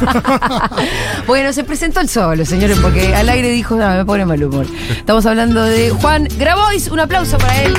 bueno, 1.26 1.52
se 1.52 1.64
presentó 1.64 2.00
el 2.00 2.08
solo, 2.08 2.44
señores, 2.44 2.78
porque 2.80 3.14
al 3.14 3.28
aire 3.28 3.48
dijo, 3.50 3.76
no, 3.76 3.88
me 3.88 4.04
pone 4.04 4.24
mal 4.24 4.42
humor. 4.42 4.66
Estamos 4.90 5.26
hablando 5.26 5.62
de 5.62 5.90
Juan 5.90 6.28
Grabois, 6.38 6.88
un 6.88 7.00
aplauso 7.00 7.38
para 7.38 7.62
él. 7.62 7.74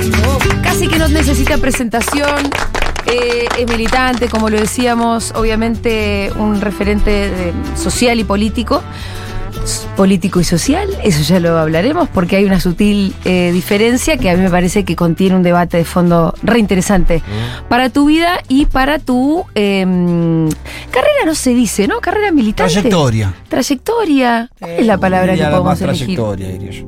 Casi 0.62 0.88
que 0.88 0.98
no 0.98 1.08
necesita 1.08 1.58
presentación. 1.58 2.50
Eh, 3.06 3.46
es 3.58 3.68
militante, 3.68 4.28
como 4.28 4.48
lo 4.48 4.58
decíamos, 4.58 5.32
obviamente 5.34 6.32
un 6.36 6.60
referente 6.60 7.52
social 7.76 8.20
y 8.20 8.24
político. 8.24 8.82
Político 9.96 10.40
y 10.40 10.44
social, 10.44 10.88
eso 11.04 11.22
ya 11.22 11.38
lo 11.38 11.58
hablaremos, 11.58 12.08
porque 12.08 12.36
hay 12.36 12.44
una 12.44 12.58
sutil 12.58 13.14
eh, 13.24 13.50
diferencia 13.52 14.16
que 14.16 14.30
a 14.30 14.36
mí 14.36 14.42
me 14.42 14.50
parece 14.50 14.84
que 14.84 14.96
contiene 14.96 15.36
un 15.36 15.42
debate 15.42 15.76
de 15.76 15.84
fondo 15.84 16.34
re 16.42 16.58
interesante 16.58 17.22
para 17.68 17.90
tu 17.90 18.06
vida 18.06 18.40
y 18.48 18.66
para 18.66 18.98
tu 18.98 19.44
em, 19.54 20.48
carrera, 20.90 21.24
no 21.26 21.34
se 21.34 21.54
dice, 21.54 21.86
¿no? 21.86 22.00
Carrera 22.00 22.32
militante. 22.32 22.72
Trayectoria. 22.72 23.34
Trayectoria. 23.48 24.50
¿Cuál 24.58 24.70
es 24.72 24.86
la 24.86 24.98
palabra 24.98 25.34
que 25.34 25.44
podemos 25.44 25.80
elegir? 25.80 26.06
trayectoria, 26.06 26.48
diría 26.48 26.70
yo. 26.70 26.86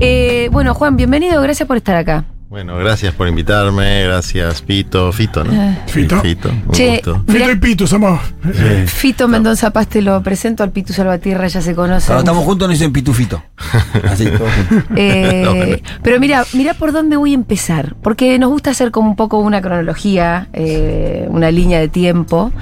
Eh, 0.00 0.48
bueno, 0.52 0.74
Juan, 0.74 0.96
bienvenido, 0.96 1.40
gracias 1.40 1.66
por 1.66 1.76
estar 1.76 1.96
acá. 1.96 2.24
Bueno, 2.54 2.76
gracias 2.76 3.12
por 3.14 3.26
invitarme, 3.26 4.04
gracias 4.04 4.62
Pito, 4.62 5.10
Fito, 5.10 5.42
¿no? 5.42 5.52
Eh. 5.52 5.76
Fito. 5.88 6.20
Fito, 6.20 6.50
un 6.50 6.70
Che, 6.70 6.88
gusto. 6.90 7.24
Mirá- 7.26 7.46
Fito 7.46 7.50
y 7.50 7.56
Pitu, 7.56 7.86
somos. 7.88 8.20
eh, 8.46 8.84
Fito 8.86 9.26
Mendoza 9.26 9.72
Paz 9.72 9.88
te 9.88 10.00
lo 10.00 10.22
presento, 10.22 10.62
al 10.62 10.70
Pitu 10.70 10.92
Salvatierra 10.92 11.48
ya 11.48 11.60
se 11.60 11.74
conoce. 11.74 12.06
Cuando 12.06 12.20
estamos 12.20 12.44
juntos 12.44 12.68
nos 12.68 12.78
dicen 12.78 12.92
pitufito. 12.92 13.42
Así, 14.08 14.26
todos 14.26 14.48
juntos. 14.68 14.84
Eh, 14.94 15.42
No, 15.44 15.96
pero 16.04 16.20
mira, 16.20 16.44
mira 16.52 16.74
por 16.74 16.92
dónde 16.92 17.16
voy 17.16 17.32
a 17.32 17.34
empezar, 17.34 17.96
porque 18.02 18.38
nos 18.38 18.50
gusta 18.50 18.70
hacer 18.70 18.92
como 18.92 19.08
un 19.10 19.16
poco 19.16 19.40
una 19.40 19.60
cronología, 19.60 20.46
eh, 20.52 21.26
una 21.30 21.50
línea 21.50 21.80
de 21.80 21.88
tiempo. 21.88 22.52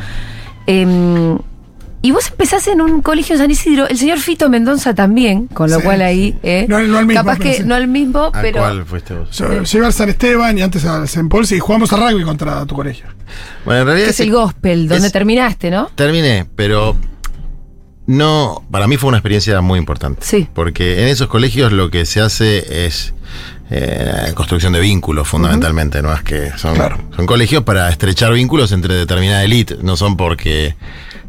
Em, 0.66 1.36
y 2.02 2.10
vos 2.10 2.28
empezás 2.30 2.66
en 2.66 2.80
un 2.80 3.00
colegio 3.00 3.34
en 3.36 3.40
San 3.40 3.50
Isidro, 3.50 3.88
el 3.88 3.96
señor 3.96 4.18
Fito 4.18 4.48
Mendoza 4.50 4.94
también, 4.94 5.46
con 5.46 5.70
lo 5.70 5.76
Sí, 5.78 5.82
cual 5.84 6.02
ahí, 6.02 6.36
eh, 6.42 6.66
No, 6.68 6.80
no 6.80 6.98
al 6.98 7.06
mismo, 7.06 7.22
capaz 7.22 7.38
que 7.38 7.54
sí. 7.58 7.62
no 7.64 7.74
al 7.76 7.86
mismo, 7.88 8.24
¿A 8.34 8.42
pero 8.42 8.58
cuál 8.60 8.84
fuiste 8.84 9.14
vos? 9.14 9.30
Yo, 9.36 9.62
yo 9.62 9.78
iba 9.78 9.86
al 9.86 9.92
San 9.92 10.08
Esteban 10.08 10.58
y 10.58 10.62
antes 10.62 10.84
al 10.84 11.04
St. 11.04 11.28
Paul 11.28 11.46
y 11.50 11.58
jugamos 11.60 11.92
a 11.92 11.96
rugby 11.96 12.24
contra 12.24 12.66
tu 12.66 12.74
colegio. 12.74 13.06
Bueno, 13.64 13.80
en 13.82 13.86
realidad 13.86 14.08
es 14.10 14.20
el 14.20 14.32
gospel, 14.32 14.88
donde 14.88 15.06
es- 15.06 15.12
terminaste, 15.12 15.70
¿no? 15.70 15.90
terminé, 15.94 16.44
pero 16.56 16.96
no, 18.06 18.64
para 18.70 18.88
mí 18.88 18.96
fue 18.96 19.08
una 19.08 19.18
experiencia 19.18 19.60
muy 19.60 19.78
importante. 19.78 20.22
Sí. 20.24 20.48
Porque 20.52 21.02
en 21.02 21.08
esos 21.08 21.28
colegios 21.28 21.72
lo 21.72 21.90
que 21.90 22.04
se 22.04 22.20
hace 22.20 22.86
es 22.86 23.14
eh, 23.70 24.32
construcción 24.34 24.72
de 24.72 24.80
vínculos 24.80 25.26
fundamentalmente, 25.28 26.02
no 26.02 26.12
es 26.12 26.22
que 26.22 26.50
son, 26.58 26.74
Claro. 26.74 26.98
son 27.16 27.26
colegios 27.26 27.62
para 27.62 27.88
estrechar 27.88 28.32
vínculos 28.32 28.72
entre 28.72 28.94
determinada 28.94 29.44
élite, 29.44 29.76
no 29.82 29.96
son 29.96 30.16
porque 30.16 30.74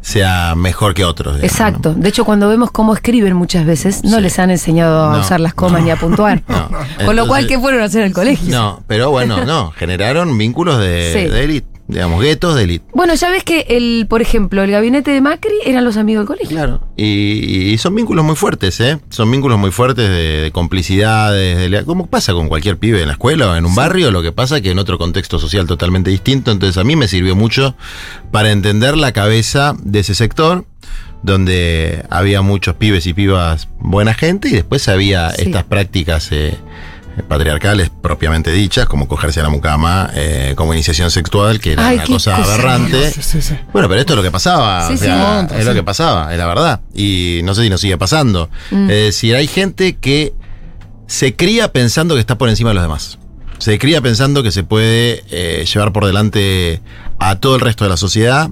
sea 0.04 0.54
mejor 0.54 0.92
que 0.92 1.02
otros. 1.04 1.36
digamos, 1.36 1.50
Exacto. 1.50 1.94
¿no? 1.96 2.02
De 2.02 2.08
hecho, 2.10 2.24
cuando 2.26 2.46
vemos 2.48 2.70
cómo 2.70 2.92
escriben 2.92 3.34
muchas 3.34 3.64
veces, 3.64 4.04
no 4.04 4.16
Sí. 4.16 4.22
les 4.22 4.38
han 4.38 4.50
enseñado 4.50 5.08
a 5.10 5.14
No, 5.16 5.20
usar 5.20 5.40
las 5.40 5.54
comas 5.54 5.80
no. 5.80 5.86
ni 5.86 5.90
a 5.92 5.96
puntuar. 5.96 6.42
Con 7.06 7.16
lo 7.16 7.26
cual, 7.26 7.46
¿qué 7.46 7.58
fueron 7.58 7.80
a 7.80 7.84
hacer 7.84 8.04
al 8.04 8.12
colegio? 8.12 8.50
No, 8.54 8.82
pero 8.86 9.10
bueno, 9.10 9.44
no, 9.46 9.70
generaron 9.76 10.36
vínculos 10.36 10.78
de, 10.78 11.10
Sí. 11.30 11.64
Digamos, 11.86 12.22
guetos 12.22 12.54
de 12.56 12.62
élite. 12.64 12.84
Bueno, 12.94 13.14
ya 13.14 13.30
ves 13.30 13.44
que 13.44 13.66
el, 13.68 14.06
por 14.08 14.22
ejemplo, 14.22 14.62
el 14.62 14.70
gabinete 14.70 15.10
de 15.10 15.20
Macri 15.20 15.52
eran 15.66 15.84
los 15.84 15.96
amigos 15.96 16.22
del 16.22 16.26
colegio. 16.28 16.56
Claro. 16.56 16.80
Y, 16.96 17.72
y 17.72 17.78
son 17.78 17.94
vínculos 17.94 18.24
muy 18.24 18.36
fuertes, 18.36 18.80
¿eh? 18.80 18.98
Son 19.10 19.30
vínculos 19.30 19.58
muy 19.58 19.70
fuertes 19.70 20.08
de, 20.08 20.40
de 20.42 20.50
complicidades, 20.50 21.70
de 21.70 21.84
como 21.84 22.06
pasa 22.06 22.32
con 22.32 22.48
cualquier 22.48 22.78
pibe 22.78 23.00
en 23.02 23.08
la 23.08 23.12
escuela 23.14 23.50
o 23.50 23.56
en 23.56 23.66
un 23.66 23.74
barrio, 23.74 24.10
lo 24.10 24.22
que 24.22 24.32
pasa 24.32 24.60
que 24.60 24.70
en 24.70 24.78
otro 24.78 24.96
contexto 24.98 25.38
social 25.38 25.66
totalmente 25.66 26.10
distinto. 26.10 26.50
Entonces 26.50 26.78
a 26.78 26.84
mí 26.84 26.96
me 26.96 27.08
sirvió 27.08 27.36
mucho 27.36 27.76
para 28.30 28.50
entender 28.50 28.96
la 28.96 29.12
cabeza 29.12 29.76
de 29.82 30.00
ese 30.00 30.14
sector, 30.14 30.64
donde 31.22 32.04
había 32.10 32.42
muchos 32.42 32.74
pibes 32.76 33.06
y 33.06 33.14
pibas 33.14 33.68
buena 33.78 34.12
gente 34.14 34.48
y 34.48 34.52
después 34.52 34.88
había 34.88 35.30
Sí. 35.30 35.42
estas 35.46 35.64
prácticas 35.64 36.28
eh, 36.32 36.54
patriarcales 37.22 37.90
propiamente 37.90 38.50
dichas, 38.50 38.86
como 38.86 39.08
cogerse 39.08 39.40
a 39.40 39.44
la 39.44 39.48
mucama, 39.48 40.10
eh, 40.14 40.54
como 40.56 40.74
iniciación 40.74 41.10
sexual, 41.10 41.60
que 41.60 41.72
era 41.72 41.88
Ay, 41.88 41.96
una 41.96 42.06
cosa 42.06 42.36
cosa. 42.36 42.54
aberrante. 42.54 43.10
Sí, 43.10 43.22
sí, 43.22 43.42
sí. 43.42 43.56
Bueno, 43.72 43.88
pero 43.88 44.00
esto 44.00 44.12
es 44.14 44.16
lo 44.16 44.22
que 44.22 44.30
pasaba. 44.30 44.88
Sí, 44.88 44.94
o 44.94 44.96
sea, 44.98 45.46
sí. 45.48 45.56
es 45.58 45.64
lo 45.64 45.74
que 45.74 45.82
pasaba, 45.82 46.32
es 46.32 46.38
la 46.38 46.46
verdad. 46.46 46.80
Y 46.94 47.40
no 47.44 47.54
sé 47.54 47.62
si 47.62 47.70
nos 47.70 47.80
sigue 47.80 47.96
pasando. 47.98 48.50
Mm. 48.70 48.90
Es 48.90 48.96
decir, 49.04 49.36
hay 49.36 49.46
gente 49.46 49.96
que 49.96 50.34
se 51.06 51.36
cría 51.36 51.72
pensando 51.72 52.14
que 52.14 52.20
está 52.20 52.38
por 52.38 52.48
encima 52.48 52.70
de 52.70 52.74
los 52.74 52.84
demás. 52.84 53.18
Se 53.58 53.78
cría 53.78 54.00
pensando 54.00 54.42
que 54.42 54.50
se 54.50 54.64
puede 54.64 55.24
eh, 55.30 55.64
llevar 55.72 55.92
por 55.92 56.06
delante 56.06 56.80
a 57.18 57.36
todo 57.36 57.54
el 57.54 57.60
resto 57.60 57.84
de 57.84 57.90
la 57.90 57.96
sociedad. 57.96 58.50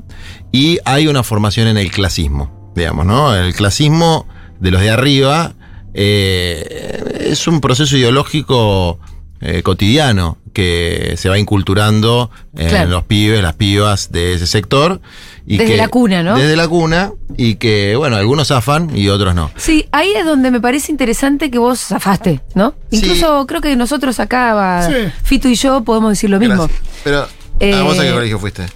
Y 0.52 0.78
hay 0.84 1.08
una 1.08 1.22
formación 1.22 1.66
en 1.66 1.76
el 1.76 1.90
clasismo, 1.90 2.72
digamos, 2.76 3.06
¿no? 3.06 3.34
El 3.34 3.54
clasismo 3.54 4.26
de 4.60 4.70
los 4.70 4.80
de 4.80 4.90
arriba 4.90 5.54
eh, 5.94 7.18
es 7.30 7.46
un 7.46 7.60
proceso 7.60 7.96
ideológico 7.96 8.98
eh, 9.40 9.62
cotidiano 9.62 10.38
que 10.52 11.14
se 11.16 11.28
va 11.28 11.38
inculturando 11.38 12.30
en 12.56 12.68
Claro. 12.68 12.90
los 12.90 13.04
pibes, 13.04 13.42
las 13.42 13.54
pibas 13.54 14.12
de 14.12 14.34
ese 14.34 14.46
sector. 14.46 15.00
Y 15.46 15.56
Desde 15.56 15.72
que- 15.72 15.76
la 15.78 15.88
cuna, 15.88 16.22
¿no? 16.22 16.36
Desde 16.38 16.54
la 16.56 16.68
cuna 16.68 17.12
y 17.36 17.56
que, 17.56 17.96
bueno, 17.96 18.16
algunos 18.16 18.48
zafan 18.48 18.96
y 18.96 19.08
otros 19.08 19.34
no. 19.34 19.50
Sí, 19.56 19.88
ahí 19.90 20.12
es 20.14 20.24
donde 20.24 20.50
me 20.52 20.60
parece 20.60 20.92
interesante 20.92 21.50
que 21.50 21.58
vos 21.58 21.80
zafaste, 21.80 22.40
¿no? 22.54 22.74
Sí. 22.90 22.98
Incluso 22.98 23.46
creo 23.46 23.60
que 23.60 23.74
nosotros 23.74 24.20
acá, 24.20 24.54
va, 24.54 24.86
Sí. 24.86 24.94
Fito 25.24 25.48
y 25.48 25.54
yo, 25.56 25.82
podemos 25.82 26.10
decir 26.12 26.30
lo 26.30 26.38
mismo. 26.38 26.68
Gracias. 26.68 26.80
Pero, 27.02 27.26
Eh, 27.58 27.74
¿a 27.74 27.82
vos 27.82 27.98
a 27.98 28.02
qué 28.02 28.12
colegio 28.12 28.38
fuiste? 28.38 28.66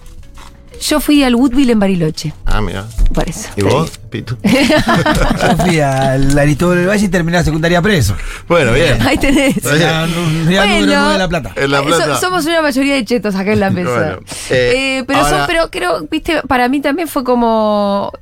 Yo 0.80 1.00
fui 1.00 1.22
al 1.24 1.34
Woodville 1.34 1.72
en 1.72 1.78
Bariloche, 1.80 2.32
Ah, 2.44 2.60
mira. 2.60 2.84
por 3.14 3.28
eso. 3.28 3.48
¿Y 3.56 3.62
vos, 3.62 3.90
Pitu? 4.10 4.36
Yo 4.44 5.56
fui 5.64 5.80
al 5.80 6.38
Aristóbulo 6.38 6.78
del 6.80 6.88
Valle 6.88 7.06
y 7.06 7.08
terminé 7.08 7.38
la 7.38 7.44
secundaria 7.44 7.80
preso. 7.82 8.14
bueno, 8.48 8.72
bien. 8.72 9.00
Ahí 9.06 9.18
tenés. 9.18 9.56
De 9.62 9.78
La 9.78 11.28
Plata. 11.28 11.52
En 11.56 11.70
La 11.70 11.82
Plata. 11.82 12.14
so- 12.16 12.20
somos 12.20 12.46
una 12.46 12.62
mayoría 12.62 12.94
de 12.94 13.04
chetos 13.04 13.34
acá 13.34 13.52
en 13.52 13.60
la 13.60 13.70
mesa. 13.70 13.90
Bueno, 13.90 14.18
eh, 14.50 14.98
Eh, 14.98 15.04
pero, 15.06 15.20
son- 15.24 15.32
ahora- 15.32 15.46
pero 15.46 15.70
creo, 15.70 16.06
viste, 16.10 16.42
para 16.46 16.68
mí 16.68 16.80
también 16.80 17.08
fue 17.08 17.24
como 17.24 18.12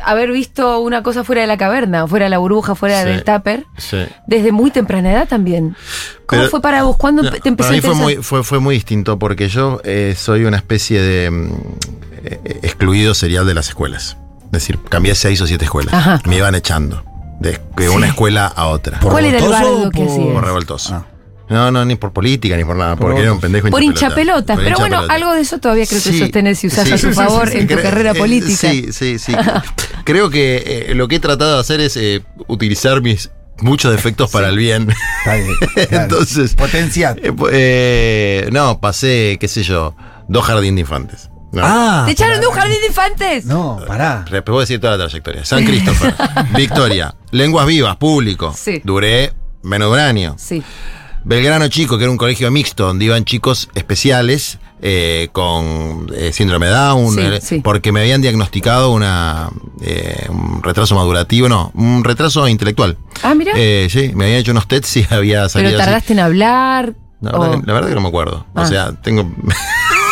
haber 0.00 0.30
visto 0.32 0.80
una 0.80 1.02
cosa 1.02 1.24
fuera 1.24 1.40
de 1.42 1.46
la 1.46 1.56
caverna, 1.56 2.06
fuera 2.06 2.26
de 2.26 2.30
la 2.30 2.38
burbuja, 2.38 2.74
fuera 2.74 3.02
Sí. 3.02 3.08
del 3.08 3.24
tupper, 3.24 3.64
Sí. 3.78 3.98
desde 4.26 4.52
muy 4.52 4.70
temprana 4.70 5.12
edad 5.12 5.28
también. 5.28 5.76
¿Cómo 6.26 6.40
Pero- 6.42 6.50
fue 6.50 6.60
para 6.60 6.82
vos? 6.82 6.96
¿Cuándo 6.96 7.22
No, 7.22 7.30
te 7.30 7.48
empezó 7.48 7.68
para 7.68 7.68
a 7.68 7.72
mí 7.72 7.80
fue 7.80 7.94
muy, 7.94 8.16
fue, 8.16 8.42
fue 8.44 8.58
muy 8.60 8.74
distinto 8.74 9.18
porque 9.18 9.48
yo 9.48 9.80
eh, 9.84 10.14
soy 10.16 10.44
una 10.44 10.56
especie 10.58 11.00
de 11.00 11.30
mm, 11.30 11.50
eh, 12.24 12.60
excluido 12.62 13.14
serial 13.14 13.46
de 13.46 13.54
las 13.54 13.68
escuelas. 13.68 14.16
Es 14.46 14.50
decir, 14.52 14.78
cambié 14.88 15.14
seis 15.14 15.40
o 15.40 15.46
siete 15.46 15.64
escuelas. 15.64 15.92
Ajá. 15.94 16.20
Me 16.26 16.36
iban 16.36 16.54
echando 16.54 17.02
de, 17.40 17.58
de 17.76 17.88
una 17.88 18.06
escuela 18.08 18.46
a 18.46 18.66
otra. 18.68 19.00
¿Por 19.00 19.12
¿Cuál 19.12 19.26
era 19.26 19.38
el 19.38 19.44
revoltoso 19.44 19.64
bardo 19.72 19.88
o 19.88 19.90
que 19.90 20.02
hacías? 20.04 20.32
Por 20.32 20.44
revoltoso. 20.44 20.94
Ah. 20.94 21.06
No, 21.48 21.70
no, 21.70 21.84
ni 21.84 21.94
por 21.96 22.12
política, 22.12 22.56
ni 22.56 22.64
por 22.64 22.76
nada, 22.76 22.96
Por 22.96 23.06
porque 23.08 23.22
era 23.22 23.32
un 23.32 23.40
pendejo 23.40 23.68
Por 23.70 23.82
hinchapelota. 23.82 24.54
hinchapelotas. 24.54 24.56
Por 24.56 24.64
Pero 24.64 24.78
bueno, 24.78 25.12
algo 25.12 25.32
de 25.34 25.40
eso 25.42 25.58
todavía 25.58 25.86
creo 25.86 26.02
que 26.02 26.10
Sí, 26.10 26.18
sostenés 26.18 26.64
y 26.64 26.66
usás 26.66 26.86
sí. 26.88 26.94
a 26.94 26.98
sí, 26.98 27.12
favor 27.12 27.48
sí, 27.48 27.58
en 27.58 27.68
tu 27.68 27.76
carrera 27.76 28.10
eh, 28.12 28.14
política. 28.14 28.56
Sí, 28.56 28.86
sí, 28.92 29.18
sí. 29.18 29.32
Creo 30.04 30.28
que 30.30 30.86
eh, 30.90 30.94
lo 30.94 31.06
que 31.08 31.16
he 31.16 31.20
tratado 31.20 31.54
de 31.54 31.60
hacer 31.60 31.80
es 31.80 31.96
eh, 31.96 32.22
utilizar 32.48 33.00
mis 33.00 33.30
muchos 33.60 33.92
defectos 33.92 34.30
para 34.30 34.48
el 34.48 34.56
bien. 34.58 34.88
Está 35.18 35.34
bien, 35.36 35.48
claro. 35.88 36.02
Entonces. 36.04 36.54
Potenciar. 36.54 37.18
Eh, 37.22 37.32
eh, 37.52 38.48
no, 38.52 38.80
pasé, 38.80 39.36
qué 39.40 39.48
sé 39.48 39.62
yo, 39.62 39.94
dos 40.28 40.44
jardín 40.44 40.74
de 40.74 40.80
infantes. 40.82 41.30
No. 41.52 41.62
Ah. 41.64 42.02
¿Te 42.06 42.12
echaron 42.12 42.40
de 42.40 42.48
un 42.48 42.52
jardín 42.54 42.80
de 42.80 42.88
infantes? 42.88 43.44
No, 43.46 43.80
pará. 43.86 44.24
Re- 44.28 44.42
Puedo 44.42 44.60
decir 44.60 44.80
toda 44.80 44.96
la 44.96 45.04
trayectoria. 45.06 45.44
San 45.44 45.64
Cristóbal, 45.64 46.14
Victoria, 46.56 47.14
Lenguas 47.30 47.66
Vivas, 47.66 47.96
público. 47.96 48.52
Sí. 48.58 48.82
Duré 48.84 49.32
menos 49.62 49.88
de 49.88 49.94
un 49.94 50.00
año. 50.00 50.34
Sí. 50.38 50.62
Belgrano 51.26 51.66
Chico, 51.68 51.98
que 51.98 52.04
era 52.04 52.10
un 52.10 52.16
colegio 52.16 52.50
mixto 52.52 52.86
donde 52.86 53.04
iban 53.04 53.24
chicos 53.24 53.68
especiales 53.74 54.58
eh, 54.80 55.28
con 55.32 56.06
eh, 56.14 56.32
síndrome 56.32 56.66
de 56.66 56.72
Down, 56.72 57.14
Sí, 57.14 57.20
eh, 57.20 57.40
sí. 57.42 57.60
porque 57.64 57.90
me 57.90 58.00
habían 58.00 58.22
diagnosticado 58.22 58.92
una, 58.92 59.50
eh, 59.80 60.26
un 60.28 60.62
retraso 60.62 60.94
madurativo, 60.94 61.48
no, 61.48 61.72
un 61.74 62.04
retraso 62.04 62.46
intelectual. 62.46 62.96
Ah, 63.24 63.34
mira. 63.34 63.52
Eh, 63.56 63.88
sí, 63.90 64.12
me 64.14 64.26
habían 64.26 64.38
hecho 64.40 64.52
unos 64.52 64.68
tests 64.68 64.96
y 64.98 65.06
había 65.10 65.48
salido 65.48 65.70
pero 65.72 65.80
así. 65.82 65.86
tardaste 65.86 66.12
en 66.12 66.18
hablar. 66.20 66.94
La 67.20 67.32
verdad, 67.32 67.54
o- 67.54 67.62
la 67.66 67.72
verdad 67.72 67.88
que 67.88 67.94
no 67.96 68.00
me 68.02 68.08
acuerdo. 68.08 68.46
Ah. 68.54 68.62
O 68.62 68.66
sea, 68.66 68.92
tengo. 69.02 69.30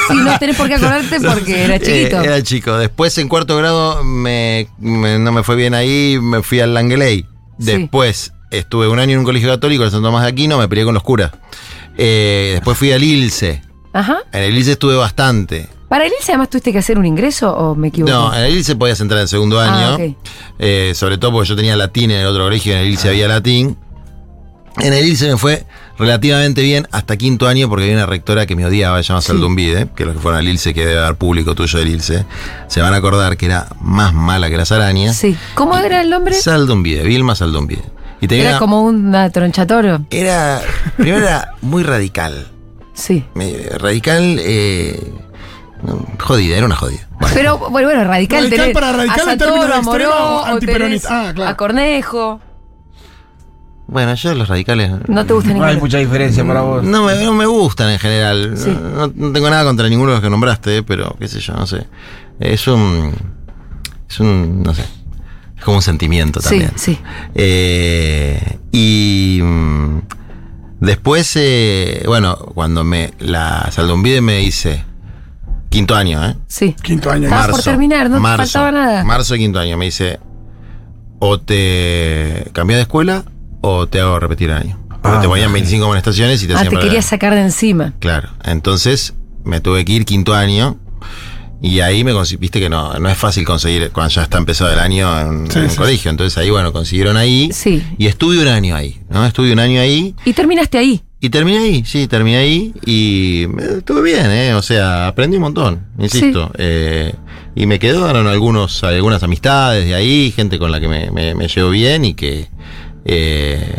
Sí, 0.06 0.14
no 0.17 0.38
tenés 0.38 0.55
por 0.56 0.69
qué 0.69 0.75
acordarte 0.75 1.19
porque 1.19 1.64
era 1.64 1.78
chiquito. 1.81 2.20
Era 2.20 2.43
chico. 2.43 2.76
Después 2.76 3.17
en 3.17 3.26
cuarto 3.26 3.56
grado 3.56 4.05
me, 4.05 4.69
me- 4.78 5.19
no 5.19 5.32
me 5.32 5.43
fue 5.43 5.56
bien 5.56 5.72
ahí, 5.72 6.19
me 6.20 6.43
fui 6.43 6.60
al 6.60 6.75
Langeley. 6.75 7.25
Sí. 7.58 7.88
Estuve 8.58 8.88
un 8.88 8.98
año 8.98 9.12
en 9.12 9.18
un 9.20 9.24
colegio 9.24 9.48
católico, 9.48 9.84
en 9.84 9.90
San 9.90 10.02
Tomás 10.02 10.22
de 10.22 10.28
Aquino, 10.30 10.58
me 10.58 10.68
peleé 10.68 10.84
con 10.84 10.94
los 10.94 11.02
curas. 11.02 11.30
Eh, 11.96 12.52
después 12.54 12.76
fui 12.76 12.92
al 12.92 13.02
Ilse. 13.02 13.62
Ajá. 13.92 14.18
En 14.32 14.42
el 14.42 14.56
Ilse 14.56 14.72
estuve 14.72 14.96
bastante. 14.96 15.68
¿Para 15.88 16.06
el 16.06 16.12
ILSE 16.18 16.32
además 16.32 16.50
tuviste 16.50 16.72
que 16.72 16.78
hacer 16.78 16.98
un 16.98 17.06
ingreso 17.06 17.54
o 17.54 17.76
me 17.76 17.88
equivoco? 17.88 18.12
No, 18.12 18.34
en 18.34 18.42
el 18.44 18.56
Ilse 18.56 18.74
podías 18.74 19.00
entrar 19.00 19.18
en 19.18 19.22
el 19.22 19.28
segundo 19.28 19.60
Ah, 19.60 19.94
año. 19.94 19.94
ok. 20.10 20.16
Eh, 20.58 20.92
sobre 20.96 21.18
todo 21.18 21.30
porque 21.32 21.48
yo 21.50 21.54
tenía 21.56 21.76
latín 21.76 22.10
en 22.10 22.20
el 22.20 22.26
otro 22.26 22.42
colegio, 22.44 22.72
en 22.72 22.80
el 22.80 22.86
Ilse 22.88 23.10
había 23.10 23.28
latín. 23.28 23.76
En 24.80 24.92
el 24.92 25.06
Ilse 25.06 25.28
me 25.30 25.36
fue 25.36 25.64
relativamente 25.96 26.62
bien 26.62 26.88
hasta 26.90 27.16
quinto 27.16 27.46
año 27.46 27.68
porque 27.68 27.84
había 27.84 27.96
una 27.96 28.06
rectora 28.06 28.44
que 28.46 28.56
me 28.56 28.66
odiaba, 28.66 29.00
se 29.04 29.08
llama 29.10 29.20
Saldumbide, 29.20 29.86
que 29.94 30.04
los 30.04 30.14
que 30.14 30.20
fueron 30.20 30.40
al 30.40 30.48
ILSE, 30.48 30.74
que 30.74 30.84
debe 30.84 30.98
haber 31.00 31.14
público 31.14 31.54
tuyo 31.54 31.78
del 31.78 31.88
ILSE, 31.90 32.24
se 32.66 32.80
van 32.80 32.92
a 32.92 32.96
acordar 32.96 33.36
que 33.36 33.46
era 33.46 33.68
más 33.80 34.12
mala 34.12 34.50
que 34.50 34.56
las 34.56 34.72
arañas. 34.72 35.14
Sí. 35.16 35.36
¿Cómo 35.54 35.78
era 35.78 36.00
el 36.00 36.10
nombre? 36.10 36.34
Saldumbide, 36.34 37.04
Vilma 37.04 37.36
Saldumbide. 37.36 37.84
Y 38.24 38.28
tenía 38.28 38.44
Era 38.44 38.50
una- 38.52 38.58
como 38.58 38.82
una 38.82 39.30
tronchatoro. 39.30 40.00
era, 40.10 40.60
primero 40.96 41.18
era 41.18 41.52
muy 41.60 41.82
radical. 41.82 42.46
Sí. 42.94 43.24
Radical, 43.78 44.38
eh, 44.40 45.12
jodida, 46.20 46.56
era 46.56 46.64
una 46.66 46.76
jodida. 46.76 47.06
Bueno, 47.20 47.34
Pero 47.34 47.58
bueno, 47.58 47.88
bueno, 47.88 48.04
radical. 48.04 48.38
Radical 48.44 48.50
tenés 48.50 48.74
para 48.74 48.92
radical 48.92 49.28
en 49.28 49.38
términos 49.38 49.64
a 49.70 49.82
Moró, 49.82 50.04
extremos, 50.04 50.18
o 50.20 50.44
antiperonista. 50.46 51.28
Ah, 51.28 51.34
claro. 51.34 51.50
A 51.50 51.56
Cornejo. 51.56 52.40
bueno, 53.86 54.14
yo 54.14 54.34
los 54.34 54.48
radicales 54.48 54.90
No 55.08 55.26
te 55.26 55.32
gusta 55.34 55.52
No 55.52 55.64
hay 55.64 55.76
mucha 55.76 55.98
diferencia 55.98 56.46
para 56.46 56.62
vos. 56.62 56.82
no 56.82 57.04
me, 57.04 57.22
no 57.22 57.32
me 57.34 57.44
gustan 57.46 57.90
en 57.90 57.98
general. 57.98 58.54
Sí. 58.56 58.70
No, 58.70 59.08
no 59.14 59.32
tengo 59.32 59.50
nada 59.50 59.64
contra 59.64 59.88
ninguno 59.88 60.10
de 60.12 60.16
los 60.16 60.22
que 60.24 60.30
nombraste, 60.30 60.82
pero 60.82 61.14
qué 61.18 61.28
sé 61.28 61.40
yo, 61.40 61.52
no 61.54 61.66
sé. 61.66 61.86
Es 62.40 62.66
un. 62.68 63.12
Es 64.08 64.20
un. 64.20 64.62
No 64.62 64.72
sé. 64.74 64.84
Es 65.64 65.66
como 65.66 65.78
un 65.78 65.82
sentimiento 65.82 66.43
Sí, 66.43 66.49
también. 66.50 66.72
sí. 66.76 66.99
Eh, 67.34 68.58
y. 68.70 69.40
mm, 69.43 69.99
después, 70.81 71.32
eh, 71.37 72.02
bueno, 72.06 72.37
cuando 72.37 72.84
me. 72.84 73.14
La 73.19 73.70
Saldumbide 73.72 74.20
me 74.20 74.37
dice. 74.37 74.84
Quinto 75.70 75.94
año, 75.96 76.22
¿eh? 76.22 76.37
Sí. 76.49 76.76
Quinto 76.82 77.11
año. 77.11 77.25
Estabas 77.25 77.49
por 77.49 77.62
terminar, 77.62 78.11
no 78.11 78.16
te 78.16 78.20
marzo, 78.20 78.43
faltaba 78.44 78.72
nada. 78.72 79.05
Marzo 79.05 79.32
de 79.32 79.40
quinto 79.40 79.58
año. 79.58 79.78
Me 79.78 79.87
dice, 79.87 80.20
o 81.19 81.40
te 81.40 82.46
cambias 82.52 82.76
de 82.76 82.82
escuela 82.82 83.25
o 83.62 83.87
te 83.88 84.00
hago 84.02 84.20
repetir 84.20 84.50
el 84.50 84.56
año. 84.58 84.78
Porque 85.00 85.17
Ah, 85.17 85.20
te 85.22 85.28
ponían 85.28 85.49
ok. 85.49 85.55
25 85.55 85.84
amonestaciones 85.87 86.43
y 86.43 86.46
te 86.46 86.52
Ah, 86.52 86.56
hacían 86.56 86.69
te 86.70 86.76
perder. 86.76 86.90
quería 86.90 87.02
sacar 87.02 87.32
de 87.34 87.40
encima. 87.40 87.94
Claro. 88.00 88.28
Entonces 88.44 89.14
me 89.44 89.60
tuve 89.62 89.84
que 89.87 89.93
ir 89.94 90.05
quinto 90.05 90.34
año. 90.34 90.76
Y 91.66 91.81
ahí 91.81 92.05
me 92.05 92.12
viste 92.38 92.61
que 92.61 92.69
no, 92.69 92.93
no 92.99 93.08
es 93.08 93.16
fácil 93.16 93.44
conseguir 93.46 93.90
cuando 93.90 94.12
ya 94.12 94.22
está 94.25 94.37
empezado 94.37 94.70
el 94.72 94.78
año 94.78 95.19
en, 95.19 95.50
Sí, 95.50 95.58
en 95.58 95.64
un 95.64 95.70
sí, 95.70 95.76
colegio. 95.78 96.11
Entonces 96.11 96.37
ahí, 96.37 96.50
bueno, 96.50 96.72
consiguieron 96.75 97.16
ahí. 97.16 97.49
Sí. 97.55 97.82
Y 97.96 98.06
estuve 98.06 98.38
un 98.43 98.49
año 98.49 98.76
ahí, 98.76 99.00
¿no? 99.08 99.25
Estuve 99.25 99.50
un 99.52 99.58
año 99.61 99.81
ahí. 99.81 100.14
Y 100.26 100.34
terminaste 100.34 100.76
ahí. 100.76 101.00
Y 101.20 101.31
terminé 101.31 101.56
ahí, 101.58 101.84
sí, 101.87 102.06
terminé 102.06 102.37
ahí 102.37 102.75
y 102.84 103.44
eh, 103.44 103.78
estuve 103.78 104.02
bien, 104.02 104.26
¿eh? 104.31 104.52
O 104.55 104.61
sea, 104.61 105.06
aprendí 105.08 105.37
un 105.37 105.43
montón, 105.44 105.87
insisto. 105.99 106.52
Eh, 106.58 107.14
y 107.56 107.64
me 107.64 107.78
quedaron 107.78 108.26
algunos, 108.26 108.84
algunas 108.84 109.22
amistades 109.22 109.87
de 109.87 109.94
ahí, 109.94 110.32
gente 110.37 110.58
con 110.58 110.70
la 110.70 110.81
que 110.81 110.88
me, 110.88 111.10
me- 111.12 111.34
me 111.34 111.49
llevo 111.49 111.70
bien 111.70 112.05
y 112.05 112.12
que, 112.12 112.49
eh, 113.06 113.75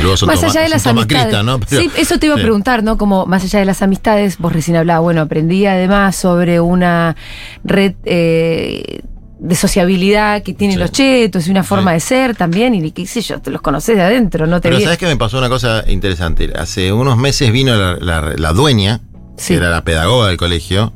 luego 0.00 0.16
son 0.16 0.26
más 0.28 0.40
toma- 0.40 0.50
allá 0.52 0.60
de 0.62 0.68
las 0.68 0.86
amistades. 0.86 1.44
¿no? 1.44 1.60
Pero- 1.60 1.82
sí, 1.82 1.90
eso 1.96 2.18
te 2.18 2.26
iba 2.26 2.34
a 2.34 2.38
preguntar, 2.38 2.82
¿no? 2.82 2.96
Como 2.98 3.26
más 3.26 3.44
allá 3.44 3.58
de 3.58 3.64
las 3.64 3.82
amistades, 3.82 4.38
vos 4.38 4.52
recién 4.52 4.76
hablabas, 4.76 5.02
bueno, 5.02 5.20
aprendí 5.22 5.66
además 5.66 6.16
sobre 6.16 6.60
una 6.60 7.16
red 7.64 7.94
eh, 8.04 9.00
de 9.38 9.54
sociabilidad 9.56 10.42
que 10.42 10.54
tienen 10.54 10.76
Sí. 10.76 10.80
los 10.80 10.90
chetos 10.92 11.46
y 11.46 11.50
una 11.50 11.62
forma 11.64 11.90
Sí. 11.90 11.94
de 11.94 12.00
ser 12.00 12.36
también, 12.36 12.74
y 12.74 12.90
qué 12.92 13.06
sé 13.06 13.20
yo, 13.20 13.40
te 13.40 13.50
los 13.50 13.60
conoces 13.60 13.94
de 13.96 14.02
adentro, 14.02 14.46
no 14.46 14.60
te 14.60 14.68
Pero 14.68 14.78
vi- 14.78 14.84
sabes 14.84 14.96
que 14.98 15.06
me 15.06 15.16
pasó 15.16 15.36
una 15.38 15.50
cosa 15.50 15.84
interesante. 15.86 16.50
Hace 16.56 16.92
unos 16.92 17.18
meses 17.18 17.52
vino 17.52 17.76
la, 17.76 17.96
la- 17.96 18.32
la 18.36 18.52
dueña, 18.52 19.00
Sí. 19.36 19.48
que 19.48 19.54
era 19.56 19.68
la 19.70 19.84
pedagoga 19.84 20.28
del 20.28 20.38
colegio, 20.38 20.94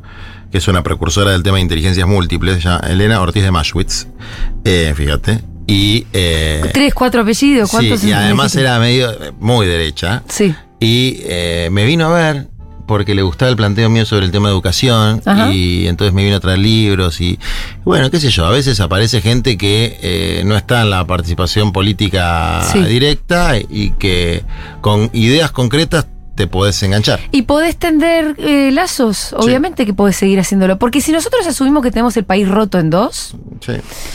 que 0.50 0.58
es 0.58 0.68
una 0.68 0.82
precursora 0.82 1.32
del 1.32 1.42
tema 1.42 1.56
de 1.56 1.62
inteligencias 1.64 2.08
múltiples, 2.08 2.62
llama 2.64 2.80
Elena 2.88 3.20
Ortiz 3.20 3.42
de 3.42 3.50
Maschwitz. 3.50 4.06
Eh, 4.64 4.94
fíjate. 4.96 5.40
Y, 5.70 6.06
eh, 6.14 6.62
Tres, 6.72 6.94
cuatro 6.94 7.20
apellidos, 7.22 7.68
sí, 7.68 7.76
¿cuántos? 7.76 8.02
y 8.02 8.10
además 8.12 8.56
era 8.56 8.78
medio 8.80 9.10
muy 9.38 9.66
derecha. 9.66 10.22
Sí. 10.26 10.54
Y 10.80 11.20
eh, 11.24 11.68
me 11.70 11.84
vino 11.84 12.06
a 12.06 12.14
ver 12.14 12.48
porque 12.86 13.14
le 13.14 13.20
gustaba 13.20 13.50
el 13.50 13.56
planteo 13.56 13.90
mío 13.90 14.06
sobre 14.06 14.24
el 14.24 14.32
tema 14.32 14.48
de 14.48 14.54
educación 14.54 15.20
Ajá. 15.26 15.52
y 15.52 15.86
entonces 15.88 16.14
me 16.14 16.24
vino 16.24 16.36
a 16.36 16.40
traer 16.40 16.58
libros 16.58 17.20
y 17.20 17.38
bueno, 17.84 18.10
qué 18.10 18.18
sé 18.18 18.30
yo, 18.30 18.46
a 18.46 18.50
veces 18.50 18.80
aparece 18.80 19.20
gente 19.20 19.58
que 19.58 19.98
eh, 20.00 20.42
no 20.46 20.56
está 20.56 20.80
en 20.80 20.88
la 20.88 21.06
participación 21.06 21.70
política 21.72 22.62
Sí. 22.72 22.80
directa 22.84 23.58
y 23.58 23.90
que 23.98 24.42
con 24.80 25.10
ideas 25.12 25.50
concretas 25.50 26.06
te 26.38 26.46
podés 26.46 26.80
enganchar. 26.84 27.18
Y 27.32 27.42
podés 27.42 27.76
tender 27.76 28.36
eh, 28.38 28.70
lazos, 28.72 29.32
obviamente 29.36 29.84
que 29.84 29.92
podés 29.92 30.14
seguir 30.14 30.38
haciéndolo. 30.38 30.78
Porque 30.78 31.00
si 31.00 31.10
nosotros 31.10 31.44
asumimos 31.48 31.82
que 31.82 31.90
tenemos 31.90 32.16
el 32.16 32.22
país 32.24 32.48
roto 32.48 32.78
en 32.78 32.90
dos, 32.90 33.34
Sí. 33.60 33.72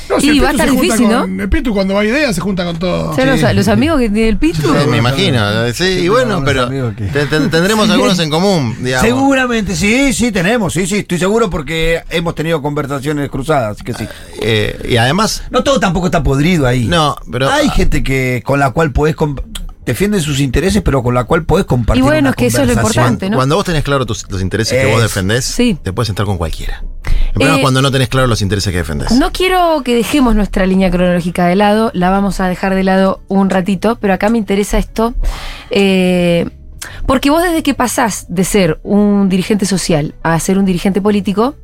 No, 0.10 0.16
Y 0.22 0.40
va 0.40 0.48
a 0.48 0.52
estar 0.52 0.72
difícil, 0.72 1.06
con- 1.10 1.42
El 1.42 1.50
Pitu 1.50 1.74
cuando 1.74 1.96
va 1.96 2.00
a 2.00 2.06
ideas 2.06 2.34
se 2.34 2.40
junta 2.40 2.64
con 2.64 2.80
todo. 2.80 3.10
o 3.12 3.14
sea, 3.14 3.25
los, 3.25 3.42
los 3.56 3.68
amigos 3.68 4.00
que 4.00 4.10
tiene 4.10 4.30
el 4.30 4.38
Pitu. 4.38 4.62
Sí, 4.62 4.88
me 4.90 4.98
imagino, 5.00 5.42
sí, 5.74 5.84
y 5.84 6.08
bueno, 6.08 6.42
pero 6.46 6.64
amigos 6.64 6.94
que- 6.96 7.08
te- 7.08 7.25
te- 7.25 7.50
tendremos 7.50 7.90
algunos 7.90 8.18
en 8.20 8.30
común, 8.30 8.78
digamos. 8.80 9.06
Seguramente, 9.06 9.75
sí, 9.75 10.14
sí, 10.14 10.31
tenemos, 10.31 10.72
sí, 10.72 10.88
sí, 10.88 11.00
estoy 11.00 11.20
seguro 11.20 11.50
porque 11.50 12.04
hemos 12.10 12.36
tenido 12.36 12.62
conversaciones 12.62 13.30
cruzadas, 13.30 13.72
así 13.75 13.84
que 13.84 13.94
sí. 13.94 14.08
Eh, 14.42 14.80
y 14.90 14.96
además, 14.96 15.44
No 15.50 15.62
todo 15.62 15.78
tampoco 15.81 16.06
está 16.06 16.24
podrido 16.24 16.66
ahí. 16.66 16.86
no, 16.86 17.18
pero 17.30 17.50
Hay 17.52 17.68
gente 17.70 18.02
que 18.02 18.42
con 18.46 18.62
la 18.62 18.72
cual 18.72 18.94
podés 18.94 19.18
defiende 19.85 20.19
sus 20.21 20.39
intereses, 20.39 20.81
pero 20.81 21.03
con 21.03 21.13
la 21.13 21.24
cual 21.25 21.45
podés 21.45 21.65
compartir. 21.65 22.01
Y 22.01 22.03
bueno, 22.03 22.19
una 22.19 22.30
es 22.31 22.35
que 22.35 22.45
eso 22.47 22.62
es 22.62 22.68
lo 22.68 22.74
importante. 22.74 23.30
¿no? 23.30 23.38
Cuando 23.38 23.56
vos 23.56 23.65
tenés 23.65 23.83
claro 23.83 24.06
tus, 24.06 24.30
los 24.31 24.41
intereses 24.41 24.81
que 24.81 24.91
vos 24.91 25.01
defendés, 25.01 25.45
Sí. 25.45 25.77
te 25.81 25.91
puedes 25.94 26.09
entrar 26.09 26.25
con 26.25 26.38
cualquiera. 26.38 26.83
El 27.06 27.33
problema 27.33 27.56
Eh, 27.56 27.59
es 27.59 27.62
cuando 27.63 27.81
no 27.81 27.91
tenés 27.91 28.09
claro 28.09 28.27
los 28.27 28.41
intereses 28.41 28.71
que 28.71 28.77
defendés. 28.77 29.12
No 29.12 29.31
quiero 29.31 29.81
que 29.83 29.95
dejemos 29.95 30.35
nuestra 30.35 30.65
línea 30.65 30.91
cronológica 30.91 31.47
de 31.47 31.56
lado, 31.56 31.89
la 31.94 32.09
vamos 32.09 32.39
a 32.39 32.47
dejar 32.47 32.75
de 32.75 32.83
lado 32.83 33.21
un 33.27 33.50
ratito, 33.50 33.97
pero 34.00 34.13
acá 34.13 34.30
me 34.30 34.38
interesa 34.38 34.77
esto, 34.77 35.13
eh, 35.71 36.50
porque 37.06 37.30
vos 37.30 37.44
desde 37.44 37.63
que 37.63 37.74
pasás 37.74 38.25
de 38.30 38.44
ser 38.44 38.80
un 38.83 39.30
dirigente 39.30 39.65
social 39.65 40.15
a 40.24 40.39
ser 40.39 40.57
un 40.57 40.65
dirigente 40.65 41.01
político, 41.01 41.56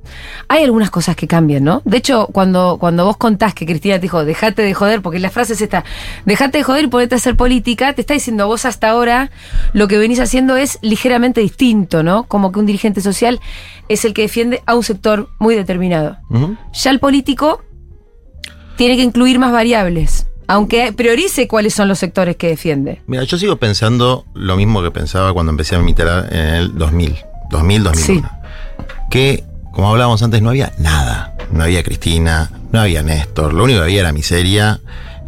hay 0.47 0.63
algunas 0.63 0.89
cosas 0.89 1.15
que 1.15 1.27
cambian, 1.27 1.63
¿no? 1.63 1.81
De 1.85 1.97
hecho, 1.97 2.27
cuando, 2.31 2.77
cuando 2.79 3.05
vos 3.05 3.17
contás 3.17 3.53
que 3.53 3.65
Cristina 3.65 3.95
te 3.95 4.01
dijo, 4.01 4.25
dejate 4.25 4.61
de 4.61 4.73
joder, 4.73 5.01
porque 5.01 5.19
la 5.19 5.29
frase 5.29 5.53
es 5.53 5.61
esta, 5.61 5.83
dejate 6.25 6.59
de 6.59 6.63
joder 6.63 6.85
y 6.85 6.87
ponete 6.87 7.15
a 7.15 7.17
hacer 7.17 7.35
política, 7.35 7.93
te 7.93 8.01
está 8.01 8.13
diciendo 8.13 8.47
vos 8.47 8.65
hasta 8.65 8.89
ahora 8.89 9.31
lo 9.73 9.87
que 9.87 9.97
venís 9.97 10.19
haciendo 10.19 10.57
es 10.57 10.79
ligeramente 10.81 11.41
distinto, 11.41 12.03
¿no? 12.03 12.23
Como 12.23 12.51
que 12.51 12.59
un 12.59 12.65
dirigente 12.65 13.01
social 13.01 13.39
es 13.87 14.05
el 14.05 14.13
que 14.13 14.23
defiende 14.23 14.61
a 14.65 14.75
un 14.75 14.83
sector 14.83 15.29
muy 15.39 15.55
determinado 15.55 16.17
ya 16.73 16.91
el 16.91 16.99
político 16.99 17.61
tiene 18.75 18.95
que 18.95 19.03
incluir 19.03 19.39
más 19.39 19.51
variables, 19.51 20.27
aunque 20.49 20.93
priorice 20.93 21.47
cuáles 21.47 21.75
son 21.75 21.87
los 21.87 21.99
sectores 21.99 22.35
que 22.35 22.47
defiende. 22.47 23.03
Mira, 23.05 23.23
yo 23.23 23.37
sigo 23.37 23.57
pensando 23.57 24.25
lo 24.33 24.57
mismo 24.57 24.81
que 24.81 24.89
pensaba 24.89 25.31
cuando 25.31 25.51
empecé 25.51 25.75
a 25.75 25.79
militar 25.79 26.27
en 26.31 26.39
el 26.39 26.75
2000, 26.75 27.17
2000, 27.51 27.83
2001. 27.83 28.29
Que, 29.11 29.43
como 29.71 29.91
hablábamos 29.91 30.23
antes, 30.23 30.41
no 30.41 30.49
había 30.49 30.73
nada. 30.79 31.35
No 31.51 31.63
había 31.63 31.83
Cristina, 31.83 32.49
no 32.71 32.81
había 32.81 33.03
Néstor. 33.03 33.53
Lo 33.53 33.63
único 33.63 33.77
que 33.77 33.83
había 33.83 33.99
era 33.99 34.11
miseria 34.11 34.79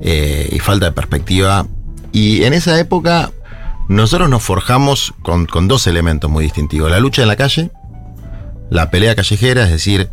eh, 0.01 0.49
y 0.51 0.57
falta 0.57 0.87
de 0.87 0.91
perspectiva. 0.91 1.67
Y 2.11 2.43
en 2.43 2.53
esa 2.53 2.79
época, 2.79 3.31
nosotros 3.89 4.27
nos 4.27 4.41
forjamos 4.41 5.13
con, 5.21 5.45
con 5.45 5.67
dos 5.67 5.85
elementos 5.85 6.31
muy 6.31 6.45
distintivos. 6.45 6.89
La 6.89 6.99
lucha 6.99 7.21
en 7.21 7.27
la 7.27 7.35
calle, 7.35 7.69
la 8.71 8.89
pelea 8.89 9.13
callejera, 9.13 9.65
es 9.65 9.71
decir, 9.71 10.09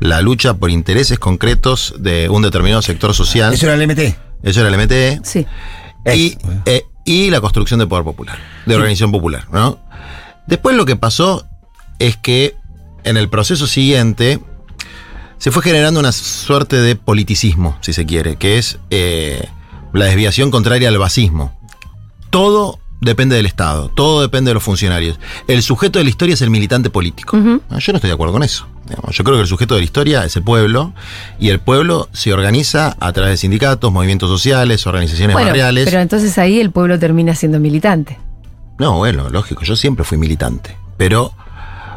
la 0.00 0.22
lucha 0.22 0.54
por 0.54 0.70
intereses 0.70 1.18
concretos 1.18 1.94
de 1.98 2.30
un 2.30 2.40
determinado 2.40 2.80
sector 2.80 3.12
social. 3.12 3.52
Eso 3.52 3.66
era 3.66 3.74
el 3.74 3.86
MT. 3.86 4.25
Eso 4.42 4.60
era 4.60 4.68
el 4.68 4.74
MTE 4.76 5.20
Sí. 5.24 5.46
y, 6.14 6.26
Eso. 6.28 6.38
eh, 6.66 6.84
y 7.04 7.30
la 7.30 7.40
construcción 7.40 7.78
de 7.80 7.86
poder 7.86 8.04
popular, 8.04 8.38
de 8.66 8.74
organización 8.74 9.12
popular, 9.12 9.46
¿no? 9.52 9.78
Después 10.46 10.76
lo 10.76 10.84
que 10.84 10.96
pasó 10.96 11.46
es 11.98 12.16
que 12.16 12.54
en 13.04 13.16
el 13.16 13.28
proceso 13.28 13.66
siguiente 13.66 14.40
se 15.38 15.50
fue 15.50 15.62
generando 15.62 16.00
una 16.00 16.12
suerte 16.12 16.76
de 16.76 16.96
politicismo, 16.96 17.76
si 17.80 17.92
se 17.92 18.06
quiere, 18.06 18.36
que 18.36 18.58
es 18.58 18.78
eh, 18.90 19.48
la 19.92 20.06
desviación 20.06 20.50
contraria 20.50 20.88
al 20.88 20.98
basismo. 20.98 21.56
Todo 22.30 22.78
depende 23.00 23.36
del 23.36 23.46
Estado, 23.46 23.88
todo 23.94 24.22
depende 24.22 24.50
de 24.50 24.54
los 24.54 24.62
funcionarios. 24.62 25.18
El 25.48 25.62
sujeto 25.62 25.98
de 25.98 26.04
la 26.04 26.10
historia 26.10 26.34
es 26.34 26.42
el 26.42 26.50
militante 26.50 26.90
político. 26.90 27.36
Ah, 27.70 27.78
Yo 27.78 27.92
no 27.92 27.96
estoy 27.98 28.08
de 28.08 28.14
acuerdo 28.14 28.32
con 28.32 28.42
eso. 28.42 28.66
Yo 29.10 29.24
creo 29.24 29.36
que 29.36 29.42
el 29.42 29.48
sujeto 29.48 29.74
de 29.74 29.80
la 29.80 29.84
historia 29.84 30.24
es 30.24 30.36
el 30.36 30.42
pueblo 30.44 30.92
y 31.40 31.48
el 31.50 31.58
pueblo 31.58 32.08
se 32.12 32.32
organiza 32.32 32.96
a 33.00 33.12
través 33.12 33.32
de 33.32 33.36
sindicatos, 33.38 33.92
movimientos 33.92 34.30
sociales, 34.30 34.86
organizaciones 34.86 35.34
Bueno, 35.34 35.48
barriales. 35.48 35.84
pero 35.86 36.00
entonces 36.00 36.38
ahí 36.38 36.60
el 36.60 36.70
pueblo 36.70 36.98
termina 36.98 37.34
siendo 37.34 37.58
militante. 37.58 38.18
No, 38.78 38.98
bueno, 38.98 39.28
lógico, 39.30 39.64
yo 39.64 39.74
siempre 39.74 40.04
fui 40.04 40.18
militante. 40.18 40.76
Pero 40.96 41.32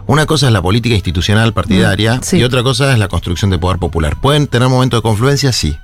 una 0.08 0.26
cosa 0.26 0.48
es 0.48 0.54
la 0.54 0.62
política 0.64 0.96
institucional 0.96 1.54
partidaria 1.54 2.20
sí. 2.24 2.38
y 2.38 2.44
otra 2.44 2.64
cosa 2.64 2.92
es 2.92 2.98
la 2.98 3.08
construcción 3.08 3.52
de 3.52 3.60
poder 3.60 3.78
popular. 3.78 4.20
¿Pueden 4.20 4.48
tener 4.48 4.68
momentos 4.70 4.98
de 4.98 5.02
confluencia? 5.04 5.52
Sí. 5.52 5.78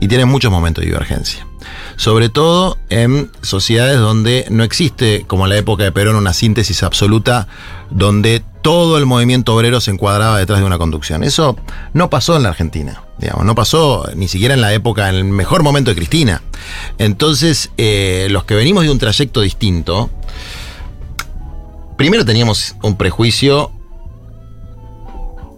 Y 0.00 0.08
tienen 0.08 0.28
muchos 0.28 0.50
momentos 0.50 0.82
de 0.82 0.86
divergencia. 0.86 1.46
Sobre 1.96 2.30
todo 2.30 2.78
en 2.88 3.30
sociedades 3.42 3.98
donde 3.98 4.46
no 4.50 4.64
existe, 4.64 5.24
como 5.26 5.44
en 5.44 5.50
la 5.50 5.58
época 5.58 5.84
de 5.84 5.92
Perón, 5.92 6.16
una 6.16 6.32
síntesis 6.32 6.82
absoluta 6.82 7.46
donde 7.90 8.42
todo 8.62 8.98
el 8.98 9.06
movimiento 9.06 9.54
obrero 9.54 9.80
se 9.80 9.90
encuadraba 9.90 10.38
detrás 10.38 10.60
de 10.60 10.66
una 10.66 10.78
conducción. 10.78 11.22
Eso 11.22 11.56
no 11.92 12.08
pasó 12.08 12.36
en 12.36 12.42
la 12.42 12.48
Argentina, 12.48 13.02
digamos, 13.18 13.44
no 13.44 13.54
pasó 13.54 14.08
ni 14.14 14.28
siquiera 14.28 14.54
en 14.54 14.62
la 14.62 14.72
época, 14.72 15.08
en 15.10 15.16
el 15.16 15.24
mejor 15.24 15.62
momento 15.62 15.90
de 15.90 15.96
Cristina. 15.96 16.42
Entonces, 16.98 17.70
eh, 17.76 18.28
los 18.30 18.44
que 18.44 18.54
venimos 18.54 18.84
de 18.84 18.90
un 18.90 18.98
trayecto 18.98 19.42
distinto, 19.42 20.10
primero 21.98 22.24
teníamos 22.24 22.76
un 22.82 22.96
prejuicio 22.96 23.72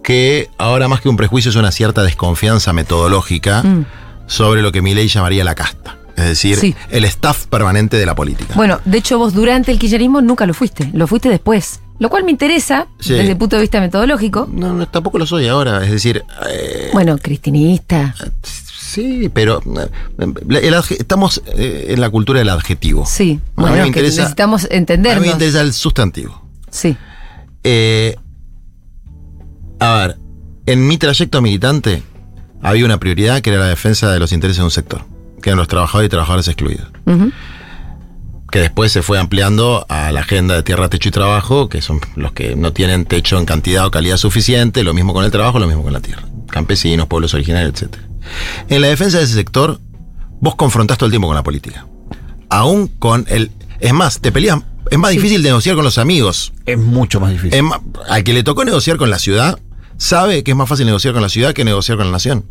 que 0.03 0.49
ahora 0.57 0.89
más 0.89 0.99
que 0.99 1.07
un 1.07 1.15
prejuicio 1.15 1.49
es 1.49 1.55
una 1.55 1.71
cierta 1.71 2.03
desconfianza 2.03 2.73
metodológica 2.73 3.63
Mm. 3.63 3.85
Sobre 4.33 4.61
lo 4.63 4.71
que 4.71 4.81
Milei 4.81 5.07
llamaría 5.07 5.43
la 5.43 5.53
casta. 5.53 5.97
Es 6.15 6.25
decir, 6.25 6.57
Sí. 6.57 6.75
el 6.89 7.05
staff 7.05 7.45
permanente 7.47 7.97
de 7.97 8.05
la 8.05 8.15
política. 8.15 8.53
Bueno, 8.55 8.79
de 8.85 8.97
hecho 8.97 9.17
vos 9.17 9.33
durante 9.33 9.71
el 9.71 9.79
kirchnerismo 9.79 10.21
nunca 10.21 10.45
lo 10.45 10.53
fuiste, 10.53 10.89
lo 10.93 11.05
fuiste 11.07 11.29
después. 11.29 11.79
Lo 11.99 12.09
cual 12.09 12.23
me 12.23 12.31
interesa 12.31 12.87
Sí. 12.99 13.13
desde 13.13 13.31
el 13.31 13.37
punto 13.37 13.55
de 13.55 13.61
vista 13.61 13.79
metodológico. 13.79 14.47
No, 14.51 14.73
no, 14.73 14.87
tampoco 14.87 15.17
lo 15.19 15.25
soy 15.27 15.47
ahora. 15.47 15.83
Es 15.85 15.91
decir, 15.91 16.23
eh, 16.49 16.89
Bueno, 16.93 17.17
cristinista. 17.17 18.15
sí, 18.73 19.29
pero 19.33 19.61
eh, 19.61 20.33
el 20.63 20.73
estamos 20.73 21.41
eh, 21.55 21.85
en 21.89 22.01
la 22.01 22.09
cultura 22.09 22.39
del 22.39 22.49
adjetivo. 22.49 23.05
Sí, 23.05 23.39
A 23.55 23.61
mí 23.61 23.67
bueno, 23.69 23.75
me 23.83 23.87
interesa- 23.87 24.21
necesitamos 24.21 24.65
A 24.65 24.67
mí 24.69 24.75
entendernos. 24.77 25.25
me 25.25 25.31
interesa 25.31 25.61
el 25.61 25.73
sustantivo. 25.73 26.41
Sí. 26.71 26.95
A 29.79 29.95
ver, 29.97 30.17
en 30.65 30.87
mi 30.87 30.97
trayecto 30.97 31.41
militante 31.41 32.03
había 32.63 32.85
una 32.85 32.97
prioridad 32.99 33.41
que 33.41 33.49
era 33.51 33.59
la 33.59 33.67
defensa 33.67 34.11
de 34.11 34.19
los 34.19 34.31
intereses 34.31 34.57
de 34.59 34.63
un 34.63 34.71
sector, 34.71 35.03
que 35.41 35.49
eran 35.49 35.57
los 35.59 35.67
trabajadores 35.67 36.07
y 36.07 36.09
trabajadores 36.09 36.47
excluidos. 36.47 36.87
Que 38.51 38.59
después 38.59 38.91
se 38.91 39.01
fue 39.01 39.17
ampliando 39.17 39.85
a 39.89 40.11
la 40.11 40.19
agenda 40.21 40.53
de 40.55 40.61
tierra, 40.63 40.87
techo 40.87 41.09
y 41.09 41.11
trabajo, 41.11 41.69
que 41.69 41.81
son 41.81 41.99
los 42.15 42.33
que 42.33 42.55
no 42.55 42.71
tienen 42.71 43.05
techo 43.05 43.39
en 43.39 43.45
cantidad 43.45 43.85
o 43.87 43.91
calidad 43.91 44.17
suficiente, 44.17 44.83
lo 44.83 44.93
mismo 44.93 45.11
con 45.13 45.25
el 45.25 45.31
trabajo, 45.31 45.57
lo 45.57 45.65
mismo 45.65 45.81
con 45.83 45.91
la 45.93 46.01
tierra. 46.01 46.23
Campesinos, 46.49 47.07
pueblos 47.07 47.33
originarios, 47.33 47.81
etc. 47.81 47.95
En 48.69 48.81
la 48.81 48.87
defensa 48.89 49.17
de 49.17 49.23
ese 49.23 49.33
sector, 49.33 49.79
vos 50.39 50.53
confrontás 50.55 50.99
todo 50.99 51.07
el 51.07 51.11
tiempo 51.11 51.27
con 51.27 51.35
la 51.35 51.41
política. 51.43 51.87
Aún 52.49 52.87
con 52.87 53.25
el... 53.29 53.49
Es 53.79 53.93
más, 53.93 54.19
te 54.19 54.31
peleas... 54.31 54.59
Es 54.91 54.99
más 54.99 55.09
Sí. 55.11 55.17
difícil 55.17 55.41
negociar 55.41 55.75
con 55.75 55.83
los 55.85 55.97
amigos. 55.97 56.53
Es 56.67 56.77
mucho 56.77 57.19
más 57.19 57.31
difícil. 57.31 57.55
Es 57.55 57.63
más, 57.63 57.79
al 58.07 58.23
que 58.23 58.33
le 58.33 58.43
tocó 58.43 58.63
negociar 58.65 58.97
con 58.97 59.09
la 59.09 59.17
ciudad, 59.17 59.57
sabe 59.97 60.43
que 60.43 60.51
es 60.51 60.57
más 60.57 60.69
fácil 60.69 60.85
negociar 60.85 61.13
con 61.13 61.23
la 61.23 61.29
ciudad 61.29 61.53
que 61.53 61.63
negociar 61.63 61.97
con 61.97 62.07
la 62.07 62.13
nación. 62.13 62.45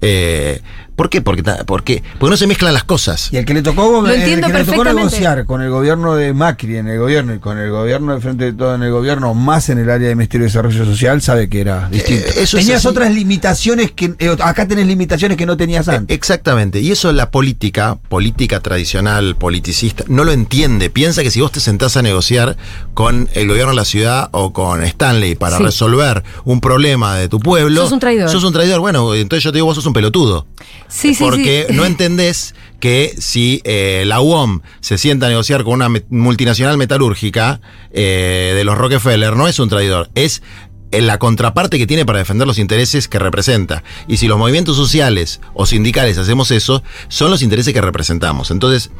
Eh, 0.00 0.60
¿Por 0.96 1.10
qué? 1.10 1.20
Porque, 1.22 1.42
porque, 1.66 2.04
porque 2.20 2.30
no 2.30 2.36
se 2.36 2.46
mezclan 2.46 2.72
las 2.72 2.84
cosas. 2.84 3.28
Y 3.32 3.36
el 3.36 3.44
que 3.44 3.52
le 3.52 3.62
tocó, 3.62 4.00
Lo 4.00 4.06
el 4.08 4.20
entiendo 4.20 4.46
que 4.46 4.52
le 4.52 4.64
tocó 4.64 4.84
negociar 4.84 5.44
con 5.44 5.60
el 5.60 5.68
gobierno 5.68 6.14
de 6.14 6.32
Macri 6.32 6.76
en 6.76 6.86
el 6.86 7.00
gobierno 7.00 7.34
y 7.34 7.40
con 7.40 7.58
el 7.58 7.68
gobierno 7.72 8.14
de 8.14 8.20
frente 8.20 8.44
de 8.44 8.52
todo 8.52 8.76
en 8.76 8.82
el 8.84 8.92
gobierno, 8.92 9.34
más 9.34 9.70
en 9.70 9.78
el 9.78 9.90
área 9.90 10.06
de 10.08 10.14
Ministerio 10.14 10.44
de 10.44 10.50
Desarrollo 10.50 10.84
Social, 10.84 11.20
sabe 11.20 11.48
que 11.48 11.62
era 11.62 11.88
distinto. 11.88 12.28
eso 12.36 12.58
es 12.58 12.64
tenías 12.64 12.86
otras 12.86 13.12
limitaciones 13.12 13.90
que 13.90 14.14
eh, 14.20 14.36
acá 14.40 14.68
tenés 14.68 14.86
limitaciones 14.86 15.36
que 15.36 15.46
no 15.46 15.56
tenías 15.56 15.88
Eh, 15.88 15.96
antes. 15.96 16.16
Exactamente. 16.16 16.78
Y 16.80 16.92
eso 16.92 17.10
la 17.12 17.32
política, 17.32 17.98
política 18.08 18.60
tradicional, 18.60 19.34
politicista, 19.34 20.04
no 20.06 20.22
lo 20.22 20.30
entiende. 20.30 20.90
Piensa 20.90 21.24
que 21.24 21.32
si 21.32 21.40
vos 21.40 21.50
te 21.50 21.58
sentás 21.58 21.96
a 21.96 22.02
negociar 22.02 22.56
con 22.94 23.28
el 23.34 23.48
gobierno 23.48 23.70
de 23.72 23.76
la 23.76 23.84
ciudad 23.84 24.28
o 24.30 24.52
con 24.52 24.80
Stanley 24.84 25.34
para 25.34 25.56
Sí. 25.56 25.64
resolver 25.64 26.22
un 26.44 26.60
problema 26.60 27.16
de 27.16 27.28
tu 27.28 27.40
pueblo. 27.40 27.82
Sos 27.82 27.90
un 27.90 27.98
traidor. 27.98 28.30
Sos 28.30 28.44
un 28.44 28.52
traidor. 28.52 28.78
Bueno, 28.78 29.12
entonces 29.16 29.42
yo 29.42 29.50
te 29.50 29.56
digo, 29.56 29.66
vos 29.66 29.74
sos 29.74 29.83
un 29.86 29.92
pelotudo. 29.92 30.46
Sí, 30.88 31.14
sí, 31.14 31.22
Porque 31.22 31.66
sí. 31.68 31.74
no 31.74 31.84
entendés 31.86 32.54
que 32.80 33.14
si 33.18 33.62
eh, 33.64 34.04
la 34.06 34.20
UOM 34.20 34.60
se 34.80 34.98
sienta 34.98 35.26
a 35.26 35.28
negociar 35.30 35.64
con 35.64 35.74
una 35.74 36.00
multinacional 36.10 36.76
metalúrgica 36.76 37.60
eh, 37.92 38.52
de 38.54 38.64
los 38.64 38.76
Rockefeller, 38.76 39.36
no 39.36 39.48
es 39.48 39.58
un 39.58 39.68
traidor, 39.68 40.10
es 40.14 40.42
en 40.90 41.06
la 41.06 41.18
contraparte 41.18 41.78
que 41.78 41.86
tiene 41.86 42.06
para 42.06 42.20
defender 42.20 42.46
los 42.46 42.58
intereses 42.58 43.08
que 43.08 43.18
representa. 43.18 43.82
Y 44.06 44.18
si 44.18 44.28
los 44.28 44.38
movimientos 44.38 44.76
sociales 44.76 45.40
o 45.52 45.66
sindicales 45.66 46.18
hacemos 46.18 46.50
eso, 46.50 46.82
son 47.08 47.30
los 47.30 47.42
intereses 47.42 47.74
que 47.74 47.80
representamos. 47.80 48.50
Entonces, 48.50 48.90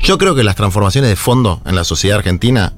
yo 0.00 0.18
creo 0.18 0.34
que 0.34 0.42
las 0.42 0.56
transformaciones 0.56 1.10
de 1.10 1.16
fondo 1.16 1.62
en 1.64 1.76
la 1.76 1.84
sociedad 1.84 2.18
argentina 2.18 2.74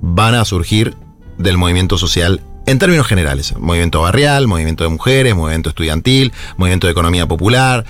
van 0.00 0.34
a 0.34 0.44
surgir 0.44 0.94
del 1.36 1.58
movimiento 1.58 1.98
social 1.98 2.40
en 2.66 2.78
términos 2.78 3.06
generales. 3.06 3.54
Movimiento 3.58 4.00
barrial, 4.00 4.46
movimiento 4.46 4.84
de 4.84 4.90
mujeres, 4.90 5.34
movimiento 5.34 5.68
estudiantil, 5.70 6.32
movimiento 6.56 6.86
de 6.86 6.92
economía 6.92 7.26
popular. 7.26 7.84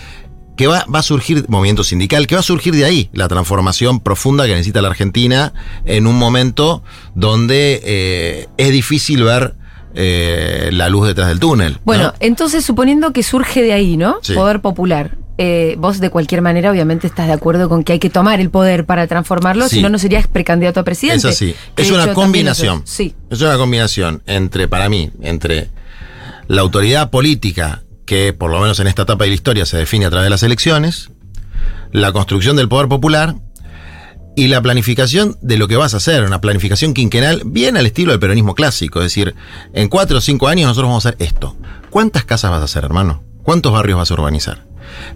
Que 0.57 0.69
va, 0.69 0.85
va 0.93 1.01
a 1.01 1.03
surgir 1.03 1.45
movimiento 1.49 1.83
sindical, 1.83 2.29
que 2.29 2.37
va 2.37 2.41
a 2.41 2.45
surgir 2.45 2.77
de 2.77 2.85
ahí 2.85 3.11
la 3.13 3.27
transformación 3.27 3.99
profunda 3.99 4.47
que 4.47 4.53
necesita 4.53 4.83
la 4.83 4.89
Argentina 4.89 5.53
en 5.85 6.07
un 6.07 6.17
momento 6.17 6.85
donde 7.17 7.81
eh, 7.83 8.47
es 8.57 8.71
difícil 8.71 9.25
ver 9.25 9.57
eh, 9.97 10.71
la 10.73 10.89
luz 10.89 11.09
detrás 11.09 11.29
del 11.29 11.41
túnel. 11.41 11.73
¿no? 11.75 11.81
Bueno, 11.85 12.15
entonces 12.21 12.65
suponiendo 12.65 13.13
que 13.13 13.23
surge 13.25 13.63
de 13.63 13.73
ahí, 13.73 13.97
¿no? 13.97 14.19
Sí. 14.23 14.35
Poder 14.35 14.61
popular. 14.61 15.17
Eh, 15.37 15.75
vos 15.79 15.99
de 15.99 16.11
cualquier 16.11 16.43
manera 16.43 16.71
obviamente 16.71 17.07
estás 17.09 17.27
de 17.27 17.33
acuerdo 17.33 17.69
con 17.69 17.83
que 17.83 17.95
hay 17.95 17.99
que 17.99 18.11
tomar 18.11 18.41
el 18.41 18.51
poder 18.51 18.87
para 18.87 19.07
transformarlo, 19.09 19.69
Sí. 19.69 19.77
si 19.77 19.83
no, 19.83 19.89
no 19.89 19.99
serías 19.99 20.29
precandidato 20.29 20.79
a 20.81 20.85
presidente. 20.85 21.29
Es 21.29 21.35
así. 21.35 21.55
Es 21.77 21.91
una 21.91 22.15
combinación. 22.15 22.83
Sí. 22.85 23.15
Es 23.31 23.41
una 23.41 23.57
combinación 23.57 24.23
entre, 24.27 24.69
para 24.69 24.89
mí, 24.89 25.11
entre 25.23 25.71
la 26.47 26.61
autoridad 26.63 27.11
política, 27.11 27.83
que 28.07 28.33
por 28.33 28.51
lo 28.51 28.61
menos 28.61 28.79
en 28.81 28.87
esta 28.87 29.03
etapa 29.03 29.25
de 29.25 29.31
la 29.31 29.35
historia 29.35 29.67
se 29.67 29.77
define 29.77 30.07
a 30.07 30.11
través 30.11 30.27
de 30.27 30.31
las 30.31 30.43
elecciones, 30.45 31.11
la 31.91 32.13
construcción 32.13 32.55
del 32.57 32.69
poder 32.69 32.87
popular 32.89 33.35
y 34.37 34.49
la 34.49 34.61
planificación 34.61 35.37
de 35.41 35.59
lo 35.59 35.69
que 35.69 35.77
vas 35.77 35.95
a 35.95 35.99
hacer, 35.99 36.23
una 36.25 36.41
planificación 36.41 36.93
quinquenal 36.93 37.43
bien 37.45 37.77
al 37.77 37.87
estilo 37.87 38.11
del 38.13 38.21
peronismo 38.21 38.55
clásico. 38.55 39.01
Es 39.01 39.07
decir, 39.07 39.35
en 39.73 39.89
cuatro 39.89 40.19
o 40.19 40.21
cinco 40.21 40.49
años 40.49 40.69
nosotros 40.69 40.89
vamos 40.91 41.07
a 41.07 41.09
hacer 41.11 41.23
esto. 41.27 41.57
¿Cuántas 41.91 42.25
casas 42.25 42.51
vas 42.51 42.61
a 42.61 42.65
hacer, 42.65 42.85
hermano? 42.85 43.23
¿Cuántos 43.43 43.73
barrios 43.73 43.99
vas 43.99 44.11
a 44.11 44.15
urbanizar? 44.15 44.65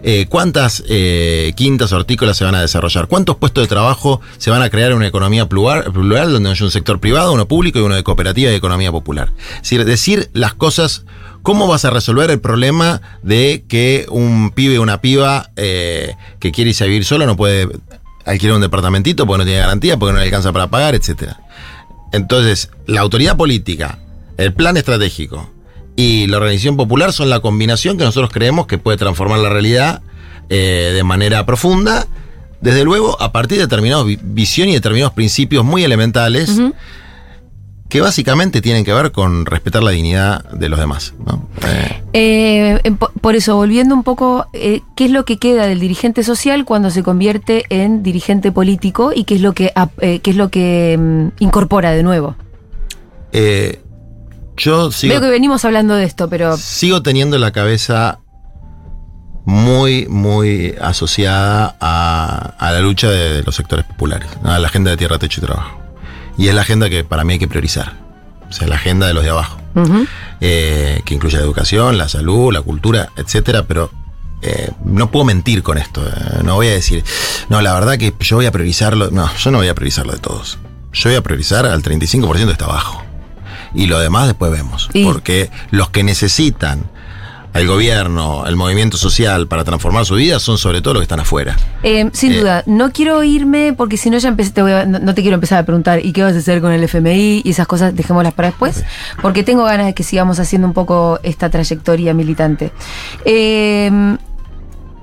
Eh, 0.02 0.26
¿Cuántas 0.28 0.82
eh, 0.88 1.52
quintas 1.56 1.92
hortícolas 1.92 2.36
se 2.36 2.44
van 2.44 2.54
a 2.54 2.60
desarrollar? 2.60 3.08
¿Cuántos 3.08 3.36
puestos 3.36 3.64
de 3.64 3.68
trabajo 3.68 4.20
se 4.38 4.50
van 4.50 4.62
a 4.62 4.70
crear 4.70 4.90
en 4.90 4.98
una 4.98 5.06
economía 5.06 5.48
plural, 5.48 5.92
plural 5.92 6.32
donde 6.32 6.50
hay 6.50 6.56
un 6.62 6.70
sector 6.70 7.00
privado, 7.00 7.32
uno 7.32 7.48
público 7.48 7.78
y 7.78 7.82
uno 7.82 7.94
de 7.94 8.02
cooperativa 8.02 8.50
y 8.50 8.54
economía 8.54 8.92
popular? 8.92 9.32
Es 9.54 9.62
decir, 9.62 9.84
decir 9.84 10.30
las 10.32 10.54
cosas, 10.54 11.04
¿cómo 11.42 11.66
vas 11.66 11.84
a 11.84 11.90
resolver 11.90 12.30
el 12.30 12.40
problema 12.40 13.00
de 13.22 13.64
que 13.68 14.06
un 14.10 14.50
pibe 14.50 14.78
o 14.78 14.82
una 14.82 15.00
piba 15.00 15.50
eh, 15.56 16.14
que 16.38 16.52
quiere 16.52 16.70
irse 16.70 16.84
a 16.84 16.86
vivir 16.86 17.04
solo 17.04 17.26
no 17.26 17.36
puede 17.36 17.68
alquilar 18.24 18.56
un 18.56 18.62
departamentito 18.62 19.26
porque 19.26 19.38
no 19.38 19.44
tiene 19.44 19.60
garantía, 19.60 19.98
porque 19.98 20.12
no 20.12 20.18
le 20.18 20.24
alcanza 20.24 20.52
para 20.52 20.68
pagar, 20.68 20.94
etcétera? 20.94 21.40
Entonces, 22.12 22.70
la 22.86 23.00
autoridad 23.00 23.36
política, 23.36 23.98
el 24.36 24.54
plan 24.54 24.76
estratégico 24.76 25.50
y 25.98 26.28
la 26.28 26.36
organización 26.36 26.76
popular 26.76 27.12
son 27.12 27.28
la 27.28 27.40
combinación 27.40 27.98
que 27.98 28.04
nosotros 28.04 28.30
creemos 28.32 28.68
que 28.68 28.78
puede 28.78 28.96
transformar 28.96 29.40
la 29.40 29.48
realidad 29.48 30.00
eh, 30.48 30.92
de 30.94 31.02
manera 31.02 31.44
profunda. 31.44 32.06
Desde 32.60 32.84
luego, 32.84 33.20
a 33.20 33.32
partir 33.32 33.58
de 33.58 33.64
determinadas 33.64 34.06
vi- 34.06 34.18
visión 34.22 34.68
y 34.68 34.74
determinados 34.74 35.12
principios 35.12 35.64
muy 35.64 35.82
elementales 35.82 36.60
que 37.88 38.00
básicamente 38.00 38.60
tienen 38.60 38.84
que 38.84 38.92
ver 38.92 39.10
con 39.10 39.44
respetar 39.44 39.82
la 39.82 39.90
dignidad 39.90 40.44
de 40.50 40.68
los 40.68 40.78
demás. 40.78 41.14
¿no? 41.26 41.48
Eh, 42.12 42.78
Eh, 42.84 42.92
po- 42.96 43.10
por 43.20 43.34
eso, 43.34 43.56
volviendo 43.56 43.94
un 43.94 44.04
poco, 44.04 44.46
eh, 44.52 44.82
¿qué 44.94 45.06
es 45.06 45.10
lo 45.10 45.24
que 45.24 45.38
queda 45.38 45.66
del 45.66 45.80
dirigente 45.80 46.22
social 46.22 46.64
cuando 46.64 46.90
se 46.90 47.02
convierte 47.02 47.64
en 47.70 48.04
dirigente 48.04 48.52
político 48.52 49.10
y 49.12 49.24
qué 49.24 49.34
es 49.34 49.40
lo 49.40 49.52
que, 49.52 49.72
eh, 50.00 50.20
qué 50.20 50.30
es 50.30 50.36
lo 50.36 50.48
que 50.48 50.96
mm, 50.96 51.42
incorpora 51.42 51.90
de 51.90 52.02
nuevo? 52.04 52.36
Yo 54.58 54.92
sigo, 54.92 55.12
Veo 55.14 55.20
que 55.22 55.30
venimos 55.30 55.64
hablando 55.64 55.94
de 55.94 56.04
esto, 56.04 56.28
pero 56.28 56.56
sigo 56.56 57.02
teniendo 57.02 57.38
la 57.38 57.50
cabeza 57.52 58.18
muy, 59.44 60.06
muy 60.08 60.74
asociada 60.80 61.76
a, 61.80 62.54
a 62.58 62.72
la 62.72 62.80
lucha 62.80 63.08
de 63.10 63.42
los 63.42 63.54
sectores 63.54 63.86
populares, 63.86 64.28
a 64.44 64.58
la 64.58 64.68
agenda 64.68 64.90
de 64.90 64.96
tierra, 64.96 65.18
techo 65.18 65.40
y 65.40 65.44
trabajo. 65.46 65.80
Y 66.36 66.48
es 66.48 66.54
la 66.54 66.60
agenda 66.62 66.88
que 66.90 67.02
para 67.04 67.24
mí 67.24 67.34
hay 67.34 67.38
que 67.38 67.48
priorizar. 67.48 67.94
O 68.48 68.52
sea, 68.52 68.68
la 68.68 68.76
agenda 68.76 69.06
de 69.06 69.14
los 69.14 69.24
de 69.24 69.30
abajo. 69.30 69.58
eh, 70.40 71.00
que 71.04 71.14
incluye 71.14 71.36
la 71.36 71.42
educación, 71.44 71.98
la 71.98 72.08
salud, 72.08 72.52
la 72.52 72.60
cultura, 72.62 73.10
etcétera, 73.16 73.64
pero 73.66 73.90
eh, 74.42 74.70
no 74.84 75.10
puedo 75.10 75.24
mentir 75.24 75.62
con 75.62 75.78
esto. 75.78 76.06
eh, 76.06 76.40
no 76.44 76.54
voy 76.56 76.68
a 76.68 76.72
decir, 76.72 77.02
no, 77.48 77.60
la 77.60 77.72
verdad 77.74 77.96
que 77.98 78.12
yo 78.20 78.36
voy 78.36 78.46
a 78.46 78.52
priorizarlo. 78.52 79.10
No, 79.10 79.34
yo 79.36 79.50
no 79.50 79.58
voy 79.58 79.68
a 79.68 79.74
priorizarlo 79.74 80.12
de 80.12 80.18
todos. 80.18 80.58
Yo 80.92 81.10
voy 81.10 81.16
a 81.16 81.22
priorizar 81.22 81.66
al 81.66 81.82
35% 81.82 82.46
de 82.46 82.52
está 82.52 82.64
abajo. 82.66 83.02
Y 83.74 83.86
lo 83.86 83.98
demás 83.98 84.26
después 84.26 84.50
vemos. 84.52 84.88
Y- 84.92 85.04
Porque 85.04 85.50
los 85.70 85.90
que 85.90 86.02
necesitan 86.02 86.84
al 87.54 87.66
gobierno, 87.66 88.46
el 88.46 88.56
movimiento 88.56 88.98
social 88.98 89.48
para 89.48 89.64
transformar 89.64 90.04
su 90.04 90.14
vida 90.16 90.38
son 90.38 90.58
sobre 90.58 90.82
todo 90.82 90.94
los 90.94 91.00
que 91.00 91.04
están 91.04 91.20
afuera. 91.20 91.56
eh, 91.82 92.10
sin 92.12 92.32
Eh. 92.32 92.40
duda, 92.40 92.62
no 92.66 92.92
quiero 92.92 93.22
irme 93.24 93.72
porque 93.72 93.96
si 93.96 94.10
no 94.10 94.18
ya 94.18 94.28
empecé, 94.28 94.50
te 94.50 94.62
voy 94.62 94.72
a- 94.72 94.84
no, 94.84 94.98
no 94.98 95.14
te 95.14 95.22
quiero 95.22 95.34
empezar 95.36 95.58
a 95.58 95.64
preguntar 95.64 96.04
¿y 96.04 96.12
qué 96.12 96.22
vas 96.22 96.34
a 96.34 96.38
hacer 96.38 96.60
con 96.60 96.72
el 96.72 96.84
FMI? 96.84 97.40
Y 97.44 97.50
esas 97.50 97.66
cosas 97.66 97.96
dejémoslas 97.96 98.34
para 98.34 98.48
después, 98.48 98.84
porque 99.22 99.42
tengo 99.44 99.64
ganas 99.64 99.86
de 99.86 99.94
que 99.94 100.02
sigamos 100.02 100.38
haciendo 100.38 100.68
un 100.68 100.74
poco 100.74 101.18
esta 101.22 101.48
trayectoria 101.50 102.12
militante. 102.14 102.70
Eh, 103.24 103.90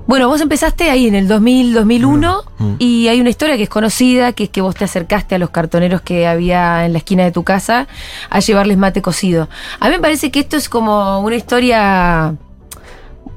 Bueno, 0.06 0.28
vos 0.28 0.40
empezaste 0.40 0.88
ahí 0.88 1.08
en 1.08 1.14
el 1.16 1.26
2000, 1.28 1.74
2001 1.74 2.42
Mm. 2.58 2.74
y 2.78 3.08
hay 3.08 3.20
una 3.20 3.28
historia 3.30 3.56
que 3.56 3.64
es 3.64 3.68
conocida, 3.68 4.32
que 4.32 4.44
es 4.44 4.50
que 4.50 4.60
vos 4.62 4.74
te 4.74 4.84
acercaste 4.84 5.34
a 5.34 5.38
los 5.38 5.50
cartoneros 5.50 6.00
que 6.00 6.26
había 6.26 6.86
en 6.86 6.92
la 6.92 6.98
esquina 6.98 7.24
de 7.24 7.32
tu 7.32 7.42
casa 7.44 7.86
a 8.30 8.38
llevarles 8.40 8.78
mate 8.78 9.02
cocido. 9.02 9.48
A 9.80 9.86
mí 9.88 9.96
me 9.96 10.00
parece 10.00 10.30
que 10.30 10.40
esto 10.40 10.56
es 10.56 10.68
como 10.68 11.20
una 11.20 11.34
historia 11.36 12.34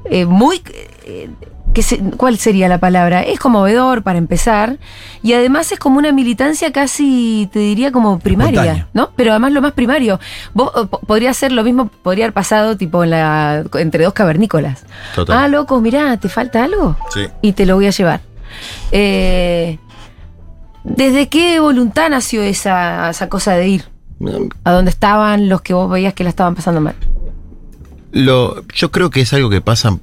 eh, 0.06 0.24
muy... 0.26 0.62
eh, 1.04 1.28
que 1.72 1.82
se- 1.82 1.98
¿Cuál 2.16 2.36
sería 2.38 2.68
la 2.68 2.78
palabra? 2.78 3.22
Es 3.22 3.38
conmovedor 3.38 4.02
para 4.02 4.18
empezar 4.18 4.78
y 5.22 5.34
además 5.34 5.70
es 5.72 5.78
como 5.78 5.98
una 5.98 6.10
militancia 6.12 6.72
casi, 6.72 7.48
te 7.52 7.58
diría, 7.60 7.92
como 7.92 8.18
primaria. 8.18 8.88
¿no? 8.92 9.10
Pero 9.16 9.30
además 9.30 9.52
lo 9.52 9.62
más 9.62 9.72
primario. 9.72 10.18
Vos 10.52 10.70
po- 10.88 11.00
podría 11.00 11.32
ser 11.34 11.52
lo 11.52 11.62
mismo, 11.62 11.86
podría 12.02 12.24
haber 12.24 12.34
pasado 12.34 12.76
tipo 12.76 13.04
en 13.04 13.10
la, 13.10 13.64
entre 13.74 14.04
dos 14.04 14.12
cavernícolas. 14.14 14.84
Total. 15.14 15.36
Ah, 15.38 15.48
loco, 15.48 15.80
mirá, 15.80 16.16
¿te 16.16 16.28
falta 16.28 16.64
algo? 16.64 16.96
Sí. 17.14 17.26
Y 17.42 17.52
te 17.52 17.66
lo 17.66 17.76
voy 17.76 17.86
a 17.86 17.90
llevar. 17.90 18.20
Eh, 18.90 19.78
¿Desde 20.82 21.28
qué 21.28 21.60
voluntad 21.60 22.08
nació 22.10 22.42
esa, 22.42 23.10
esa 23.10 23.28
cosa 23.28 23.54
de 23.54 23.68
ir? 23.68 23.84
¿A 24.64 24.72
dónde 24.72 24.90
estaban 24.90 25.48
los 25.48 25.60
que 25.62 25.72
vos 25.74 25.90
veías 25.90 26.14
que 26.14 26.24
la 26.24 26.30
estaban 26.30 26.54
pasando 26.54 26.80
mal? 26.80 26.94
Lo, 28.12 28.66
yo 28.74 28.90
creo 28.90 29.10
que 29.10 29.20
es 29.20 29.32
algo 29.32 29.50
que 29.50 29.60
pasa 29.60 29.96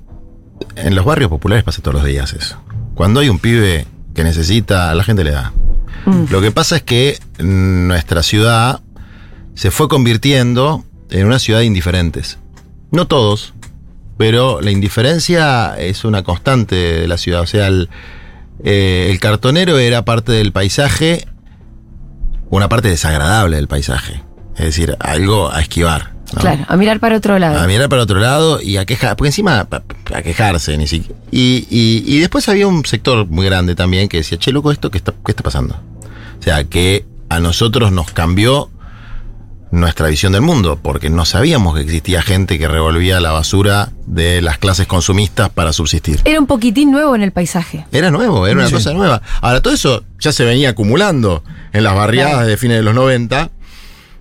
en 0.76 0.96
los 0.96 1.06
barrios 1.06 1.30
populares, 1.30 1.64
pasa 1.64 1.82
todos 1.82 1.96
los 1.96 2.06
días 2.06 2.34
eso. 2.34 2.58
Cuando 2.96 3.20
hay 3.20 3.30
un 3.30 3.40
pibe 3.40 3.86
que 4.14 4.24
necesita, 4.24 4.94
la 4.96 5.04
gente 5.04 5.24
le 5.24 5.32
da. 5.32 5.54
Mm. 6.06 6.26
Lo 6.32 6.42
que 6.42 6.52
pasa 6.52 6.78
es 6.78 6.84
que 6.84 7.20
nuestra 7.40 8.24
ciudad 8.24 8.82
se 9.54 9.72
fue 9.72 9.88
convirtiendo 9.88 10.84
en 11.10 11.26
una 11.26 11.40
ciudad 11.40 11.60
de 11.60 11.66
indiferentes. 11.66 12.40
No 12.92 13.08
todos, 13.08 13.54
pero 14.18 14.62
la 14.62 14.72
indiferencia 14.72 15.78
es 15.78 16.04
una 16.06 16.24
constante 16.24 16.76
de 16.76 17.08
la 17.08 17.18
ciudad. 17.18 17.42
O 17.42 17.48
sea, 17.48 17.68
el, 17.68 17.90
eh, 18.64 19.08
el 19.12 19.20
cartonero 19.20 19.78
era 19.78 20.06
parte 20.06 20.32
del 20.32 20.52
paisaje, 20.52 21.28
una 22.50 22.70
parte 22.70 22.90
desagradable 22.90 23.58
del 23.58 23.68
paisaje. 23.68 24.24
Es 24.56 24.66
decir, 24.66 24.96
algo 25.00 25.52
a 25.52 25.62
esquivar. 25.62 26.17
¿No? 26.34 26.42
Claro, 26.42 26.66
a 26.68 26.76
mirar 26.78 27.00
para 27.00 27.18
otro 27.18 27.40
lado. 27.40 27.60
A 27.60 27.68
mirar 27.68 27.88
para 27.90 28.02
otro 28.04 28.20
lado 28.20 28.62
y 28.62 28.78
a 28.78 28.86
quejar, 28.86 29.16
porque 29.16 29.30
encima 29.30 29.68
a 30.14 30.22
quejarse, 30.22 30.78
ni 30.78 30.88
siquiera. 30.88 31.16
Y, 31.32 31.66
y- 31.70 32.04
y 32.06 32.20
después 32.20 32.48
había 32.50 32.68
un 32.68 32.86
sector 32.86 33.28
muy 33.28 33.46
grande 33.46 33.76
también 33.76 34.10
que 34.10 34.18
decía, 34.18 34.38
che, 34.38 34.52
loco, 34.52 34.72
¿esto 34.72 34.92
qué 34.92 34.98
está, 34.98 35.14
qué 35.26 35.32
está 35.32 35.44
pasando? 35.44 35.76
O 36.40 36.44
sea, 36.44 36.64
que 36.66 37.06
a 37.30 37.40
nosotros 37.40 37.92
nos 37.92 38.12
cambió 38.12 38.70
nuestra 39.70 40.08
visión 40.08 40.32
del 40.32 40.42
mundo, 40.42 40.80
porque 40.82 41.10
no 41.10 41.26
sabíamos 41.26 41.76
que 41.76 41.82
existía 41.82 42.22
gente 42.22 42.58
que 42.58 42.70
revolvía 42.70 43.20
la 43.20 43.32
basura 43.34 43.90
de 44.06 44.42
las 44.42 44.58
clases 44.60 44.88
consumistas 44.88 45.50
para 45.50 45.74
subsistir. 45.74 46.22
Era 46.24 46.40
un 46.40 46.48
poquitín 46.48 46.90
nuevo 46.90 47.16
en 47.16 47.22
el 47.22 47.34
paisaje. 47.34 47.86
Era 47.92 48.10
nuevo, 48.10 48.48
era 48.48 48.62
una 48.62 48.72
cosa 48.72 48.94
nueva. 48.94 49.22
Ahora, 49.42 49.60
todo 49.62 49.74
eso 49.74 50.06
ya 50.20 50.32
se 50.32 50.46
venía 50.46 50.70
acumulando 50.70 51.44
en 51.74 51.84
las 51.84 51.96
barriadas 51.96 52.34
Claro. 52.36 52.48
de 52.48 52.56
fines 52.58 52.78
de 52.78 52.84
los 52.84 52.96
90. 52.96 53.50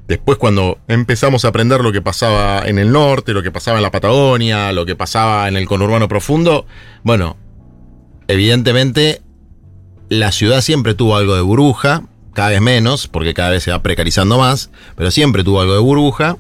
Después, 0.08 0.38
cuando 0.38 0.78
empezamos 0.86 1.44
a 1.44 1.48
aprender 1.48 1.80
lo 1.80 1.92
que 1.92 2.00
pasaba 2.00 2.62
en 2.66 2.78
el 2.78 2.92
norte, 2.92 3.32
lo 3.32 3.42
que 3.42 3.50
pasaba 3.50 3.78
en 3.78 3.82
la 3.82 3.90
Patagonia, 3.90 4.72
lo 4.72 4.86
que 4.86 4.94
pasaba 4.94 5.48
en 5.48 5.56
el 5.56 5.66
conurbano 5.66 6.06
profundo, 6.06 6.66
bueno, 7.02 7.36
evidentemente 8.28 9.22
la 10.08 10.30
ciudad 10.30 10.60
siempre 10.60 10.94
tuvo 10.94 11.16
algo 11.16 11.34
de 11.34 11.42
burbuja, 11.42 12.04
cada 12.32 12.50
vez 12.50 12.60
menos, 12.60 13.08
porque 13.08 13.34
cada 13.34 13.50
vez 13.50 13.62
se 13.62 13.70
va 13.70 13.82
precarizando 13.82 14.38
más, 14.38 14.70
pero 14.94 15.10
siempre 15.10 15.42
tuvo 15.42 15.60
algo 15.60 15.72
de 15.72 15.80
burbuja. 15.80 16.36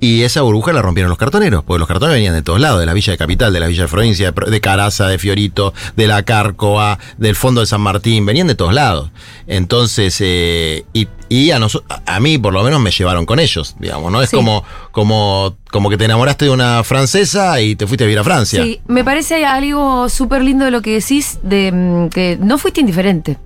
Y 0.00 0.22
esa 0.22 0.42
burbuja 0.42 0.74
la 0.74 0.82
rompieron 0.82 1.08
los 1.08 1.16
cartoneros, 1.16 1.64
porque 1.64 1.78
los 1.78 1.88
cartoneros 1.88 2.16
venían 2.16 2.34
de 2.34 2.42
todos 2.42 2.60
lados, 2.60 2.78
de 2.78 2.84
la 2.84 2.92
Villa 2.92 3.12
de 3.12 3.16
Capital, 3.16 3.54
de 3.54 3.60
la 3.60 3.68
Villa 3.68 3.84
de 3.84 3.88
Provincia, 3.88 4.32
de 4.32 4.60
Caraza, 4.60 5.08
de 5.08 5.18
Fiorito, 5.18 5.72
de 5.96 6.06
la 6.06 6.24
Cárcova, 6.24 6.98
del 7.16 7.34
Fondo 7.34 7.62
de 7.62 7.66
San 7.66 7.80
Martín, 7.80 8.26
venían 8.26 8.46
de 8.46 8.54
todos 8.54 8.74
lados. 8.74 9.10
Entonces, 9.46 10.16
eh, 10.20 10.84
y, 10.92 11.08
y 11.34 11.50
a, 11.50 11.58
a 12.06 12.20
mí 12.20 12.38
por 12.38 12.52
lo 12.52 12.62
menos 12.62 12.80
me 12.80 12.90
llevaron 12.92 13.26
con 13.26 13.40
ellos, 13.40 13.74
digamos, 13.80 14.12
¿no? 14.12 14.22
Es 14.22 14.30
Sí. 14.30 14.36
como, 14.36 14.62
como, 14.92 15.56
como 15.72 15.90
que 15.90 15.96
te 15.96 16.04
enamoraste 16.04 16.44
de 16.44 16.50
una 16.52 16.84
francesa 16.84 17.60
y 17.60 17.74
te 17.74 17.86
fuiste 17.88 18.04
a 18.04 18.06
vivir 18.06 18.20
a 18.20 18.24
Francia. 18.24 18.62
Sí, 18.62 18.80
me 18.86 19.02
parece 19.04 19.44
algo 19.44 20.08
súper 20.08 20.42
lindo 20.42 20.64
de 20.64 20.70
lo 20.70 20.80
que 20.82 20.92
decís, 20.92 21.38
de 21.42 21.72
mm, 21.72 22.08
que 22.10 22.38
no 22.40 22.56
fuiste 22.58 22.80
indiferente. 22.80 23.36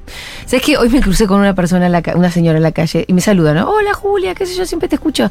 Sabes 0.44 0.62
que 0.66 0.76
hoy 0.76 0.90
me 0.90 1.00
crucé 1.00 1.26
con 1.26 1.40
una 1.40 1.54
persona, 1.54 1.86
en 1.86 1.92
la 1.92 2.02
una 2.14 2.30
señora 2.30 2.58
en 2.58 2.62
la 2.62 2.72
calle, 2.72 3.04
y 3.08 3.12
me 3.14 3.20
saluda, 3.22 3.54
¿no? 3.54 3.70
Hola 3.70 3.94
Julia, 3.94 4.34
qué 4.34 4.44
sé 4.44 4.54
yo, 4.54 4.66
siempre 4.66 4.88
te 4.88 4.96
escucho. 4.96 5.30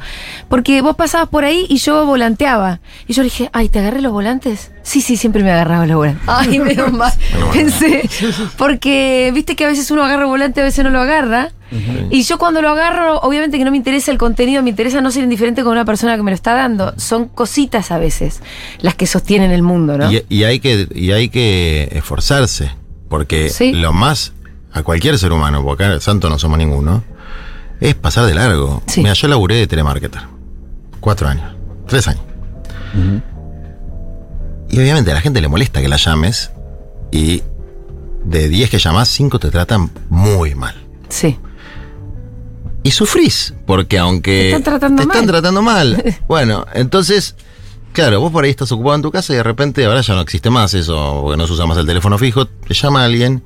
Porque 0.50 0.82
vos 0.82 0.96
pasabas 0.96 1.30
por 1.30 1.44
ahí 1.44 1.66
y 1.70 1.78
yo 1.78 2.06
volanteaba. 2.06 2.80
Y 3.08 3.14
yo 3.14 3.22
le 3.22 3.26
dije, 3.30 3.50
ay, 3.54 3.70
¿te 3.70 3.80
agarré 3.80 4.02
los 4.02 4.12
volantes? 4.12 4.72
Sí, 4.88 5.02
sí, 5.02 5.18
siempre 5.18 5.44
me 5.44 5.52
agarraba 5.52 5.86
los 5.86 5.98
volantes. 5.98 6.24
Ay, 6.28 6.60
menos 6.60 6.94
mal. 6.94 7.12
Pensé, 7.52 8.10
porque 8.58 9.32
viste 9.34 9.58
que 9.58 9.66
a 9.66 9.68
veces 9.68 9.92
uno 9.92 10.02
agarra 10.06 10.22
el 10.22 10.30
volante, 10.30 10.62
a 10.62 10.64
veces 10.64 10.82
no 10.86 10.90
lo 10.90 11.02
agarra. 11.02 11.52
Y 12.10 12.24
yo 12.24 12.38
cuando 12.38 12.62
lo 12.62 12.70
agarro, 12.70 13.20
obviamente 13.20 13.58
que 13.58 13.66
no 13.66 13.72
me 13.72 13.76
interesa 13.78 14.12
el 14.12 14.18
contenido, 14.18 14.64
me 14.64 14.70
interesa 14.70 15.02
no 15.02 15.12
ser 15.12 15.26
indiferente 15.26 15.64
con 15.64 15.74
una 15.74 15.84
persona 15.84 16.16
que 16.16 16.24
me 16.24 16.32
lo 16.32 16.36
está 16.36 16.54
dando. 16.54 16.94
Son 16.98 17.28
cositas 17.28 17.92
a 17.92 17.98
veces 17.98 18.42
las 18.80 18.96
que 18.96 19.06
sostienen 19.08 19.52
el 19.52 19.62
mundo, 19.62 19.98
¿no? 19.98 20.10
Y, 20.10 20.24
y 20.30 20.44
hay 20.46 20.62
que, 20.62 20.88
y 20.96 21.12
hay 21.12 21.28
que 21.28 21.90
esforzarse, 21.92 22.72
porque 23.10 23.50
Sí. 23.50 23.74
lo 23.74 23.92
más 23.92 24.32
a 24.72 24.84
cualquier 24.84 25.20
ser 25.20 25.34
humano, 25.34 25.62
porque 25.66 25.84
acá 25.84 26.00
santo 26.00 26.30
no 26.30 26.40
somos 26.40 26.58
ninguno, 26.58 27.04
es 27.82 27.94
pasar 27.96 28.26
de 28.26 28.36
largo. 28.36 28.82
Sí. 28.86 29.02
Mira, 29.02 29.12
yo 29.14 29.28
laburé 29.28 29.56
de 29.56 29.68
telemarketer. 29.68 30.22
Cuatro 31.02 31.28
años. 31.28 31.54
Tres 31.88 32.08
años. 32.08 32.24
Y 34.70 34.80
obviamente 34.80 35.12
a 35.12 35.14
la 35.14 35.22
gente 35.22 35.42
le 35.42 35.48
molesta 35.48 35.82
que 35.82 35.88
la 35.88 35.98
llames 35.98 36.52
y 37.12 37.42
de 38.26 38.50
10 38.50 38.70
que 38.70 38.80
llamas, 38.80 39.08
5 39.10 39.40
te 39.40 39.50
tratan 39.50 39.90
muy 40.10 40.56
mal. 40.56 40.76
Sí. 41.10 41.38
Y 42.84 42.92
sufrís, 42.92 43.54
porque 43.66 43.98
aunque 43.98 44.32
Te 44.32 44.48
están 44.50 44.64
tratando 44.64 44.96
te 44.98 45.04
están 45.04 45.22
mal. 45.22 45.28
tratando 45.28 45.62
mal. 45.62 46.18
bueno, 46.28 46.66
entonces, 46.74 47.36
claro, 47.94 48.20
vos 48.20 48.32
por 48.32 48.44
ahí 48.44 48.50
estás 48.50 48.72
ocupado 48.72 48.96
en 48.96 49.02
tu 49.02 49.12
casa 49.12 49.34
y 49.34 49.38
de 49.38 49.44
repente 49.44 49.86
ahora 49.86 50.02
ya 50.02 50.16
no 50.16 50.22
existe 50.22 50.50
más 50.50 50.74
eso, 50.74 51.20
porque 51.24 51.38
no 51.38 51.48
se 51.48 51.54
usa 51.54 51.66
más 51.66 51.78
el 51.78 51.86
teléfono 51.86 52.18
fijo, 52.18 52.46
te 52.48 52.74
llama 52.74 53.04
alguien 53.06 53.44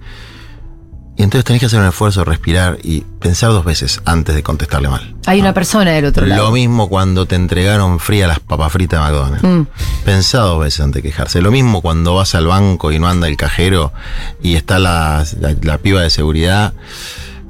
y 1.21 1.23
entonces 1.23 1.45
tenés 1.45 1.59
que 1.59 1.67
hacer 1.67 1.79
un 1.79 1.85
esfuerzo, 1.85 2.25
respirar 2.25 2.79
y 2.81 3.01
pensar 3.19 3.51
dos 3.51 3.63
veces 3.63 4.01
antes 4.05 4.33
de 4.33 4.41
contestarle 4.41 4.89
mal. 4.89 5.13
Hay 5.27 5.39
una 5.39 5.53
persona 5.53 5.91
del 5.91 6.05
otro 6.05 6.25
lado. 6.25 6.45
Lo 6.45 6.51
mismo 6.51 6.89
cuando 6.89 7.27
te 7.27 7.35
entregaron 7.35 7.99
fría 7.99 8.25
las 8.27 8.39
papas 8.39 8.71
fritas 8.71 8.99
de 8.99 9.05
McDonald's. 9.05 9.43
Mm. 9.43 9.67
Pensá 10.03 10.39
dos 10.39 10.59
veces 10.59 10.79
antes 10.81 11.03
de 11.03 11.09
quejarse. 11.09 11.39
Lo 11.41 11.51
mismo 11.51 11.81
cuando 11.83 12.15
vas 12.15 12.33
al 12.33 12.47
banco 12.47 12.91
y 12.91 12.97
no 12.97 13.07
anda 13.07 13.27
el 13.27 13.37
cajero 13.37 13.93
y 14.41 14.55
está 14.55 14.79
la, 14.79 15.23
la- 15.39 15.55
la 15.61 15.77
piba 15.77 16.01
de 16.01 16.09
seguridad. 16.09 16.73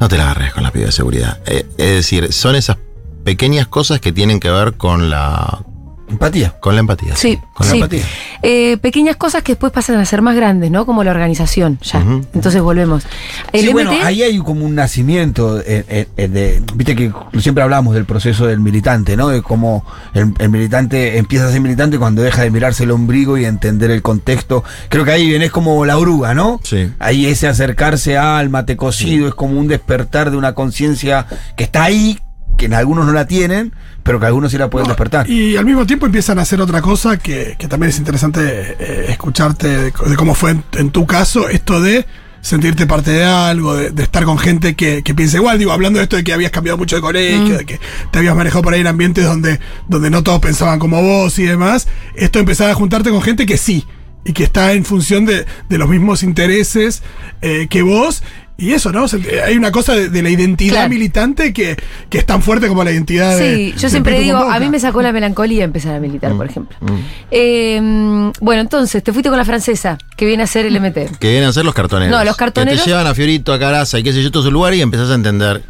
No 0.02 0.10
te 0.10 0.18
la 0.18 0.24
agarres 0.32 0.54
con 0.54 0.64
la 0.64 0.72
piba 0.72 0.88
de 0.88 0.92
seguridad. 0.92 1.40
Eh, 1.46 1.66
es 1.78 1.92
decir, 1.96 2.34
son 2.34 2.56
esas 2.56 2.76
pequeñas 3.24 3.68
cosas 3.68 4.02
que 4.02 4.12
tienen 4.12 4.42
que 4.42 4.50
ver 4.52 4.74
con 4.74 5.10
la, 5.10 5.64
Empatía. 6.12 6.56
con 6.60 6.76
la 6.76 6.82
empatía. 6.82 7.16
Sí, 7.16 7.40
Con 7.54 7.66
la 7.68 7.72
sí. 7.72 7.78
empatía. 7.78 8.04
Eh, 8.44 8.78
pequeñas 8.78 9.16
cosas 9.16 9.44
que 9.44 9.54
después 9.54 9.72
pasan 9.72 9.98
a 9.98 10.06
ser 10.06 10.22
más 10.22 10.36
grandes, 10.36 10.70
¿no? 10.72 10.86
Como 10.86 11.04
la 11.04 11.12
organización, 11.12 11.80
ya. 11.82 12.02
Entonces 12.34 12.62
volvemos. 12.62 13.04
El 13.52 13.62
Sí, 13.62 13.72
bueno, 13.72 13.92
ahí 14.04 14.22
hay 14.24 14.38
como 14.40 14.66
un 14.66 14.76
nacimiento 14.76 15.60
eh, 15.60 16.08
eh, 16.18 16.28
de, 16.28 16.64
viste 16.76 16.96
que 16.96 17.12
siempre 17.40 17.64
hablamos 17.64 17.94
del 17.94 18.06
proceso 18.06 18.46
del 18.48 18.60
militante, 18.60 19.16
¿no? 19.16 19.30
De 19.30 19.42
cómo 19.42 19.86
el, 20.14 20.34
el 20.40 20.50
militante 20.50 21.18
empieza 21.18 21.48
a 21.48 21.52
ser 21.52 21.62
militante 21.62 21.98
cuando 21.98 22.22
deja 22.22 22.44
de 22.44 22.52
mirarse 22.52 22.84
el 22.84 22.92
ombligo 22.92 23.38
y 23.38 23.46
entender 23.46 23.92
el 23.92 24.02
contexto. 24.02 24.64
Creo 24.90 25.06
que 25.06 25.12
ahí 25.12 25.28
viene 25.28 25.46
es 25.46 25.52
como 25.52 25.86
la 25.86 25.98
oruga, 25.98 26.34
¿no? 26.34 26.60
Sí. 26.64 26.92
Ahí 27.00 27.26
ese 27.28 27.48
acercarse 27.48 28.18
al 28.18 28.50
mate 28.50 28.76
cocido 28.78 29.28
es 29.28 29.34
como 29.36 29.60
un 29.60 29.68
despertar 29.68 30.32
de 30.32 30.38
una 30.38 30.54
conciencia 30.54 31.26
que 31.56 31.64
está 31.64 31.84
ahí, 31.84 32.20
que 32.62 32.68
en 32.68 32.76
algunos 32.76 33.08
no 33.08 33.12
la 33.12 33.26
tienen, 33.26 33.74
pero 34.04 34.20
que 34.20 34.28
algunos 34.28 34.52
sí 34.52 34.58
la 34.60 34.70
pueden 34.70 34.88
despertar. 34.88 35.28
Y 35.28 35.58
al 35.58 35.66
mismo 35.66 35.88
tiempo 35.88 36.06
empiezan 36.06 36.38
a 36.38 36.44
hacer 36.44 36.62
otra 36.62 36.80
cosa 36.80 37.18
que, 37.18 37.56
que 37.58 37.68
también 37.68 37.90
es 37.90 37.98
interesante 37.98 38.76
eh, 38.80 39.06
escucharte 39.10 39.68
de, 39.68 39.84
de 39.86 40.16
cómo 40.16 40.36
fue 40.36 40.52
en, 40.52 40.64
en 40.74 40.92
tu 40.92 41.08
caso, 41.08 41.50
esto 41.50 41.82
de 41.82 42.06
sentirte 42.42 42.86
parte 42.86 43.10
de 43.10 43.24
algo, 43.24 43.76
de, 43.76 43.90
de 43.90 44.04
estar 44.04 44.26
con 44.26 44.38
gente 44.38 44.76
que, 44.76 45.02
que 45.02 45.16
piensa 45.16 45.38
igual, 45.38 45.58
digo, 45.58 45.72
hablando 45.72 45.98
de 45.98 46.04
esto 46.04 46.18
de 46.18 46.24
que 46.24 46.34
habías 46.34 46.52
cambiado 46.52 46.78
mucho 46.78 46.98
de 46.98 47.02
colegio, 47.02 47.58
de 47.58 47.66
que 47.66 47.80
te 48.12 48.20
habías 48.20 48.36
manejado 48.36 48.62
por 48.62 48.76
ahí 48.76 48.82
en 48.82 48.88
ambientes 48.88 49.26
donde, 49.26 49.60
donde 49.88 50.12
no 50.12 50.22
todos 50.22 50.40
pensaban 50.40 50.78
como 50.78 51.02
vos 51.02 51.40
y 51.40 51.44
demás, 51.44 51.88
esto 52.14 52.38
empezaba 52.38 52.70
a 52.70 52.76
juntarte 52.76 53.10
con 53.10 53.24
gente 53.24 53.48
que 53.48 53.58
sí, 53.58 53.88
y 54.24 54.34
que 54.34 54.44
está 54.44 54.74
en 54.74 54.86
función 54.86 55.26
de, 55.26 55.46
de 55.68 55.78
los 55.80 55.90
mismos 55.90 56.22
intereses 56.22 57.02
eh, 57.42 57.66
que 57.70 57.82
vos. 57.82 58.24
Y 58.62 58.74
eso, 58.74 58.92
¿no? 58.92 59.06
O 59.06 59.08
sea, 59.08 59.20
Hay 59.46 59.58
una 59.58 59.72
cosa 59.72 59.94
de, 59.94 60.10
de 60.10 60.22
la 60.22 60.30
identidad 60.30 60.74
Claro. 60.76 60.90
militante 60.90 61.52
que, 61.52 61.76
que 62.10 62.18
es 62.20 62.26
tan 62.26 62.42
fuerte 62.44 62.68
como 62.68 62.84
la 62.84 62.92
identidad 62.92 63.36
de. 63.38 63.56
Sí, 63.56 63.74
yo 63.76 63.82
de 63.82 63.90
siempre 63.90 64.20
digo, 64.20 64.38
a 64.38 64.60
mí 64.60 64.70
me 64.70 64.80
sacó 64.80 65.02
la 65.02 65.12
melancolía 65.12 65.64
empezar 65.64 65.96
a 65.96 66.00
militar, 66.00 66.32
por 66.38 66.46
ejemplo. 66.46 66.78
Mm. 66.82 66.96
Eh, 67.32 68.32
bueno, 68.40 68.62
entonces, 68.62 69.02
te 69.04 69.12
fuiste 69.12 69.30
con 69.30 69.38
la 69.40 69.46
francesa, 69.46 69.98
que 70.16 70.26
viene 70.26 70.44
a 70.44 70.48
ser 70.48 70.66
el 70.68 70.80
MT. 70.80 71.18
Que 71.20 71.32
vienen 71.32 71.50
a 71.50 71.54
ser 71.54 71.66
los 71.66 71.74
cartoneros. 71.74 72.16
No, 72.18 72.24
los 72.24 72.38
cartoneros- 72.38 72.78
Que 72.80 72.84
te 72.84 72.90
llevan 72.92 73.08
a 73.08 73.16
Fiorito, 73.16 73.52
a 73.52 73.58
Caraza 73.60 73.98
y 74.00 74.04
qué 74.04 74.14
sé 74.14 74.22
yo, 74.22 74.30
todo 74.32 74.44
ese 74.44 74.52
lugar 74.52 74.74
y 74.76 74.82
empezás 74.82 75.10
a 75.10 75.16
entender 75.16 75.64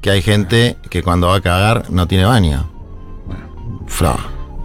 que 0.00 0.10
hay 0.10 0.22
gente 0.22 0.76
que 0.88 1.02
cuando 1.02 1.26
va 1.28 1.36
a 1.36 1.40
cagar 1.42 1.90
no 1.90 2.08
tiene 2.08 2.24
baño. 2.24 2.70
Fra, 3.86 4.16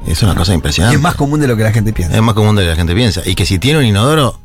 Es 0.08 0.22
una 0.22 0.36
cosa 0.36 0.52
Y 0.52 0.56
impresionante. 0.56 0.96
es 0.98 1.02
más 1.02 1.16
común 1.16 1.40
de 1.40 1.48
lo 1.48 1.56
que 1.58 1.64
la 1.64 1.72
gente 1.72 1.94
piensa. 1.94 2.16
Es 2.16 2.22
más 2.22 2.34
común 2.36 2.56
de 2.56 2.62
lo 2.64 2.68
que 2.68 2.72
la 2.72 2.76
gente 2.78 2.94
piensa. 2.94 3.22
Y 3.26 3.36
que 3.36 3.46
si 3.46 3.58
tiene 3.60 3.80
un 3.80 3.86
inodoro, 3.86 4.38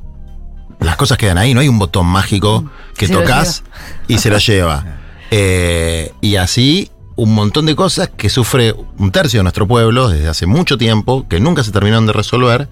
Las 0.81 0.97
cosas 0.97 1.19
quedan 1.19 1.39
ahí, 1.39 1.55
no 1.55 1.61
hay 1.61 1.69
un 1.69 1.79
botón 1.79 2.07
mágico 2.07 2.71
que 2.97 3.07
Se 3.07 3.13
tocas 3.13 3.65
y 4.07 4.19
se 4.19 4.31
lo 4.31 4.39
lleva. 4.39 4.85
Eh, 5.31 6.13
y 6.21 6.37
así 6.37 6.91
un 7.17 7.35
montón 7.35 7.67
de 7.67 7.75
cosas 7.75 8.11
que 8.17 8.31
sufre 8.31 8.75
un 8.97 9.11
tercio 9.11 9.41
de 9.41 9.43
nuestro 9.43 9.67
pueblo 9.67 10.09
desde 10.09 10.29
hace 10.29 10.47
mucho 10.47 10.79
tiempo, 10.79 11.27
que 11.29 11.41
nunca 11.41 11.65
se 11.65 11.73
terminaron 11.73 12.07
de 12.07 12.13
resolver, 12.13 12.69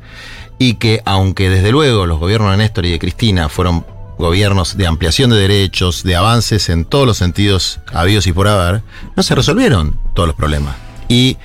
y 0.59 0.75
que 0.75 1.03
aunque 1.05 1.51
desde 1.51 1.73
luego 1.73 2.07
los 2.07 2.21
gobiernos 2.21 2.53
de 2.53 2.59
Néstor 2.59 2.87
y 2.87 2.93
de 2.93 2.99
Cristina 3.01 3.49
fueron 3.49 3.85
gobiernos 4.19 4.77
de 4.77 4.87
ampliación 4.87 5.31
de 5.31 5.37
derechos, 5.37 6.05
de 6.05 6.17
avances 6.17 6.69
en 6.69 6.85
todos 6.85 7.07
los 7.07 7.17
sentidos 7.17 7.81
habidos 7.93 8.27
y 8.29 8.33
por 8.33 8.47
haber, 8.47 8.83
no 9.17 9.23
se 9.23 9.35
resolvieron 9.35 9.99
todos 10.15 10.29
los 10.29 10.37
problemas. 10.37 10.77
Y 11.09 11.37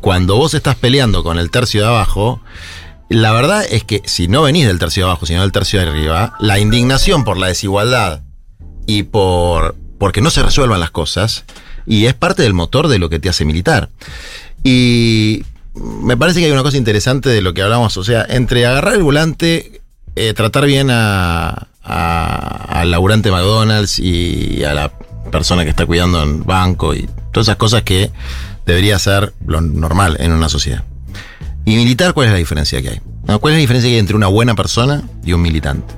cuando 0.00 0.36
vos 0.36 0.54
estás 0.54 0.74
peleando 0.74 1.22
con 1.22 1.38
el 1.38 1.50
tercio 1.50 1.82
de 1.82 1.88
abajo, 1.88 2.40
la 3.08 3.32
verdad 3.32 3.64
es 3.68 3.84
que 3.84 4.02
si 4.04 4.28
no 4.28 4.42
venís 4.42 4.66
del 4.66 4.78
tercio 4.78 5.04
de 5.04 5.10
abajo, 5.10 5.26
sino 5.26 5.42
del 5.42 5.52
tercio 5.52 5.80
de 5.80 5.88
arriba, 5.88 6.34
la 6.40 6.58
indignación 6.58 7.24
por 7.24 7.38
la 7.38 7.46
desigualdad 7.46 8.22
y 8.86 9.04
por 9.04 9.76
porque 9.98 10.20
no 10.20 10.30
se 10.30 10.42
resuelvan 10.42 10.80
las 10.80 10.90
cosas, 10.90 11.44
y 11.84 12.06
es 12.06 12.14
parte 12.14 12.42
del 12.42 12.54
motor 12.54 12.88
de 12.88 12.98
lo 12.98 13.08
que 13.08 13.18
te 13.18 13.28
hace 13.28 13.44
militar. 13.44 13.90
Y 14.62 15.44
me 15.74 16.16
parece 16.16 16.40
que 16.40 16.46
hay 16.46 16.52
una 16.52 16.62
cosa 16.62 16.76
interesante 16.76 17.28
de 17.28 17.42
lo 17.42 17.52
que 17.52 17.62
hablamos, 17.62 17.96
o 17.96 18.04
sea, 18.04 18.24
entre 18.28 18.64
agarrar 18.64 18.94
el 18.94 19.02
volante, 19.02 19.82
eh, 20.14 20.34
tratar 20.34 20.66
bien 20.66 20.88
a, 20.90 21.68
al 21.82 22.90
laburante 22.90 23.30
McDonald's 23.30 23.98
y 23.98 24.62
a 24.64 24.74
la 24.74 24.92
persona 25.32 25.64
que 25.64 25.70
está 25.70 25.86
cuidando 25.86 26.22
en 26.22 26.44
banco 26.44 26.94
y 26.94 27.08
todas 27.32 27.48
esas 27.48 27.56
cosas 27.56 27.82
que 27.82 28.10
debería 28.66 28.98
ser 28.98 29.32
lo 29.46 29.60
normal 29.60 30.16
en 30.20 30.32
una 30.32 30.48
sociedad. 30.48 30.84
Y 31.64 31.76
militar, 31.76 32.14
¿cuál 32.14 32.28
es 32.28 32.32
la 32.32 32.38
diferencia 32.38 32.80
que 32.80 32.90
hay? 32.90 33.00
¿Cuál 33.26 33.52
es 33.52 33.58
la 33.58 33.60
diferencia 33.60 33.90
que 33.90 33.94
hay 33.94 34.00
entre 34.00 34.16
una 34.16 34.28
buena 34.28 34.54
persona 34.54 35.02
y 35.24 35.32
un 35.32 35.42
militante? 35.42 35.94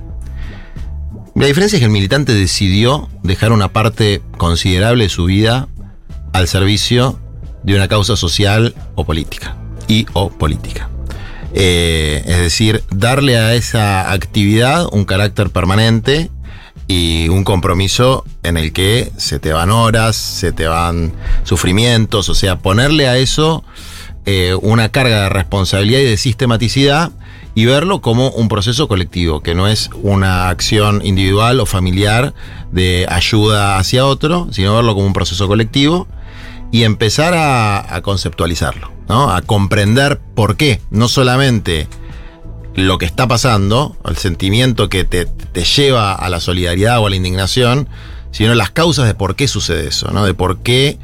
La 1.34 1.46
diferencia 1.46 1.76
es 1.76 1.80
que 1.80 1.86
el 1.86 1.92
militante 1.92 2.34
decidió 2.34 3.08
dejar 3.22 3.52
una 3.52 3.72
parte 3.72 4.20
considerable 4.36 5.04
de 5.04 5.10
su 5.10 5.26
vida 5.26 5.68
al 6.32 6.48
servicio 6.48 7.20
de 7.62 7.76
una 7.76 7.88
causa 7.88 8.16
social 8.16 8.74
o 8.94 9.04
política. 9.04 9.56
Y 9.86 10.06
o 10.12 10.30
política. 10.30 10.88
Eh, 11.52 12.22
es 12.26 12.38
decir, 12.38 12.84
darle 12.90 13.36
a 13.38 13.54
esa 13.54 14.12
actividad 14.12 14.86
un 14.92 15.04
carácter 15.04 15.50
permanente 15.50 16.30
y 16.86 17.28
un 17.28 17.44
compromiso 17.44 18.24
en 18.42 18.56
el 18.56 18.72
que 18.72 19.12
se 19.16 19.38
te 19.38 19.52
van 19.52 19.70
horas, 19.70 20.16
se 20.16 20.52
te 20.52 20.66
van 20.66 21.12
sufrimientos, 21.44 22.28
o 22.28 22.34
sea, 22.34 22.58
ponerle 22.58 23.08
a 23.08 23.16
eso 23.16 23.64
eh, 24.32 24.54
una 24.54 24.90
carga 24.90 25.22
de 25.24 25.28
responsabilidad 25.28 25.98
y 25.98 26.04
de 26.04 26.16
sistematicidad 26.16 27.10
y 27.56 27.64
verlo 27.64 28.00
como 28.00 28.30
un 28.30 28.46
proceso 28.46 28.86
colectivo, 28.86 29.40
que 29.40 29.56
no 29.56 29.66
es 29.66 29.90
una 30.04 30.50
acción 30.50 31.04
individual 31.04 31.58
o 31.58 31.66
familiar 31.66 32.32
de 32.70 33.08
ayuda 33.08 33.76
hacia 33.76 34.06
otro, 34.06 34.46
sino 34.52 34.76
verlo 34.76 34.94
como 34.94 35.08
un 35.08 35.14
proceso 35.14 35.48
colectivo 35.48 36.06
y 36.70 36.84
empezar 36.84 37.34
a, 37.34 37.92
a 37.92 38.02
conceptualizarlo, 38.02 38.92
¿no? 39.08 39.32
a 39.32 39.42
comprender 39.42 40.20
por 40.36 40.56
qué, 40.56 40.80
no 40.90 41.08
solamente 41.08 41.88
lo 42.76 42.98
que 42.98 43.06
está 43.06 43.26
pasando, 43.26 43.96
el 44.04 44.16
sentimiento 44.16 44.88
que 44.88 45.02
te, 45.02 45.24
te 45.24 45.64
lleva 45.64 46.14
a 46.14 46.28
la 46.28 46.38
solidaridad 46.38 47.00
o 47.00 47.08
a 47.08 47.10
la 47.10 47.16
indignación, 47.16 47.88
sino 48.30 48.54
las 48.54 48.70
causas 48.70 49.08
de 49.08 49.14
por 49.14 49.34
qué 49.34 49.48
sucede 49.48 49.88
eso, 49.88 50.12
¿no? 50.12 50.24
de 50.24 50.34
por 50.34 50.60
qué 50.60 51.00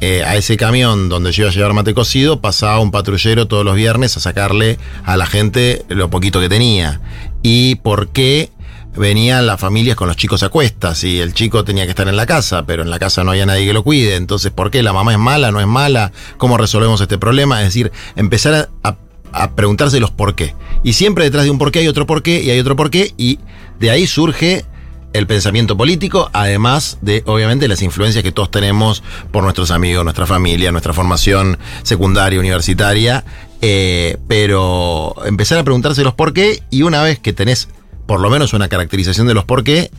eh, 0.00 0.22
a 0.24 0.36
ese 0.36 0.56
camión 0.56 1.08
donde 1.08 1.32
yo 1.32 1.42
iba 1.44 1.50
a 1.50 1.54
llevar 1.54 1.72
mate 1.74 1.94
cocido 1.94 2.40
pasaba 2.40 2.80
un 2.80 2.90
patrullero 2.90 3.46
todos 3.46 3.64
los 3.64 3.74
viernes 3.76 4.16
a 4.16 4.20
sacarle 4.20 4.78
a 5.04 5.16
la 5.16 5.26
gente 5.26 5.84
lo 5.88 6.08
poquito 6.10 6.40
que 6.40 6.48
tenía. 6.48 7.00
Y 7.42 7.76
por 7.76 8.08
qué 8.08 8.50
venían 8.96 9.46
las 9.46 9.60
familias 9.60 9.96
con 9.96 10.08
los 10.08 10.16
chicos 10.16 10.42
a 10.42 10.48
cuestas 10.48 11.04
y 11.04 11.20
el 11.20 11.32
chico 11.32 11.62
tenía 11.64 11.84
que 11.84 11.90
estar 11.90 12.08
en 12.08 12.16
la 12.16 12.26
casa, 12.26 12.64
pero 12.66 12.82
en 12.82 12.90
la 12.90 12.98
casa 12.98 13.22
no 13.24 13.30
había 13.30 13.46
nadie 13.46 13.66
que 13.66 13.72
lo 13.72 13.84
cuide. 13.84 14.16
Entonces, 14.16 14.50
¿por 14.50 14.70
qué? 14.70 14.82
¿La 14.82 14.92
mamá 14.92 15.12
es 15.12 15.18
mala? 15.18 15.50
¿No 15.52 15.60
es 15.60 15.66
mala? 15.66 16.12
¿Cómo 16.38 16.56
resolvemos 16.56 17.00
este 17.00 17.16
problema? 17.18 17.60
Es 17.60 17.68
decir, 17.68 17.92
empezar 18.16 18.68
a, 18.82 18.96
a- 19.32 19.50
preguntarse 19.54 20.00
los 20.00 20.10
por 20.10 20.34
qué. 20.34 20.54
Y 20.82 20.94
siempre 20.94 21.24
detrás 21.24 21.44
de 21.44 21.50
un 21.50 21.58
por 21.58 21.70
qué 21.70 21.80
hay 21.80 21.88
otro 21.88 22.06
por 22.06 22.22
qué 22.22 22.42
y 22.42 22.50
hay 22.50 22.58
otro 22.58 22.74
por 22.74 22.90
qué 22.90 23.14
y 23.16 23.38
de 23.78 23.90
ahí 23.90 24.06
surge 24.06 24.64
el 25.12 25.26
pensamiento 25.26 25.76
político, 25.76 26.30
además 26.32 26.98
de, 27.00 27.22
obviamente, 27.26 27.66
las 27.68 27.82
influencias 27.82 28.22
que 28.22 28.30
todos 28.32 28.50
tenemos 28.50 29.02
por 29.32 29.42
nuestros 29.42 29.70
amigos, 29.70 30.04
nuestra 30.04 30.26
familia, 30.26 30.70
nuestra 30.72 30.92
formación 30.92 31.58
secundaria, 31.82 32.38
universitaria, 32.38 33.24
eh, 33.60 34.16
pero 34.28 35.14
empezar 35.26 35.58
a 35.58 35.64
preguntarse 35.64 36.04
los 36.04 36.14
por 36.14 36.32
qué 36.32 36.62
y 36.70 36.82
una 36.82 37.02
vez 37.02 37.18
que 37.18 37.32
tenés 37.32 37.68
por 38.06 38.20
lo 38.20 38.30
menos 38.30 38.52
una 38.54 38.68
caracterización 38.68 39.26
de 39.26 39.34
los 39.34 39.44
por 39.44 39.64
qué, 39.64 39.90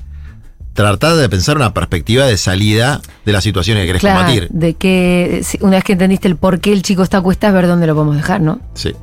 tratar 0.73 1.15
de 1.15 1.27
pensar 1.29 1.57
una 1.57 1.73
perspectiva 1.73 2.25
de 2.25 2.37
salida 2.37 3.01
de 3.25 3.31
las 3.33 3.43
situaciones 3.43 3.83
que 3.83 3.87
querés 3.87 3.99
Claro, 3.99 4.19
combatir. 4.19 4.47
de 4.51 4.73
que 4.75 5.43
una 5.59 5.71
vez 5.75 5.83
que 5.83 5.93
entendiste 5.93 6.27
el 6.29 6.37
por 6.37 6.59
qué 6.61 6.71
el 6.71 6.81
chico 6.81 7.03
está 7.03 7.17
a 7.17 7.21
cuestas, 7.21 7.53
ver 7.53 7.67
dónde 7.67 7.87
lo 7.87 7.93
podemos 7.95 8.15
dejar, 8.15 8.39
¿no? 8.41 8.59
Sí, 8.73 8.93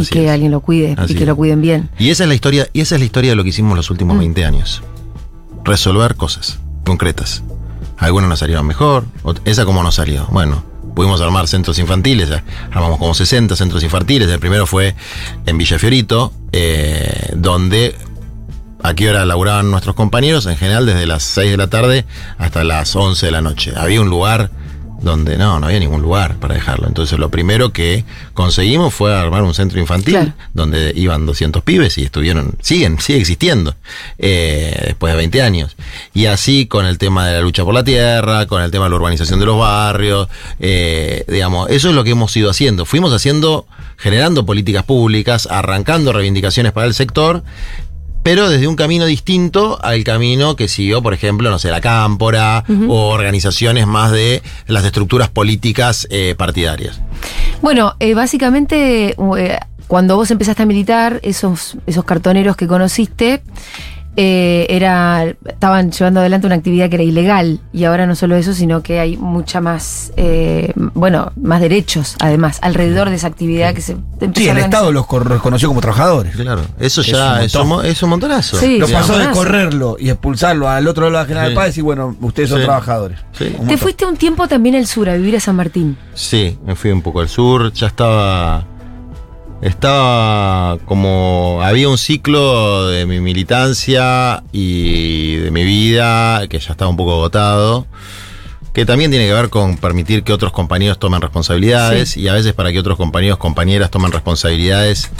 Y 0.00 0.06
que 0.06 0.24
es. 0.26 0.30
alguien 0.30 0.52
lo 0.52 0.60
cuide 0.60 0.94
Así 0.96 1.12
y 1.12 1.16
que 1.16 1.24
es. 1.24 1.28
lo 1.28 1.34
cuiden 1.36 1.60
bien. 1.60 1.90
Y 1.98 2.10
esa 2.10 2.22
es 2.24 2.28
la 2.28 2.34
historia, 2.36 2.68
y 2.72 2.80
esa 2.80 2.94
es 2.94 3.00
la 3.00 3.04
historia 3.04 3.30
de 3.32 3.36
lo 3.36 3.42
que 3.42 3.48
hicimos 3.50 3.76
los 3.76 3.90
últimos 3.90 4.16
20 4.18 4.44
años. 4.44 4.82
Resolver 5.66 6.14
cosas 6.14 6.58
concretas. 6.84 7.42
Algunas 7.98 8.28
nos 8.28 8.38
salieron 8.38 8.66
mejor, 8.66 9.04
esa 9.44 9.64
como 9.64 9.82
nos 9.82 9.96
salió. 9.96 10.26
Bueno, 10.30 10.62
pudimos 10.94 11.20
armar 11.20 11.48
centros 11.48 11.78
infantiles, 11.78 12.30
armamos 12.70 12.98
como 12.98 13.14
60 13.14 13.56
centros 13.56 13.82
infantiles. 13.82 14.28
El 14.30 14.38
primero 14.38 14.66
fue 14.66 14.94
en 15.44 15.58
Villa 15.58 15.78
Fiorito, 15.78 16.32
eh, 16.52 17.32
donde 17.34 17.96
a 18.82 18.94
qué 18.94 19.10
hora 19.10 19.26
laburaban 19.26 19.70
nuestros 19.70 19.96
compañeros, 19.96 20.46
en 20.46 20.56
general 20.56 20.86
desde 20.86 21.06
las 21.06 21.24
6 21.24 21.50
de 21.50 21.56
la 21.56 21.68
tarde 21.68 22.06
hasta 22.38 22.62
las 22.62 22.94
11 22.94 23.26
de 23.26 23.32
la 23.32 23.40
noche. 23.42 23.72
Había 23.76 24.00
un 24.00 24.08
lugar 24.08 24.50
donde 25.06 25.38
no, 25.38 25.58
no 25.58 25.66
había 25.66 25.78
ningún 25.80 26.02
lugar 26.02 26.36
para 26.36 26.54
dejarlo. 26.54 26.86
Entonces 26.86 27.18
lo 27.18 27.30
primero 27.30 27.72
que 27.72 28.04
conseguimos 28.34 28.92
fue 28.92 29.14
armar 29.16 29.42
un 29.42 29.54
centro 29.54 29.80
infantil 29.80 30.14
Claro. 30.14 30.32
donde 30.52 30.92
iban 30.94 31.24
200 31.24 31.62
pibes 31.62 31.96
y 31.98 32.04
estuvieron, 32.04 32.56
siguen, 32.60 33.00
sigue 33.00 33.18
existiendo 33.20 33.74
eh, 34.18 34.84
después 34.88 35.12
de 35.12 35.16
20 35.16 35.42
años. 35.42 35.76
Y 36.12 36.26
así 36.26 36.66
con 36.66 36.84
el 36.86 36.98
tema 36.98 37.26
de 37.26 37.34
la 37.34 37.40
lucha 37.40 37.64
por 37.64 37.72
la 37.74 37.84
tierra, 37.84 38.46
con 38.46 38.62
el 38.62 38.70
tema 38.70 38.84
de 38.84 38.90
la 38.90 38.96
urbanización 38.96 39.40
de 39.40 39.46
los 39.46 39.58
barrios, 39.58 40.28
eh, 40.60 41.24
digamos, 41.28 41.70
eso 41.70 41.88
es 41.88 41.94
lo 41.94 42.04
que 42.04 42.10
hemos 42.10 42.36
ido 42.36 42.50
haciendo. 42.50 42.84
Fuimos 42.84 43.12
haciendo, 43.12 43.66
generando 43.96 44.44
políticas 44.44 44.84
públicas, 44.84 45.48
arrancando 45.50 46.12
reivindicaciones 46.12 46.72
para 46.72 46.86
el 46.86 46.94
sector, 46.94 47.42
pero 48.26 48.50
desde 48.50 48.66
un 48.66 48.74
camino 48.74 49.06
distinto 49.06 49.78
al 49.84 50.02
camino 50.02 50.56
que 50.56 50.66
siguió, 50.66 51.00
por 51.00 51.14
ejemplo, 51.14 51.48
no 51.48 51.60
sé, 51.60 51.70
la 51.70 51.80
Cámpora 51.80 52.64
o 52.88 53.10
organizaciones 53.10 53.86
más 53.86 54.10
de 54.10 54.42
las 54.66 54.84
estructuras 54.84 55.28
políticas 55.28 56.08
eh, 56.10 56.34
partidarias. 56.36 57.00
Bueno, 57.62 57.94
eh, 58.00 58.14
básicamente, 58.14 59.14
eh, 59.38 59.58
cuando 59.86 60.16
vos 60.16 60.32
empezaste 60.32 60.64
a 60.64 60.66
militar, 60.66 61.20
esos, 61.22 61.76
esos 61.86 62.04
cartoneros 62.04 62.56
que 62.56 62.66
conociste, 62.66 63.44
eh, 64.16 64.66
era, 64.70 65.24
estaban 65.46 65.90
llevando 65.92 66.20
adelante 66.20 66.46
una 66.46 66.56
actividad 66.56 66.88
que 66.88 66.96
era 66.96 67.04
ilegal. 67.04 67.60
Y 67.72 67.84
ahora 67.84 68.06
no 68.06 68.14
solo 68.14 68.36
eso, 68.36 68.54
sino 68.54 68.82
que 68.82 68.98
hay 69.00 69.16
mucha 69.16 69.60
más, 69.60 70.12
eh, 70.16 70.72
bueno, 70.94 71.32
más 71.36 71.60
derechos, 71.60 72.16
además, 72.20 72.58
alrededor 72.62 73.10
de 73.10 73.16
esa 73.16 73.26
actividad 73.28 73.74
que 73.74 73.80
se 73.80 73.92
empezó 73.92 74.32
Sí, 74.40 74.48
a 74.48 74.52
el. 74.52 74.58
Estado 74.58 74.92
los 74.92 75.06
reconoció 75.08 75.68
como 75.68 75.80
trabajadores. 75.80 76.34
Claro, 76.36 76.62
eso 76.78 77.00
Es 77.02 77.06
ya 77.08 77.42
es 77.42 77.54
un, 77.54 77.60
montón. 77.68 77.68
mo- 77.68 77.82
es 77.82 78.02
un 78.02 78.10
montonazo. 78.10 78.56
Sí, 78.58 78.78
Lo 78.78 78.88
pasó 78.88 79.18
de 79.18 79.28
correrlo 79.30 79.96
y 79.98 80.08
expulsarlo 80.10 80.68
al 80.68 80.86
otro 80.88 81.10
lado 81.10 81.16
de 81.16 81.20
la 81.22 81.26
General 81.28 81.50
Sí. 81.50 81.54
Paz 81.54 81.78
y 81.78 81.80
bueno, 81.82 82.16
ustedes 82.20 82.48
son 82.48 82.58
Sí. 82.60 82.64
trabajadores. 82.64 83.18
Sí. 83.32 83.44
Te 83.44 83.58
montón. 83.58 83.78
fuiste 83.78 84.06
un 84.06 84.16
tiempo 84.16 84.48
también 84.48 84.74
al 84.76 84.86
sur, 84.86 85.08
a 85.08 85.14
vivir 85.16 85.36
a 85.36 85.40
San 85.40 85.56
Martín. 85.56 85.96
Sí, 86.14 86.58
me 86.66 86.74
fui 86.74 86.90
un 86.90 87.02
poco 87.02 87.20
al 87.20 87.28
sur, 87.28 87.72
ya 87.72 87.88
estaba. 87.88 88.64
Estaba 89.62 90.78
como. 90.84 91.60
Había 91.62 91.88
un 91.88 91.98
ciclo 91.98 92.88
de 92.88 93.06
mi 93.06 93.20
militancia 93.20 94.42
y 94.52 95.36
de 95.36 95.50
mi 95.50 95.64
vida 95.64 96.46
que 96.48 96.58
ya 96.58 96.72
estaba 96.72 96.90
un 96.90 96.96
poco 96.96 97.12
agotado. 97.14 97.86
Que 98.72 98.84
también 98.84 99.10
tiene 99.10 99.26
que 99.26 99.32
ver 99.32 99.48
con 99.48 99.78
permitir 99.78 100.22
que 100.22 100.34
otros 100.34 100.52
compañeros 100.52 100.98
tomen 100.98 101.22
responsabilidades 101.22 102.16
y 102.18 102.28
a 102.28 102.34
veces 102.34 102.52
para 102.52 102.70
que 102.72 102.78
otros 102.78 102.98
compañeros, 102.98 103.38
compañeras 103.38 103.90
tomen 103.90 104.12
responsabilidades 104.12 105.10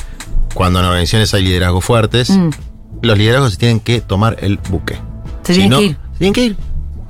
cuando 0.52 0.80
en 0.80 0.84
organizaciones 0.84 1.32
hay 1.32 1.42
liderazgos 1.42 1.82
fuertes. 1.84 2.28
Mm. 2.28 2.50
Los 3.00 3.16
liderazgos 3.16 3.52
se 3.52 3.58
tienen 3.58 3.80
que 3.80 4.02
tomar 4.02 4.36
el 4.40 4.58
buque. 4.68 4.96
Se 5.44 5.54
Si 5.54 5.60
tienen 5.60 5.70
no- 5.70 5.78
que 5.78 5.84
ir. 5.86 5.96
se 6.12 6.18
tienen 6.18 6.32
que 6.34 6.44
ir. 6.44 6.56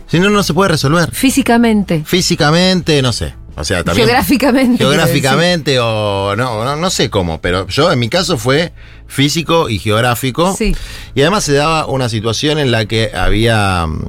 Si 0.06 0.20
no, 0.20 0.30
no 0.30 0.42
se 0.44 0.54
puede 0.54 0.68
resolver. 0.68 1.10
Físicamente. 1.12 2.04
Físicamente, 2.06 3.02
no 3.02 3.12
sé. 3.12 3.34
O 3.56 3.64
sea, 3.64 3.82
también. 3.84 4.06
Geográficamente. 4.06 4.78
Geográficamente 4.78 5.78
o 5.80 6.36
no, 6.36 6.64
no, 6.64 6.76
no 6.76 6.90
sé 6.90 7.08
cómo, 7.10 7.40
pero 7.40 7.66
yo 7.68 7.90
en 7.90 7.98
mi 7.98 8.08
caso 8.08 8.36
fue 8.36 8.72
físico 9.06 9.68
y 9.70 9.78
geográfico. 9.78 10.54
Sí. 10.56 10.76
Y 11.14 11.22
además 11.22 11.44
se 11.44 11.54
daba 11.54 11.86
una 11.86 12.08
situación 12.08 12.58
en 12.58 12.70
la 12.70 12.84
que 12.86 13.10
había... 13.14 13.86
mm, 13.86 14.02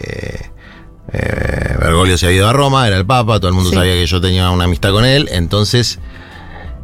eh, 0.00 0.40
eh, 1.12 1.76
Bergoglio 1.78 2.16
se 2.16 2.26
había 2.26 2.38
ido 2.38 2.48
a 2.48 2.52
Roma, 2.52 2.86
era 2.86 2.96
el 2.96 3.04
Papa, 3.04 3.38
todo 3.38 3.48
el 3.48 3.54
mundo 3.54 3.70
Sí. 3.70 3.76
sabía 3.76 3.92
que 3.92 4.06
yo 4.06 4.20
tenía 4.20 4.50
una 4.50 4.64
amistad 4.64 4.92
con 4.92 5.04
él, 5.04 5.28
entonces 5.32 5.98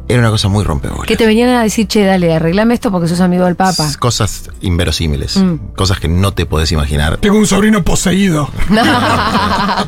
era 0.09 0.19
una 0.19 0.31
cosa 0.31 0.47
muy 0.49 0.63
rompebolas. 0.65 1.05
Que 1.05 1.15
te 1.15 1.25
venían 1.25 1.49
a 1.49 1.63
decir, 1.63 1.87
che, 1.87 2.03
dale, 2.03 2.33
arreglame 2.33 2.73
esto 2.73 2.91
porque 2.91 3.07
sos 3.07 3.21
amigo 3.21 3.45
del 3.45 3.55
Papa. 3.55 3.85
Cosas 3.99 4.49
inverosímiles, 4.61 5.37
Mm. 5.37 5.55
cosas 5.77 5.99
que 5.99 6.07
no 6.09 6.33
te 6.33 6.45
podés 6.45 6.71
imaginar. 6.73 7.17
Tengo 7.17 7.37
un 7.37 7.45
sobrino 7.47 7.83
poseído. 7.83 8.49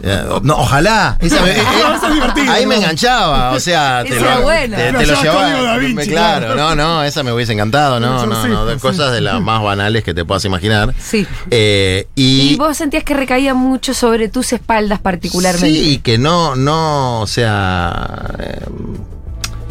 Eh, 0.04 0.24
No, 0.44 0.56
ojalá. 0.56 1.18
Esa 1.20 1.42
me- 1.42 1.52
eh, 1.52 1.56
eh, 1.58 1.62
Eso 1.96 2.08
es 2.08 2.14
divertido, 2.14 2.52
ahí 2.52 2.66
me 2.66 2.76
enganchaba, 2.78 3.52
o 3.52 3.60
sea, 3.60 4.04
te 4.08 4.16
era 4.18 4.40
lo, 4.40 4.48
te, 4.48 4.68
te 4.70 5.06
Lo 5.06 5.22
llevaba. 5.22 5.42
código 5.52 5.64
Da 5.64 5.78
Vinci, 5.78 6.10
claro, 6.10 6.54
claro. 6.54 6.56
no, 6.56 6.76
no, 6.76 7.04
esa 7.04 7.24
me 7.24 7.32
hubiese 7.34 7.54
encantado, 7.54 8.00
no, 8.00 8.26
no, 8.26 8.48
no, 8.48 8.66
de 8.66 8.76
Sí, 8.76 8.80
cosas 8.80 9.12
de 9.12 9.22
las 9.22 9.42
más 9.42 9.62
banales 9.62 10.04
que 10.04 10.14
te 10.14 10.24
puedas 10.26 10.46
imaginar. 10.46 10.94
Sí. 11.00 11.28
Eh, 11.50 12.08
Y 12.16 12.54
y, 12.54 12.56
vos 12.58 12.78
sentías 12.78 13.04
que 13.04 13.14
recaía 13.14 13.54
mucho 13.54 13.94
sobre 13.94 14.30
tus 14.30 14.54
espaldas 14.54 15.00
particularmente. 15.00 15.68
Sí, 15.70 15.98
que 16.04 16.18
no, 16.18 16.56
no, 16.56 17.22
o 17.22 17.28
sea, 17.28 18.34
eh, 18.40 18.66
que 18.66 19.21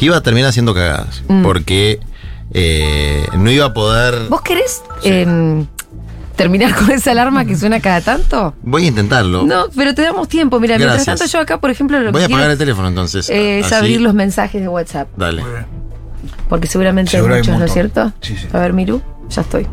iba 0.05 0.17
a 0.17 0.21
terminar 0.21 0.49
haciendo 0.49 0.73
cagadas, 0.73 1.23
Mm. 1.27 1.43
porque 1.43 1.99
eh, 2.53 3.25
no 3.37 3.49
iba 3.51 3.65
a 3.67 3.73
poder... 3.73 4.27
¿Vos 4.29 4.41
querés 4.41 4.81
em, 5.03 5.65
terminar 6.35 6.75
con 6.79 6.91
esa 6.91 7.11
alarma 7.11 7.45
que 7.45 7.55
suena 7.55 7.79
cada 7.79 8.01
tanto? 8.01 8.53
Voy 8.61 8.85
a 8.85 8.87
intentarlo. 8.87 9.43
No, 9.43 9.65
pero 9.75 9.93
te 9.95 10.01
damos 10.01 10.27
tiempo. 10.27 10.59
Mira, 10.59 10.77
mientras 10.77 10.97
Gracias. 11.05 11.19
tanto 11.19 11.31
yo 11.31 11.39
acá, 11.41 11.59
por 11.61 11.69
ejemplo, 11.69 11.99
lo 11.99 12.11
Voy 12.11 12.19
que 12.19 12.25
a 12.25 12.35
apagar 12.35 12.51
el 12.51 12.57
teléfono 12.57 12.87
entonces. 12.89 13.29
es 13.29 13.65
así. 13.67 13.75
abrir 13.75 14.01
los 14.01 14.13
mensajes 14.13 14.61
de 14.61 14.67
WhatsApp. 14.67 15.07
Dale. 15.15 15.43
Porque 16.49 16.67
seguramente 16.67 17.11
Seguro 17.11 17.35
hay 17.35 17.39
muchos, 17.41 17.57
¿no 17.57 17.65
es 17.65 17.71
cierto? 17.73 18.11
Sí, 18.21 18.35
sí. 18.35 18.47
A 18.51 18.59
ver, 18.59 18.73
Miru, 18.73 19.01
ya 19.29 19.41
estoy. 19.41 19.65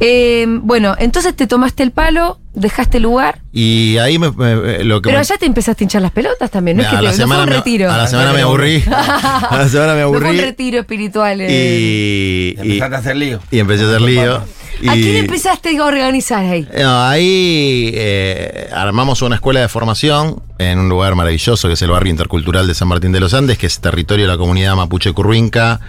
Eh, 0.00 0.44
bueno, 0.48 0.94
entonces 0.98 1.34
te 1.34 1.46
tomaste 1.46 1.82
el 1.82 1.90
palo, 1.90 2.38
dejaste 2.52 2.98
el 2.98 3.04
lugar, 3.04 3.40
Y 3.52 3.96
ahí 3.98 4.18
me, 4.18 4.30
me- 4.30 4.84
lo 4.84 5.00
que 5.00 5.06
pero 5.08 5.16
me- 5.16 5.20
allá 5.20 5.36
te 5.38 5.46
empezaste 5.46 5.82
a 5.82 5.86
hinchar 5.86 6.02
las 6.02 6.10
pelotas 6.12 6.50
también, 6.50 6.76
no 6.76 6.82
es 6.82 6.88
a 6.88 6.90
que 6.90 6.96
la 6.96 7.00
te, 7.00 7.06
no 7.06 7.10
fue 7.12 7.16
semana 7.24 7.42
un 7.44 7.48
me- 7.50 7.56
retiro. 7.56 7.90
A 7.90 7.96
la 7.96 8.06
semana 8.06 8.32
me 8.34 8.42
aburrí. 8.42 8.84
a 8.92 9.56
la 9.58 9.68
semana 9.68 9.94
me 9.94 10.02
No 10.02 10.08
fue 10.10 10.18
un 10.18 10.24
aburrí. 10.26 10.40
retiro 10.40 10.80
espiritual. 10.80 11.40
eh. 11.40 11.48
y, 11.50 12.56
y, 12.58 12.60
Empezaste 12.72 12.94
a 12.94 12.98
hacer 12.98 13.16
lío. 13.16 13.40
y 13.50 13.58
empecé 13.58 13.84
a 13.84 13.88
hacer 13.88 14.02
lío. 14.02 14.42
¿A 14.88 14.96
y- 14.96 15.02
quién 15.02 15.16
empezaste 15.16 15.76
a 15.78 15.84
organizar 15.84 16.44
ahí? 16.44 16.68
No, 16.78 17.02
ahí 17.04 17.90
eh, 17.94 18.68
armamos 18.74 19.22
una 19.22 19.36
escuela 19.36 19.60
de 19.60 19.68
formación 19.68 20.42
en 20.58 20.78
un 20.78 20.88
lugar 20.88 21.14
maravilloso 21.14 21.68
que 21.68 21.74
es 21.74 21.82
el 21.82 21.90
barrio 21.90 22.10
intercultural 22.10 22.66
de 22.66 22.74
San 22.74 22.88
Martín 22.88 23.12
de 23.12 23.20
los 23.20 23.34
Andes, 23.34 23.58
que 23.58 23.66
es 23.66 23.78
territorio 23.80 24.24
de 24.26 24.32
la 24.32 24.38
comunidad 24.38 24.74
mapuche 24.74 25.12
curruinca, 25.12 25.80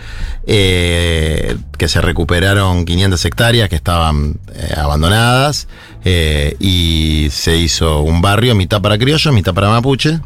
eh, 0.46 1.58
que 1.78 1.88
se 1.88 2.02
recuperaron 2.02 2.86
500 2.86 3.24
hectáreas 3.26 3.70
que 3.70 3.76
estaban 3.76 4.40
eh, 4.56 4.74
abandonadas 4.78 5.68
eh, 6.06 6.56
y 6.60 7.28
se 7.32 7.58
hizo 7.58 8.02
un 8.02 8.22
barrio 8.22 8.56
mitad 8.56 8.82
para 8.82 8.98
criollos, 8.98 9.34
mitad 9.34 9.54
para 9.54 9.70
mapuche. 9.70 10.20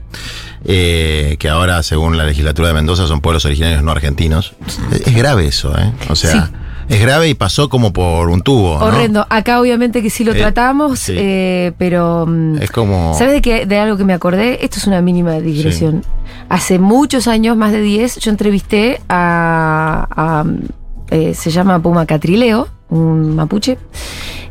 que 0.66 1.50
ahora, 1.50 1.82
según 1.84 2.18
la 2.18 2.26
legislatura 2.26 2.68
de 2.70 2.74
Mendoza, 2.76 3.08
son 3.08 3.22
pueblos 3.22 3.46
originarios 3.46 3.82
no 3.84 3.92
argentinos. 3.92 4.54
Es, 4.92 5.08
es 5.08 5.16
grave 5.16 5.48
eso, 5.48 5.76
¿eh? 5.78 5.92
O 6.10 6.16
sea, 6.16 6.46
Sí. 6.48 6.52
Es 6.94 7.02
grave 7.02 7.30
y 7.30 7.34
pasó 7.34 7.70
como 7.70 7.94
por 7.94 8.30
un 8.30 8.42
tubo. 8.42 8.78
¿no? 8.80 8.86
Horrendo. 8.86 9.26
Acá 9.30 9.60
obviamente 9.62 10.02
que 10.02 10.10
sí 10.10 10.24
lo 10.24 10.34
Eh, 10.34 10.40
tratamos, 10.40 11.00
sí. 11.00 11.14
eh, 11.16 11.72
pero... 11.78 12.26
mm, 12.28 12.58
Es 12.62 12.72
como. 12.72 13.14
¿Sabes 13.18 13.34
de, 13.34 13.42
qué, 13.42 13.66
de 13.66 13.80
algo 13.80 13.98
que 13.98 14.04
me 14.04 14.14
acordé? 14.14 14.64
Esto 14.64 14.78
es 14.78 14.88
una 14.88 15.02
mínima 15.02 15.34
digresión. 15.40 16.04
Hace 16.50 16.80
muchos 16.80 17.28
años, 17.28 17.56
más 17.58 17.72
de 17.72 17.82
10, 17.82 18.18
yo 18.20 18.32
entrevisté 18.32 19.02
a... 19.10 20.08
a, 20.12 20.46
eh, 21.16 21.34
se 21.34 21.50
llama 21.52 21.82
Puma 21.82 22.06
Catrileo, 22.06 22.68
un 22.90 23.36
mapuche. 23.36 23.78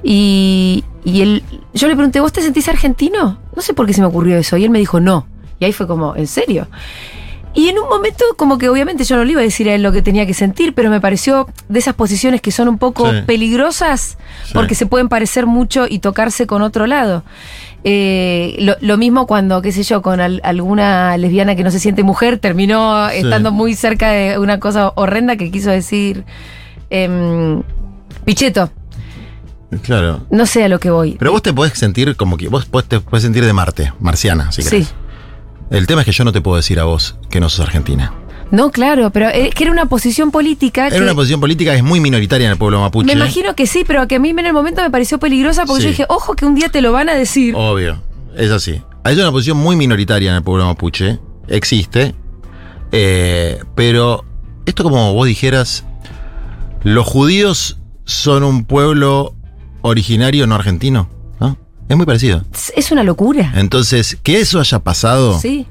Y, 0.03 0.85
y 1.05 1.20
él, 1.22 1.42
yo 1.74 1.88
le 1.88 1.94
pregunté, 1.94 2.20
¿vos 2.20 2.33
te 2.33 2.42
sentís 2.42 2.68
argentino? 2.68 3.38
No 3.55 3.62
sé 3.62 3.74
por 3.74 3.87
qué 3.87 3.92
se 3.92 4.00
me 4.00 4.07
ocurrió 4.07 4.37
eso. 4.38 4.57
Y 4.57 4.64
él 4.64 4.70
me 4.70 4.79
dijo, 4.79 5.00
no. 5.00 5.26
Y 5.59 5.64
ahí 5.66 5.72
fue 5.72 5.87
como, 5.87 6.16
¿en 6.16 6.26
serio? 6.26 6.68
Y 7.53 7.69
en 7.69 7.79
un 7.79 7.89
momento, 7.89 8.25
como 8.37 8.59
que 8.59 8.69
obviamente 8.69 9.03
yo 9.05 9.17
no 9.17 9.25
le 9.25 9.33
iba 9.33 9.41
a 9.41 9.45
decir 9.45 9.69
a 9.69 9.75
él 9.75 9.83
lo 9.83 9.91
que 9.91 10.03
tenía 10.03 10.25
que 10.25 10.35
sentir, 10.35 10.73
pero 10.73 10.89
me 10.89 11.01
pareció 11.01 11.49
de 11.69 11.81
esas 11.81 11.95
posiciones 11.95 12.41
que 12.41 12.53
son 12.53 12.69
un 12.69 12.79
poco 12.79 13.11
Sí. 13.11 13.19
peligrosas 13.27 14.19
Sí. 14.45 14.53
porque 14.55 14.77
se 14.77 14.87
pueden 14.87 15.09
parecer 15.09 15.47
mucho 15.47 15.87
y 15.89 15.99
tocarse 15.99 16.47
con 16.47 16.63
otro 16.63 16.87
lado. 16.87 17.25
Eh, 17.83 18.57
lo, 18.61 18.77
lo 18.81 18.97
mismo 18.99 19.27
cuando, 19.27 19.63
qué 19.63 19.73
sé 19.73 19.83
yo, 19.83 20.01
con 20.01 20.21
al- 20.21 20.41
alguna 20.45 21.17
lesbiana 21.17 21.57
que 21.57 21.65
no 21.65 21.71
se 21.73 21.81
siente 21.81 22.03
mujer 22.05 22.39
terminó 22.39 23.09
estando 23.09 23.51
muy 23.51 23.75
cerca 23.75 24.11
de 24.11 24.39
una 24.39 24.61
cosa 24.61 24.93
horrenda 24.95 25.37
que 25.37 25.51
quiso 25.51 25.71
decir 25.71 26.25
em, 26.91 27.63
Pichetto. 28.25 28.71
Claro. 29.83 30.21
No 30.31 30.47
sé 30.47 30.65
a 30.65 30.69
lo 30.69 30.79
que 30.81 30.91
voy. 30.91 31.17
Pero 31.19 31.33
vos 31.33 31.43
te 31.43 31.53
podés 31.53 31.73
sentir 31.79 32.17
como 32.17 32.37
que. 32.37 32.49
Vos 32.49 32.67
te 32.89 33.01
podés 33.01 33.23
sentir 33.23 33.45
de 33.45 33.53
Marte, 33.53 33.93
marciana, 34.01 34.51
si 34.53 34.63
sí. 34.63 34.87
El 35.70 35.87
tema 35.87 36.02
es 36.02 36.06
que 36.06 36.12
yo 36.12 36.24
no 36.24 36.33
te 36.33 36.40
puedo 36.40 36.56
decir 36.56 36.80
a 36.80 36.85
vos 36.85 37.16
que 37.30 37.40
no 37.40 37.48
sos 37.48 37.61
argentina. 37.66 38.12
No, 38.50 38.72
claro, 38.72 39.11
pero 39.11 39.28
es 39.28 39.54
que 39.54 39.62
era 39.62 39.72
una 39.72 39.87
posición 39.87 40.33
política 40.33 40.88
que 40.88 40.96
Era 40.96 41.04
una 41.04 41.14
posición 41.14 41.38
política 41.40 41.70
que 41.70 41.78
es 41.78 41.85
muy 41.85 42.00
minoritaria 42.00 42.46
en 42.46 42.52
el 42.52 42.59
pueblo 42.59 42.80
mapuche. 42.80 43.06
me 43.06 43.12
imagino 43.12 43.54
que 43.54 43.66
sí, 43.68 43.85
pero 43.87 44.09
que 44.09 44.16
a 44.16 44.18
mí 44.18 44.30
en 44.30 44.40
el 44.40 44.52
momento 44.52 44.83
me 44.83 44.90
pareció 44.90 45.18
peligrosa 45.18 45.66
porque 45.66 45.83
Sí. 45.83 45.87
yo 45.87 45.90
dije, 45.90 46.06
ojo 46.09 46.35
que 46.35 46.44
un 46.46 46.56
día 46.56 46.68
te 46.68 46.80
lo 46.80 46.90
van 46.90 47.09
a 47.09 47.14
decir. 47.14 47.54
Obvio. 47.56 48.02
Es 48.37 48.50
así. 48.50 48.83
Es 49.04 49.16
una 49.16 49.30
posición 49.30 49.56
muy 49.56 49.76
minoritaria 49.76 50.30
en 50.30 50.37
el 50.37 50.42
pueblo 50.42 50.66
mapuche. 50.66 51.20
Existe. 51.46 52.14
Eh, 52.90 53.61
pero 53.76 54.24
esto 54.66 54.83
como 54.83 55.14
vos 55.14 55.28
dijeras, 55.28 55.85
los 56.83 57.06
judíos 57.06 57.78
son 58.04 58.42
un 58.42 58.64
pueblo 58.64 59.35
originario 59.83 60.48
no 60.48 60.56
argentino, 60.56 61.09
¿no? 61.09 61.19
Es 61.90 61.96
muy 61.96 62.07
parecido. 62.07 62.42
Es- 62.74 62.90
una 62.90 63.03
locura. 63.05 63.53
Entonces, 63.57 64.16
que 64.22 64.40
eso 64.40 64.59
haya 64.61 64.79
pasado 64.79 65.38
Sí. 65.38 65.66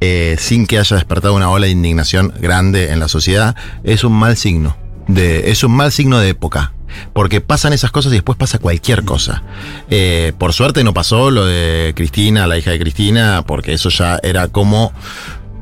eh, 0.00 0.36
sin 0.38 0.66
que 0.66 0.78
haya 0.78 0.96
despertado 0.96 1.34
una 1.34 1.50
ola 1.50 1.66
de 1.66 1.72
indignación 1.72 2.32
grande 2.40 2.90
en 2.92 2.98
la 3.00 3.08
sociedad, 3.08 3.54
es 3.84 4.02
un 4.04 4.12
mal 4.12 4.36
signo. 4.36 4.76
De, 5.08 5.50
es 5.50 5.62
un 5.64 5.72
mal 5.72 5.92
signo 5.92 6.18
de 6.20 6.30
época. 6.30 6.72
Porque 7.12 7.40
pasan 7.40 7.72
esas 7.72 7.90
cosas 7.90 8.12
y 8.12 8.16
después 8.16 8.38
pasa 8.38 8.58
cualquier 8.60 9.04
cosa. 9.04 9.42
Eh, 9.90 10.32
por 10.38 10.52
suerte 10.52 10.84
no 10.84 10.94
pasó 10.94 11.30
lo 11.32 11.44
de 11.44 11.92
Cristina, 11.96 12.46
la 12.46 12.56
hija 12.56 12.70
de 12.70 12.78
Cristina, 12.78 13.42
porque 13.46 13.72
eso 13.72 13.88
ya 13.88 14.18
era 14.22 14.46
como 14.48 14.92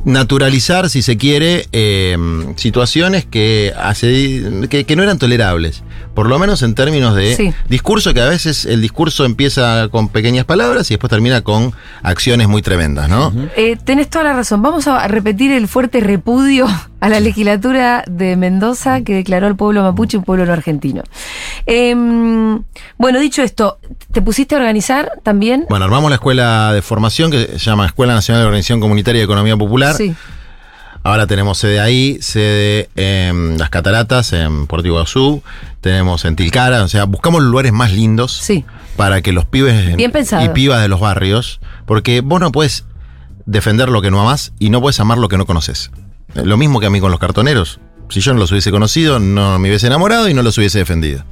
naturalizar, 0.04 0.90
si 0.90 1.00
se 1.02 1.16
quiere, 1.16 1.68
eh, 1.72 2.16
situaciones 2.56 3.24
que, 3.24 3.72
hace, 3.80 4.66
que, 4.68 4.84
que 4.84 4.96
no 4.96 5.02
eran 5.02 5.18
tolerables. 5.18 5.82
Por 6.14 6.26
lo 6.28 6.38
menos 6.38 6.62
en 6.62 6.74
términos 6.74 7.14
de 7.16 7.36
Sí. 7.36 7.54
discurso, 7.68 8.12
que 8.14 8.20
a 8.20 8.28
veces 8.28 8.64
el 8.66 8.80
discurso 8.80 9.24
empieza 9.24 9.88
con 9.90 10.08
pequeñas 10.08 10.44
palabras 10.44 10.90
y 10.90 10.94
después 10.94 11.10
termina 11.10 11.40
con 11.42 11.72
acciones 12.02 12.48
muy 12.48 12.62
tremendas, 12.62 13.08
¿no? 13.08 13.32
Eh, 13.56 13.76
tenés 13.82 14.10
toda 14.10 14.24
la 14.24 14.32
razón. 14.34 14.62
Vamos 14.62 14.86
a 14.86 15.06
repetir 15.08 15.50
el 15.52 15.68
fuerte 15.68 16.00
repudio 16.00 16.66
a 17.00 17.08
la 17.08 17.18
legislatura 17.20 18.04
de 18.08 18.36
Mendoza 18.36 19.00
que 19.00 19.14
declaró 19.14 19.46
al 19.46 19.56
pueblo 19.56 19.82
mapuche 19.82 20.16
un 20.18 20.24
pueblo 20.24 20.46
no 20.46 20.52
argentino. 20.52 21.02
Em, 21.66 22.62
bueno, 22.98 23.18
dicho 23.20 23.42
esto, 23.42 23.78
¿te 24.12 24.20
pusiste 24.22 24.54
a 24.54 24.58
organizar 24.58 25.10
también? 25.22 25.66
Bueno, 25.68 25.84
armamos 25.84 26.10
la 26.10 26.16
escuela 26.16 26.72
de 26.72 26.82
formación 26.82 27.30
que 27.30 27.46
se 27.46 27.58
llama 27.58 27.86
Escuela 27.86 28.14
Nacional 28.14 28.42
de 28.42 28.46
Organización 28.46 28.80
Comunitaria 28.80 29.20
y 29.20 29.24
Economía 29.24 29.56
Popular. 29.56 29.94
Sí. 29.94 30.14
Ahora 31.04 31.26
tenemos 31.26 31.58
sede 31.58 31.80
ahí, 31.80 32.18
sede 32.20 32.88
en 32.94 33.58
Las 33.58 33.70
Cataratas, 33.70 34.32
en 34.32 34.66
Puerto 34.68 34.86
Iguazú, 34.86 35.42
tenemos 35.80 36.24
en 36.24 36.36
Tilcara, 36.36 36.84
o 36.84 36.88
sea, 36.88 37.04
buscamos 37.04 37.42
lugares 37.42 37.72
más 37.72 37.92
lindos 37.92 38.32
Sí. 38.36 38.64
para 38.96 39.20
que 39.20 39.32
los 39.32 39.44
pibes 39.44 39.96
Bien 39.96 40.12
y 40.42 40.48
pibas 40.50 40.80
de 40.80 40.88
los 40.88 41.00
barrios, 41.00 41.60
porque 41.86 42.20
vos 42.20 42.40
no 42.40 42.52
puedes 42.52 42.84
defender 43.46 43.88
lo 43.88 44.00
que 44.00 44.12
no 44.12 44.20
amás 44.20 44.52
y 44.60 44.70
no 44.70 44.80
puedes 44.80 45.00
amar 45.00 45.18
lo 45.18 45.28
que 45.28 45.36
no 45.36 45.44
conoces. 45.46 45.90
Lo 46.34 46.56
mismo 46.56 46.78
que 46.78 46.86
a 46.86 46.90
mí 46.90 47.00
con 47.00 47.10
los 47.10 47.18
cartoneros. 47.20 47.80
Si 48.08 48.20
yo 48.20 48.32
no 48.32 48.38
los 48.38 48.52
hubiese 48.52 48.70
conocido, 48.70 49.18
no 49.18 49.58
me 49.58 49.68
hubiese 49.68 49.88
enamorado 49.88 50.28
y 50.28 50.34
no 50.34 50.42
los 50.42 50.56
hubiese 50.58 50.78
defendido. 50.78 51.24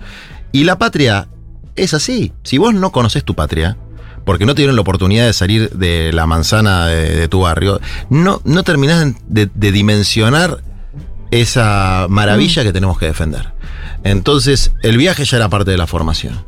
Y 0.51 0.65
la 0.65 0.79
patria 0.79 1.29
es 1.77 1.95
así. 1.95 2.33
Si 2.43 2.59
vos 2.59 2.75
no 2.75 2.91
conoces 2.91 3.23
tu 3.25 3.35
patria, 3.35 3.77
porque 4.25 4.47
no 4.47 4.55
te 4.55 4.63
dieron 4.63 4.77
la 4.77 4.83
oportunidad 4.83 5.27
de 5.27 5.33
salir 5.33 5.71
de 5.71 6.13
la 6.13 6.27
manzana 6.27 6.87
de, 6.87 7.17
de 7.17 7.29
tu 7.29 7.41
barrio, 7.41 7.81
no, 8.09 8.41
no 8.45 8.63
terminás 8.63 9.13
de, 9.29 9.49
de 9.55 9.73
dimensionar 9.73 10.63
esa 11.31 12.07
maravilla 12.09 12.63
que 12.65 12.73
tenemos 12.73 12.99
que 12.99 13.07
defender. 13.07 13.53
Entonces, 14.03 14.73
el 14.83 14.97
viaje 14.97 15.25
ya 15.25 15.37
era 15.37 15.49
parte 15.49 15.71
de 15.71 15.77
la 15.77 15.87
formación. 15.87 16.43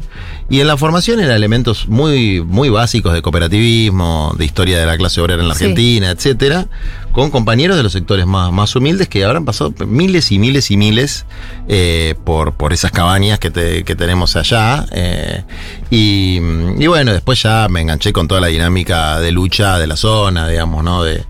Y 0.48 0.60
en 0.60 0.66
la 0.66 0.76
formación 0.76 1.20
eran 1.20 1.36
elementos 1.36 1.86
muy, 1.86 2.40
muy 2.40 2.68
básicos 2.70 3.12
de 3.12 3.22
cooperativismo, 3.22 4.34
de 4.38 4.44
historia 4.44 4.78
de 4.80 4.86
la 4.86 4.96
clase 4.96 5.20
obrera 5.20 5.42
en 5.42 5.48
la 5.48 5.54
Sí. 5.54 5.64
Argentina, 5.64 6.10
etcétera, 6.10 6.66
con 7.12 7.30
compañeros 7.30 7.76
de 7.76 7.82
los 7.82 7.92
sectores 7.92 8.26
más, 8.26 8.50
más 8.52 8.74
humildes 8.74 9.06
que 9.08 9.24
habrán 9.24 9.44
pasado 9.44 9.72
miles 9.86 10.32
y 10.32 10.38
miles 10.38 10.70
y 10.70 10.76
miles 10.78 11.26
eh, 11.68 12.14
por, 12.24 12.54
por 12.54 12.72
esas 12.72 12.90
cabañas 12.90 13.38
que, 13.38 13.50
te- 13.50 13.84
que 13.84 13.94
tenemos 13.94 14.34
allá. 14.36 14.86
eh, 14.92 15.44
y, 15.90 16.40
y 16.78 16.86
bueno, 16.86 17.12
después 17.12 17.42
ya 17.42 17.68
me 17.68 17.82
enganché 17.82 18.12
con 18.12 18.28
toda 18.28 18.40
la 18.40 18.46
dinámica 18.46 19.20
de 19.20 19.30
lucha 19.30 19.78
de 19.78 19.86
la 19.86 19.96
zona, 19.96 20.48
digamos, 20.48 20.82
¿no? 20.82 21.02
De, 21.04 21.24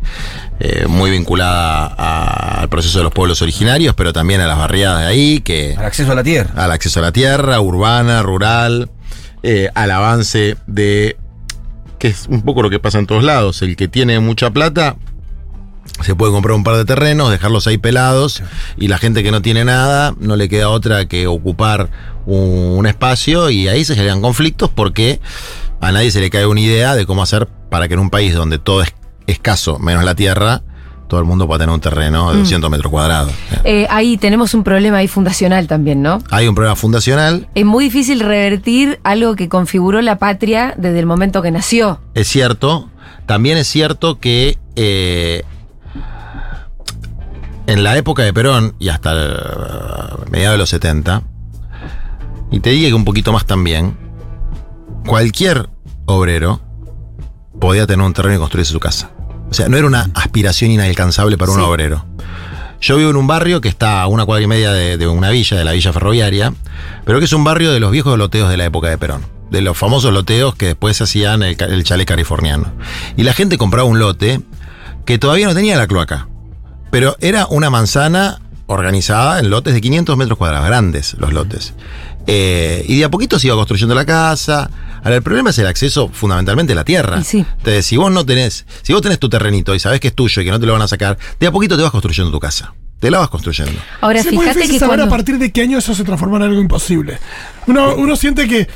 eh, 0.60 0.86
muy 0.88 1.10
vinculada 1.10 1.86
al 2.60 2.68
proceso 2.68 2.98
de 2.98 3.04
los 3.04 3.12
pueblos 3.12 3.42
originarios, 3.42 3.94
pero 3.96 4.12
también 4.12 4.40
a 4.40 4.46
las 4.46 4.58
barriadas 4.58 5.00
de 5.00 5.06
ahí, 5.06 5.40
que 5.40 5.74
Al 5.76 5.86
acceso 5.86 6.12
a 6.12 6.14
la 6.14 6.22
tierra. 6.22 6.50
al 6.62 6.70
acceso 6.70 7.00
a 7.00 7.02
la 7.02 7.10
tierra, 7.12 7.60
urbana, 7.60 8.22
rural, 8.22 8.88
al 9.74 9.90
avance 9.90 10.56
de, 10.68 11.16
que 11.98 12.06
es 12.08 12.26
un 12.28 12.42
poco 12.42 12.62
lo 12.62 12.70
que 12.70 12.78
pasa 12.78 13.00
en 13.00 13.06
todos 13.08 13.24
lados, 13.24 13.60
el 13.62 13.74
que 13.74 13.88
tiene 13.88 14.20
mucha 14.20 14.50
plata 14.50 14.94
se 16.02 16.14
puede 16.14 16.32
comprar 16.32 16.54
un 16.56 16.64
par 16.64 16.76
de 16.76 16.84
terrenos, 16.84 17.30
dejarlos 17.30 17.66
ahí 17.66 17.78
pelados 17.78 18.42
y 18.76 18.88
la 18.88 18.98
gente 18.98 19.22
que 19.22 19.30
no 19.30 19.42
tiene 19.42 19.64
nada 19.64 20.14
no 20.18 20.36
le 20.36 20.48
queda 20.48 20.68
otra 20.68 21.06
que 21.06 21.26
ocupar 21.26 21.90
un, 22.26 22.76
un 22.78 22.86
espacio 22.86 23.50
y 23.50 23.68
ahí 23.68 23.84
se 23.84 23.94
generan 23.94 24.20
conflictos 24.20 24.70
porque 24.70 25.20
a 25.80 25.92
nadie 25.92 26.10
se 26.10 26.20
le 26.20 26.30
cae 26.30 26.46
una 26.46 26.60
idea 26.60 26.94
de 26.94 27.06
cómo 27.06 27.22
hacer 27.22 27.48
para 27.68 27.88
que 27.88 27.94
en 27.94 28.00
un 28.00 28.10
país 28.10 28.34
donde 28.34 28.58
todo 28.58 28.82
es 28.82 28.94
escaso, 29.26 29.78
menos 29.78 30.04
la 30.04 30.14
tierra, 30.14 30.62
todo 31.08 31.20
el 31.20 31.26
mundo 31.26 31.46
pueda 31.46 31.58
tener 31.58 31.74
un 31.74 31.80
terreno 31.80 32.32
de 32.32 32.38
200 32.38 32.70
metros 32.70 32.90
cuadrados. 32.90 33.32
Eh, 33.64 33.86
ahí 33.90 34.16
tenemos 34.16 34.54
un 34.54 34.64
problema 34.64 34.96
ahí 34.98 35.08
fundacional 35.08 35.66
también, 35.66 36.00
¿no? 36.00 36.22
Hay 36.30 36.48
un 36.48 36.54
problema 36.54 36.74
fundacional, 36.74 37.48
Es 37.54 37.66
muy 37.66 37.84
difícil 37.84 38.20
revertir 38.20 38.98
algo 39.04 39.36
que 39.36 39.48
configuró 39.48 40.00
la 40.00 40.16
patria 40.16 40.74
desde 40.78 40.98
el 40.98 41.06
momento 41.06 41.42
que 41.42 41.50
nació. 41.50 42.00
es 42.14 42.28
cierto. 42.28 42.88
También 43.26 43.58
es 43.58 43.68
cierto 43.68 44.18
que 44.18 44.58
eh, 44.74 45.42
en 47.66 47.84
la 47.84 47.96
época 47.96 48.22
de 48.22 48.32
Perón 48.32 48.74
y 48.78 48.88
hasta 48.88 49.12
eh, 49.14 49.36
mediados 50.30 50.54
de 50.54 50.58
los 50.58 50.70
70, 50.70 51.22
y 52.50 52.60
te 52.60 52.70
digo 52.70 52.88
que 52.88 52.94
un 52.94 53.04
poquito 53.04 53.32
más 53.32 53.46
también, 53.46 53.96
cualquier 55.06 55.68
obrero 56.06 56.60
podía 57.60 57.86
tener 57.86 58.04
un 58.04 58.12
terreno 58.12 58.36
y 58.36 58.38
construirse 58.38 58.72
su 58.72 58.80
casa. 58.80 59.10
O 59.50 59.54
sea, 59.54 59.68
no 59.68 59.76
era 59.76 59.86
una 59.86 60.10
aspiración 60.14 60.70
inalcanzable 60.70 61.36
para 61.36 61.52
un 61.52 61.60
obrero. 61.60 62.04
Yo 62.80 62.96
vivo 62.96 63.10
en 63.10 63.16
un 63.16 63.26
barrio 63.26 63.60
que 63.60 63.68
está 63.68 64.02
a 64.02 64.06
una 64.08 64.24
cuadra 64.24 64.42
y 64.42 64.48
media 64.48 64.72
de, 64.72 64.96
de 64.96 65.06
una 65.06 65.30
villa, 65.30 65.56
de 65.56 65.64
la 65.64 65.72
villa 65.72 65.92
ferroviaria, 65.92 66.52
pero 67.04 67.20
que 67.20 67.26
es 67.26 67.32
un 67.32 67.44
barrio 67.44 67.70
de 67.70 67.78
los 67.78 67.92
viejos 67.92 68.18
loteos 68.18 68.50
de 68.50 68.56
la 68.56 68.64
época 68.64 68.88
de 68.88 68.98
Perón. 68.98 69.22
De 69.50 69.60
los 69.60 69.76
famosos 69.76 70.12
loteos 70.12 70.56
que 70.56 70.66
después 70.66 70.96
se 70.96 71.04
hacían 71.04 71.42
el, 71.42 71.56
el 71.62 71.84
chalet 71.84 72.08
californiano. 72.08 72.72
Y 73.16 73.22
la 73.22 73.34
gente 73.34 73.58
compraba 73.58 73.86
un 73.88 73.98
lote 73.98 74.40
que 75.04 75.18
todavía 75.18 75.46
no 75.46 75.54
tenía 75.54 75.76
la 75.76 75.86
cloaca. 75.86 76.28
Pero 76.92 77.16
era 77.20 77.46
una 77.46 77.70
manzana 77.70 78.38
organizada 78.66 79.38
en 79.38 79.48
lotes 79.48 79.72
de 79.72 79.80
500 79.80 80.14
metros 80.18 80.36
cuadrados, 80.36 80.66
grandes 80.66 81.14
los 81.14 81.32
lotes. 81.32 81.72
Eh, 82.26 82.84
y 82.86 82.98
de 82.98 83.04
a 83.04 83.10
poquito 83.10 83.38
se 83.38 83.46
iba 83.46 83.56
construyendo 83.56 83.94
la 83.94 84.04
casa. 84.04 84.70
Ahora, 85.02 85.16
el 85.16 85.22
problema 85.22 85.48
es 85.50 85.58
el 85.58 85.66
acceso 85.66 86.10
fundamentalmente 86.12 86.74
a 86.74 86.76
la 86.76 86.84
tierra. 86.84 87.24
Sí. 87.24 87.38
Entonces, 87.38 87.86
si 87.86 87.96
vos 87.96 88.12
no 88.12 88.26
tenés, 88.26 88.66
si 88.82 88.92
vos 88.92 89.00
tenés 89.00 89.18
tu 89.18 89.30
terrenito 89.30 89.74
y 89.74 89.78
sabés 89.80 90.00
que 90.00 90.08
es 90.08 90.14
tuyo 90.14 90.42
y 90.42 90.44
que 90.44 90.50
no 90.50 90.60
te 90.60 90.66
lo 90.66 90.74
van 90.74 90.82
a 90.82 90.86
sacar, 90.86 91.16
de 91.40 91.46
a 91.46 91.50
poquito 91.50 91.78
te 91.78 91.82
vas 91.82 91.90
construyendo 91.92 92.30
tu 92.30 92.38
casa. 92.38 92.74
Te 93.00 93.10
la 93.10 93.20
vas 93.20 93.30
construyendo. 93.30 93.72
Ahora, 94.02 94.22
Sí, 94.22 94.28
muy 94.30 94.44
fíjate 94.44 94.58
difícil 94.60 94.76
que 94.76 94.80
saber 94.80 94.98
cuando... 94.98 95.14
a 95.14 95.16
partir 95.16 95.38
de 95.38 95.50
qué 95.50 95.62
año 95.62 95.78
eso 95.78 95.94
se 95.94 96.04
transformó 96.04 96.36
en 96.36 96.42
algo 96.42 96.60
imposible. 96.60 97.18
Uno, 97.66 97.94
uno 97.96 98.16
siente 98.16 98.46
que, 98.46 98.68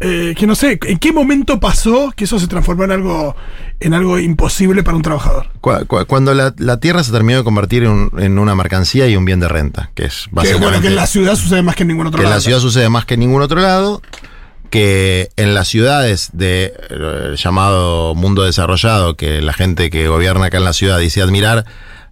eh, 0.00 0.34
que 0.36 0.46
no 0.46 0.54
sé, 0.54 0.78
¿en 0.86 0.98
qué 0.98 1.12
momento 1.12 1.60
pasó 1.60 2.12
que 2.16 2.24
eso 2.24 2.38
se 2.38 2.46
transformó 2.46 2.84
en 2.84 2.90
algo, 2.92 3.36
en 3.80 3.92
algo 3.94 4.18
imposible 4.18 4.82
para 4.82 4.96
un 4.96 5.02
trabajador? 5.02 5.48
Cu- 5.60 5.86
cu- 5.86 6.06
Cuando 6.06 6.32
la, 6.34 6.54
la 6.58 6.80
tierra 6.80 7.04
se 7.04 7.12
terminó 7.12 7.38
de 7.38 7.44
convertir 7.44 7.84
en, 7.84 7.90
un- 7.90 8.10
en 8.18 8.38
una 8.38 8.54
mercancía 8.54 9.06
y 9.08 9.16
un 9.16 9.24
bien 9.26 9.40
de 9.40 9.48
renta, 9.48 9.90
que 9.94 10.04
es 10.06 10.24
Que, 10.24 10.28
básicamente. 10.32 10.66
bueno, 10.66 10.80
que 10.82 10.88
en 10.88 10.96
la 10.96 11.06
ciudad 11.06 11.34
sucede 11.36 11.62
más 11.62 11.76
que 11.76 11.82
en 11.82 11.88
ningún 11.88 12.06
otro 12.06 12.18
que 12.18 12.24
en 12.24 12.30
lado. 12.30 12.38
la 12.38 12.42
ciudad 12.42 12.58
sucede 12.60 12.88
más 12.88 13.04
que 13.04 13.14
en 13.14 13.20
ningún 13.20 13.42
otro 13.42 13.60
lado, 13.60 14.00
que 14.70 15.30
en 15.36 15.54
las 15.54 15.68
ciudades 15.68 16.30
de 16.32 16.72
eh, 16.90 17.34
llamado 17.36 18.14
mundo 18.14 18.42
desarrollado, 18.44 19.16
que 19.16 19.42
la 19.42 19.52
gente 19.52 19.90
que 19.90 20.06
gobierna 20.08 20.46
acá 20.46 20.58
en 20.58 20.64
la 20.64 20.72
ciudad 20.72 20.98
dice 20.98 21.20
admirar, 21.22 21.64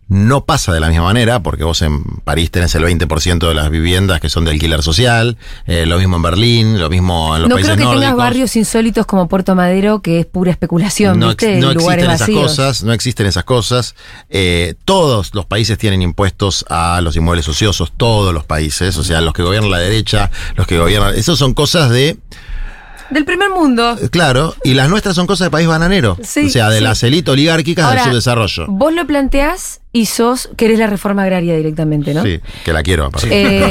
no 0.09 0.45
pasa 0.47 0.73
de 0.73 0.81
la 0.81 0.89
misma 0.89 1.05
manera, 1.05 1.43
porque 1.43 1.65
vos 1.65 1.83
en 1.83 2.03
París 2.25 2.51
tenés 2.51 2.75
el 2.75 2.83
20% 2.85 3.47
de 3.47 3.55
las 3.55 3.69
viviendas 3.69 4.21
que 4.21 4.31
son 4.31 4.45
de 4.47 4.53
alquiler 4.53 4.83
social, 4.83 5.37
eh, 5.67 5.85
lo 5.87 5.99
mismo 5.99 6.17
en 6.17 6.23
Berlín, 6.23 6.79
lo 6.81 6.89
mismo 6.89 7.37
en 7.37 7.43
los 7.43 7.49
No 7.51 7.57
países 7.57 7.75
creo 7.75 7.89
que 7.89 7.95
tengas 7.95 8.11
nórdicos. 8.13 8.17
barrios 8.25 8.57
insólitos 8.57 9.05
como 9.07 9.29
Puerto 9.29 9.55
Madero, 9.55 10.01
que 10.01 10.21
es 10.21 10.27
pura 10.27 10.51
especulación, 10.51 11.19
No, 11.19 11.29
¿viste? 11.29 11.55
ex- 11.59 11.61
no 11.65 11.75
Lugares 11.75 12.05
existen 12.07 12.35
esas 12.37 12.43
cosas, 12.49 12.83
no 12.85 12.93
existen 12.93 13.27
esas 13.27 13.45
cosas. 13.45 13.95
Eh, 14.31 14.75
todos 14.87 15.35
los 15.35 15.45
países 15.45 15.77
tienen 15.77 16.01
impuestos 16.01 16.65
a 16.71 17.01
los 17.03 17.15
inmuebles 17.17 17.47
ociosos, 17.49 17.93
todos 17.97 18.33
los 18.33 18.45
países, 18.45 18.97
o 18.97 19.05
sea, 19.05 19.21
los 19.21 19.35
que 19.35 19.43
gobiernan 19.43 19.71
la 19.71 19.79
derecha, 19.79 20.31
los 20.57 20.67
que 20.67 20.79
gobiernan... 20.79 21.15
Esas 21.17 21.39
son 21.39 21.53
cosas 21.53 21.91
de... 21.91 22.17
Del 23.11 23.25
primer 23.25 23.51
mundo. 23.51 23.97
eh, 24.01 24.09
Claro, 24.11 24.55
y 24.65 24.75
las 24.75 24.89
nuestras 24.89 25.15
son 25.15 25.27
cosas 25.27 25.47
de 25.47 25.51
país 25.51 25.67
bananero. 25.67 26.17
Sí, 26.23 26.47
o 26.47 26.51
sea, 26.51 26.69
de 26.71 26.79
sí. 26.79 26.85
las 26.85 27.03
élites 27.03 27.33
oligárquicas 27.33 27.85
Ahora, 27.87 28.03
del 28.03 28.11
subdesarrollo. 28.13 28.67
Vos 28.69 28.93
lo 28.93 29.07
planteás 29.07 29.81
y 29.93 30.07
sos, 30.07 30.51
querés 30.57 30.79
la 30.79 30.87
reforma 30.87 31.23
agraria 31.23 31.57
directamente, 31.57 32.13
¿no? 32.15 32.23
Sí, 32.23 32.41
que 32.65 32.73
la 32.73 32.83
quiero 32.83 33.07
aparte. 33.07 33.29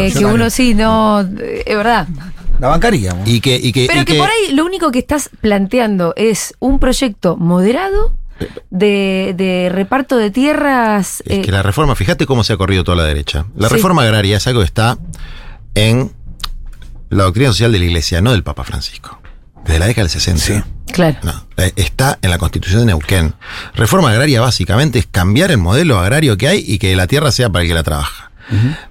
Eh, 0.08 0.12
que 0.18 0.26
uno 0.26 0.50
sí, 0.50 0.74
no, 0.74 1.22
eh, 1.22 1.64
es 1.66 1.76
verdad. 1.78 2.08
La 2.60 2.70
bancaríamos. 2.70 3.28
Y 3.28 3.40
que, 3.40 3.56
y 3.56 3.72
que, 3.72 3.86
Pero 3.88 4.02
y 4.02 4.06
que, 4.06 4.16
por 4.18 4.28
ahí 4.30 4.54
lo 4.56 4.66
único 4.66 4.90
que 4.92 4.98
estás 5.00 5.30
planteando 5.42 6.14
es 6.16 6.56
un 6.60 6.80
proyecto 6.80 7.38
moderado 7.38 8.14
de, 8.72 9.36
de 9.38 9.70
reparto 9.72 10.18
de 10.18 10.32
tierras. 10.32 11.22
Es 11.26 11.38
eh, 11.40 11.42
que 11.44 11.52
la 11.52 11.62
reforma, 11.62 11.94
fíjate 11.96 12.26
cómo 12.26 12.44
se 12.44 12.54
ha 12.54 12.58
corrido 12.58 12.84
toda 12.84 12.98
la 12.98 13.04
derecha. 13.04 13.46
La 13.56 13.68
Sí. 13.68 13.76
reforma 13.76 14.02
agraria 14.02 14.38
es 14.38 14.48
algo 14.48 14.62
que 14.62 14.66
está 14.66 14.98
en 15.76 16.12
la 17.10 17.26
doctrina 17.26 17.50
social 17.52 17.72
de 17.72 17.80
la 17.80 17.86
iglesia, 17.86 18.22
no 18.22 18.32
del 18.32 18.44
Papa 18.44 18.64
Francisco. 18.64 19.20
Desde 19.68 19.80
la 19.80 19.88
década 19.88 20.04
del 20.08 20.12
60. 20.12 20.44
Sí. 20.44 20.54
claro. 20.92 21.18
No, 21.24 21.44
está 21.76 22.18
en 22.22 22.30
la 22.30 22.38
constitución 22.38 22.80
de 22.82 22.88
Neuquén. 22.88 23.36
Reforma 23.76 24.10
agraria 24.10 24.42
básicamente 24.42 24.98
es 25.00 25.06
cambiar 25.06 25.52
el 25.52 25.58
modelo 25.58 26.00
agrario 26.00 26.38
que 26.38 26.48
hay 26.48 26.64
y 26.66 26.80
que 26.80 26.96
la 26.96 27.08
tierra 27.08 27.32
sea 27.32 27.50
para 27.50 27.64
el 27.64 27.70
que 27.70 27.76
la 27.76 27.84
trabaja. 27.84 28.28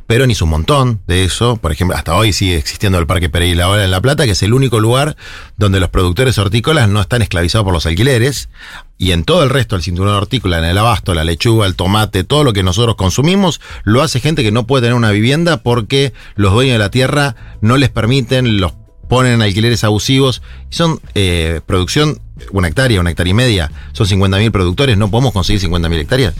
Perón 0.06 0.30
hizo 0.30 0.44
un 0.44 0.50
montón 0.50 1.00
de 1.06 1.24
eso. 1.24 1.56
Por 1.56 1.72
ejemplo, 1.72 1.96
hasta 1.96 2.14
hoy 2.14 2.32
sigue 2.32 2.56
existiendo 2.56 2.98
el 2.98 3.06
Parque 3.06 3.30
Pereira 3.30 3.64
ahora 3.64 3.84
en 3.84 3.90
La 3.90 4.02
Plata, 4.02 4.26
que 4.26 4.32
es 4.32 4.42
el 4.42 4.52
único 4.52 4.80
lugar 4.80 5.16
donde 5.56 5.80
los 5.80 5.88
productores 5.88 6.36
hortícolas 6.36 6.88
no 6.88 7.00
están 7.00 7.22
esclavizados 7.22 7.64
por 7.64 7.72
los 7.72 7.86
alquileres. 7.86 8.50
Y 8.98 9.12
en 9.12 9.24
todo 9.24 9.42
el 9.42 9.50
resto 9.50 9.74
del 9.74 9.82
cinturón 9.82 10.14
hortícola, 10.14 10.58
en 10.58 10.64
el 10.64 10.78
abasto, 10.78 11.14
la 11.14 11.24
lechuga, 11.24 11.66
el 11.66 11.74
tomate, 11.74 12.24
todo 12.24 12.44
lo 12.44 12.52
que 12.52 12.62
nosotros 12.62 12.96
consumimos, 12.96 13.60
lo 13.84 14.02
hace 14.02 14.20
gente 14.20 14.42
que 14.42 14.52
no 14.52 14.66
puede 14.66 14.82
tener 14.82 14.94
una 14.94 15.10
vivienda 15.10 15.62
porque 15.62 16.12
los 16.34 16.52
dueños 16.52 16.74
de 16.74 16.78
la 16.78 16.90
tierra 16.90 17.34
no 17.62 17.78
les 17.78 17.88
permiten, 17.88 18.60
los 18.60 18.74
ponen 19.08 19.34
en 19.34 19.42
alquileres 19.42 19.84
abusivos. 19.84 20.42
Y 20.70 20.74
son 20.74 21.00
eh, 21.14 21.60
producción, 21.66 22.20
una 22.52 22.68
hectárea, 22.68 23.00
una 23.00 23.10
hectárea 23.10 23.30
y 23.30 23.34
media, 23.34 23.72
son 23.92 24.06
50.000 24.06 24.50
productores, 24.50 24.96
no 24.96 25.10
podemos 25.10 25.32
conseguir 25.32 25.62
50.000 25.62 25.98
hectáreas. 25.98 26.34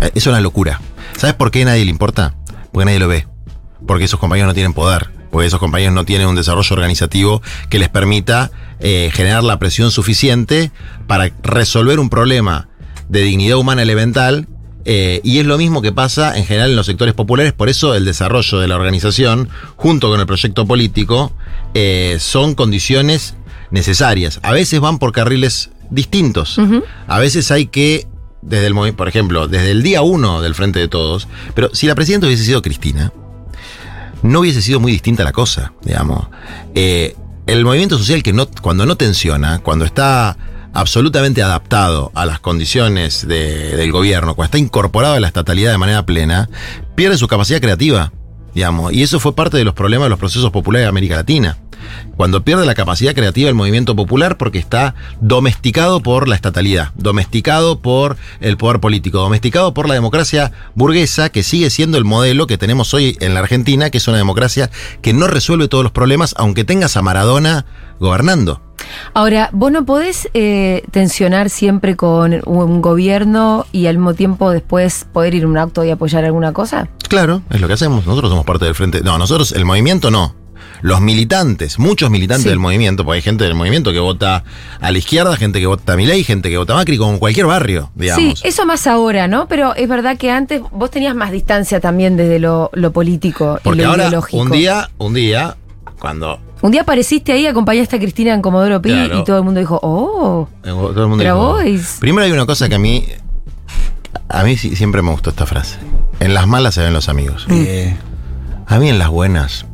Eh, 0.00 0.10
es 0.14 0.26
una 0.26 0.40
locura. 0.40 0.80
¿Sabes 1.16 1.34
por 1.34 1.50
qué 1.50 1.62
a 1.62 1.66
nadie 1.66 1.84
le 1.84 1.90
importa? 1.90 2.34
Porque 2.72 2.84
nadie 2.84 2.98
lo 2.98 3.08
ve. 3.08 3.26
Porque 3.86 4.04
esos 4.04 4.20
compañeros 4.20 4.48
no 4.48 4.54
tienen 4.54 4.72
poder. 4.72 5.10
Porque 5.30 5.46
esos 5.46 5.60
compañeros 5.60 5.94
no 5.94 6.04
tienen 6.04 6.28
un 6.28 6.34
desarrollo 6.34 6.74
organizativo 6.74 7.42
que 7.68 7.78
les 7.78 7.88
permita 7.88 8.50
eh, 8.80 9.10
generar 9.12 9.44
la 9.44 9.58
presión 9.58 9.90
suficiente 9.90 10.70
para 11.06 11.30
resolver 11.42 11.98
un 11.98 12.10
problema 12.10 12.68
de 13.08 13.22
dignidad 13.22 13.58
humana 13.58 13.82
elemental. 13.82 14.48
Eh, 14.88 15.20
y 15.24 15.40
es 15.40 15.46
lo 15.46 15.58
mismo 15.58 15.82
que 15.82 15.90
pasa 15.90 16.38
en 16.38 16.46
general 16.46 16.70
en 16.70 16.76
los 16.76 16.86
sectores 16.86 17.12
populares. 17.12 17.52
Por 17.52 17.68
eso 17.68 17.94
el 17.96 18.04
desarrollo 18.04 18.60
de 18.60 18.68
la 18.68 18.76
organización, 18.76 19.48
junto 19.74 20.08
con 20.08 20.20
el 20.20 20.26
proyecto 20.26 20.64
político, 20.64 21.32
eh, 21.74 22.18
son 22.20 22.54
condiciones 22.54 23.34
necesarias. 23.72 24.38
A 24.44 24.52
veces 24.52 24.78
van 24.78 24.98
por 25.00 25.10
carriles 25.10 25.70
distintos. 25.90 26.60
A 27.08 27.18
veces 27.18 27.50
hay 27.50 27.66
que 27.66 28.06
desde 28.42 28.68
el 28.68 28.94
por 28.94 29.08
ejemplo, 29.08 29.48
desde 29.48 29.72
el 29.72 29.82
día 29.82 30.02
uno 30.02 30.40
del 30.40 30.54
Frente 30.54 30.78
de 30.78 30.86
Todos, 30.86 31.26
pero 31.54 31.74
si 31.74 31.88
la 31.88 31.96
presidenta 31.96 32.28
hubiese 32.28 32.44
sido 32.44 32.62
Cristina, 32.62 33.12
no 34.22 34.40
hubiese 34.40 34.62
sido 34.62 34.78
muy 34.78 34.92
distinta 34.92 35.24
la 35.24 35.32
cosa, 35.32 35.72
digamos. 35.82 36.28
Eh, 36.76 37.16
el 37.48 37.64
movimiento 37.64 37.98
social 37.98 38.22
que 38.22 38.32
no, 38.32 38.48
cuando 38.62 38.86
no 38.86 38.96
tensiona, 38.96 39.58
cuando 39.58 39.84
está 39.84 40.36
absolutamente 40.80 41.42
adaptado 41.42 42.12
a 42.14 42.26
las 42.26 42.40
condiciones 42.40 43.26
de- 43.26 43.76
del 43.76 43.92
gobierno, 43.92 44.34
cuando 44.34 44.46
está 44.46 44.58
incorporado 44.58 45.14
a 45.14 45.20
la 45.20 45.26
estatalidad 45.26 45.72
de 45.72 45.78
manera 45.78 46.04
plena, 46.06 46.48
pierde 46.94 47.16
su 47.18 47.28
capacidad 47.28 47.60
creativa, 47.60 48.12
digamos. 48.54 48.92
Y 48.92 49.02
eso 49.02 49.18
fue 49.20 49.34
parte 49.34 49.56
de 49.56 49.64
los 49.64 49.74
problemas 49.74 50.06
de 50.06 50.10
los 50.10 50.18
procesos 50.18 50.50
populares 50.50 50.84
de 50.84 50.88
América 50.90 51.16
Latina. 51.16 51.58
Cuando 52.16 52.42
pierde 52.42 52.66
la 52.66 52.74
capacidad 52.74 53.14
creativa 53.14 53.48
el 53.48 53.54
movimiento 53.54 53.94
popular 53.94 54.36
porque 54.38 54.58
está 54.58 54.94
domesticado 55.20 56.00
por 56.00 56.26
la 56.26 56.34
estatalidad, 56.34 56.90
domesticado 56.96 57.78
por 57.80 58.16
el 58.40 58.56
poder 58.56 58.80
político, 58.80 59.18
domesticado 59.18 59.72
por 59.72 59.86
la 59.86 59.94
democracia 59.94 60.50
burguesa, 60.74 61.28
que 61.28 61.42
sigue 61.42 61.70
siendo 61.70 61.96
el 61.96 62.04
modelo 62.04 62.46
que 62.46 62.58
tenemos 62.58 62.92
hoy 62.92 63.16
en 63.20 63.34
la 63.34 63.40
Argentina, 63.40 63.90
que 63.90 63.98
es 63.98 64.08
una 64.08 64.16
democracia 64.16 64.70
que 65.00 65.12
no 65.12 65.28
resuelve 65.28 65.68
todos 65.68 65.84
los 65.84 65.92
problemas, 65.92 66.34
aunque 66.38 66.64
tengas 66.64 66.96
a 66.96 67.02
Maradona 67.02 67.66
gobernando. 68.00 68.62
Ahora, 69.14 69.50
vos 69.52 69.72
no 69.72 69.84
podés 69.84 70.28
eh, 70.34 70.82
tensionar 70.90 71.50
siempre 71.50 71.96
con 71.96 72.40
un 72.46 72.82
gobierno 72.82 73.66
y 73.72 73.86
al 73.86 73.96
mismo 73.98 74.14
tiempo 74.14 74.50
después 74.50 75.06
poder 75.12 75.34
ir 75.34 75.44
a 75.44 75.48
un 75.48 75.58
acto 75.58 75.84
y 75.84 75.90
apoyar 75.90 76.24
alguna 76.24 76.52
cosa. 76.52 76.88
Claro, 77.08 77.42
es 77.50 77.60
lo 77.60 77.66
que 77.68 77.74
hacemos. 77.74 78.04
Nosotros 78.06 78.30
somos 78.30 78.44
parte 78.44 78.64
del 78.64 78.74
frente. 78.74 79.00
No, 79.02 79.18
nosotros, 79.18 79.52
el 79.52 79.64
movimiento 79.64 80.10
no. 80.10 80.34
Los 80.82 81.00
militantes, 81.00 81.78
muchos 81.78 82.10
militantes 82.10 82.42
Sí. 82.44 82.48
del 82.50 82.58
movimiento, 82.58 83.02
porque 83.04 83.16
hay 83.16 83.22
gente 83.22 83.44
del 83.44 83.54
movimiento 83.54 83.92
que 83.92 83.98
vota 83.98 84.44
a 84.78 84.90
la 84.92 84.98
izquierda, 84.98 85.34
gente 85.36 85.58
que 85.58 85.66
vota 85.66 85.94
a 85.94 85.96
Milei, 85.96 86.22
gente 86.22 86.50
que 86.50 86.58
vota 86.58 86.74
a 86.74 86.76
Macri, 86.76 86.98
como 86.98 87.12
en 87.12 87.18
cualquier 87.18 87.46
barrio, 87.46 87.90
digamos. 87.94 88.38
Sí, 88.40 88.46
eso 88.46 88.66
más 88.66 88.86
ahora, 88.86 89.26
¿no? 89.26 89.48
Pero 89.48 89.74
es 89.74 89.88
verdad 89.88 90.18
que 90.18 90.30
antes 90.30 90.60
vos 90.72 90.90
tenías 90.90 91.14
más 91.16 91.30
distancia 91.30 91.80
también 91.80 92.18
desde 92.18 92.38
lo, 92.40 92.70
lo 92.74 92.92
político 92.92 93.58
Porque 93.64 93.80
y 93.80 93.82
lo 93.84 93.90
ahora, 93.90 94.04
ideológico. 94.08 94.42
un 94.42 94.50
día, 94.50 94.90
un 94.98 95.14
día, 95.14 95.56
cuando 95.98 96.38
Un 96.66 96.72
día 96.72 96.82
apareciste 96.82 97.32
ahí, 97.32 97.46
acompañaste 97.46 97.96
a 97.96 97.98
Cristina 98.00 98.34
en 98.34 98.42
Comodoro 98.42 98.82
Pi 98.82 98.90
Claro. 98.90 99.20
y 99.20 99.24
todo 99.24 99.38
el 99.38 99.44
mundo 99.44 99.60
dijo, 99.60 99.78
oh, 99.82 100.48
todo 100.62 101.02
el 101.02 101.08
mundo 101.08 101.22
dijo- 101.22 101.98
Primero 102.00 102.24
hay 102.26 102.32
una 102.32 102.44
cosa 102.46 102.68
que 102.68 102.74
a 102.74 102.78
mí 102.78 103.04
A 104.28 104.42
mí 104.42 104.56
siempre 104.56 105.00
me 105.02 105.10
gustó 105.12 105.30
esta 105.30 105.46
frase. 105.46 105.78
En 106.18 106.34
las 106.34 106.46
malas 106.48 106.74
se 106.74 106.82
ven 106.82 106.92
los 106.92 107.08
amigos. 107.08 107.46
Eh, 107.50 107.96
A 108.66 108.78
mí 108.80 108.88
en 108.88 108.98
las 108.98 109.08
buenas 109.10 109.66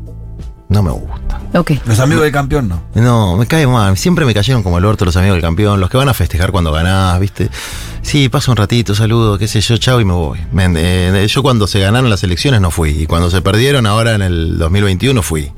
no 0.68 0.82
me 0.82 0.90
gusta. 0.90 1.40
Ok. 1.55 1.72
los 1.86 1.99
amigos 2.01 2.24
del 2.24 2.32
campeón 2.32 2.68
no. 2.68 2.82
No, 2.95 3.36
me 3.36 3.47
cae 3.47 3.66
mal. 3.66 3.97
Siempre 3.97 4.24
me 4.26 4.34
cayeron 4.34 4.62
como 4.62 4.76
el 4.78 4.84
orto 4.84 5.05
los 5.07 5.16
amigos 5.16 5.36
del 5.36 5.43
campeón, 5.43 5.80
los 5.80 5.88
que 5.88 5.97
van 5.97 6.09
a 6.11 6.14
festejar 6.14 6.51
cuando 6.53 6.72
ganás, 6.72 7.18
¿viste? 7.20 7.49
Sí, 8.03 8.28
paso 8.28 8.50
un 8.50 8.57
ratito, 8.57 8.94
saludo, 8.96 9.38
qué 9.38 9.46
sé 9.46 9.61
yo, 9.61 9.76
chao 9.78 10.00
y 10.00 10.05
me 10.05 10.12
voy. 10.12 10.38
Eh, 10.76 11.26
yo 11.30 11.40
cuando 11.42 11.66
se 11.68 11.78
ganaron 11.78 12.11
las 12.11 12.22
elecciones 12.24 12.61
no 12.61 12.70
fui. 12.70 12.90
Y 12.90 13.07
cuando 13.07 13.30
se 13.30 13.40
perdieron 13.42 13.86
ahora 13.86 14.14
en 14.16 14.22
el 14.22 14.59
2021 14.59 15.22
fui. 15.22 15.50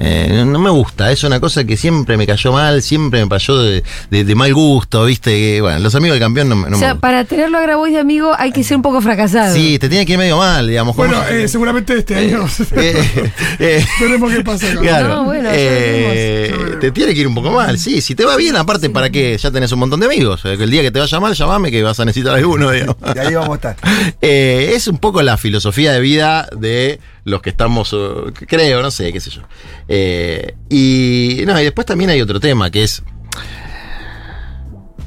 Eh, 0.00 0.42
no 0.46 0.58
me 0.58 0.70
gusta, 0.70 1.12
es 1.12 1.22
una 1.24 1.38
cosa 1.38 1.62
que 1.64 1.76
siempre 1.76 2.16
me 2.16 2.26
cayó 2.26 2.52
mal, 2.52 2.82
siempre 2.82 3.20
me 3.20 3.28
pasó 3.28 3.62
de, 3.62 3.84
de- 4.10 4.24
de 4.24 4.34
mal 4.34 4.52
gusto, 4.54 5.04
¿viste? 5.04 5.30
Que, 5.30 5.60
bueno, 5.60 5.78
los 5.78 5.94
amigos 5.94 6.14
del 6.14 6.22
campeón 6.22 6.48
no, 6.48 6.56
me- 6.56 6.70
no 6.70 6.76
o 6.76 6.80
sea, 6.80 6.94
me 6.94 7.00
para 7.00 7.24
tenerlo 7.24 7.58
a 7.58 7.60
Grabois 7.60 7.92
de 7.92 8.00
amigo 8.00 8.32
hay 8.36 8.50
que 8.50 8.64
ser 8.64 8.78
un 8.78 8.82
poco 8.82 9.00
fracasado. 9.02 9.54
Sí, 9.54 9.78
te 9.78 9.88
tiene 9.88 10.04
que 10.06 10.14
ir 10.14 10.18
medio 10.18 10.38
mal, 10.38 10.66
digamos. 10.66 10.96
como- 10.96 11.06
Bueno, 11.06 11.22
eh, 11.28 11.46
seguramente 11.48 11.96
este 11.98 12.16
año. 12.16 12.46
Eh, 12.72 13.30
eh, 13.58 13.84
Veremos 14.00 14.32
qué 14.32 14.42
pasa 14.42 14.70
acá. 14.72 14.80
Claro. 14.80 15.08
No, 15.08 15.24
bueno, 15.24 15.48
eh, 15.52 16.52
te 16.80 16.90
tiene 16.92 17.12
que 17.14 17.20
ir 17.20 17.28
un 17.28 17.34
poco 17.34 17.50
mal. 17.52 17.78
Sí, 17.78 18.00
si 18.00 18.14
te 18.14 18.24
va 18.24 18.36
bien, 18.36 18.56
aparte, 18.56 18.88
¿para 18.90 19.10
qué? 19.10 19.36
Ya 19.38 19.50
tenés 19.50 19.70
un 19.72 19.80
montón 19.80 20.00
de 20.00 20.06
amigos. 20.06 20.44
El 20.44 20.70
día 20.70 20.80
que 20.82 20.90
te 20.90 20.98
vaya 20.98 21.20
mal, 21.20 21.34
llamame 21.34 21.70
que 21.70 21.82
vas 21.90 22.00
a 22.00 22.04
necesitar 22.04 22.34
alguno, 22.34 22.70
digamos. 22.72 22.96
Y 23.14 23.18
ahí 23.18 23.34
vamos 23.34 23.50
a 23.50 23.54
estar. 23.70 23.76
Eh, 24.22 24.72
es 24.74 24.88
un 24.88 24.98
poco 24.98 25.22
la 25.22 25.36
filosofía 25.36 25.92
de 25.92 26.00
vida 26.00 26.48
de 26.56 27.00
los 27.24 27.42
que 27.42 27.50
estamos, 27.50 27.92
eh, 27.92 28.32
creo, 28.46 28.82
no 28.82 28.90
sé, 28.90 29.12
qué 29.12 29.20
sé 29.20 29.30
yo. 29.30 29.42
Eh, 29.88 30.54
y, 30.68 31.42
no, 31.46 31.60
y 31.60 31.64
después 31.64 31.86
también 31.86 32.10
hay 32.10 32.20
otro 32.20 32.40
tema 32.40 32.70
que 32.70 32.84
es. 32.84 33.02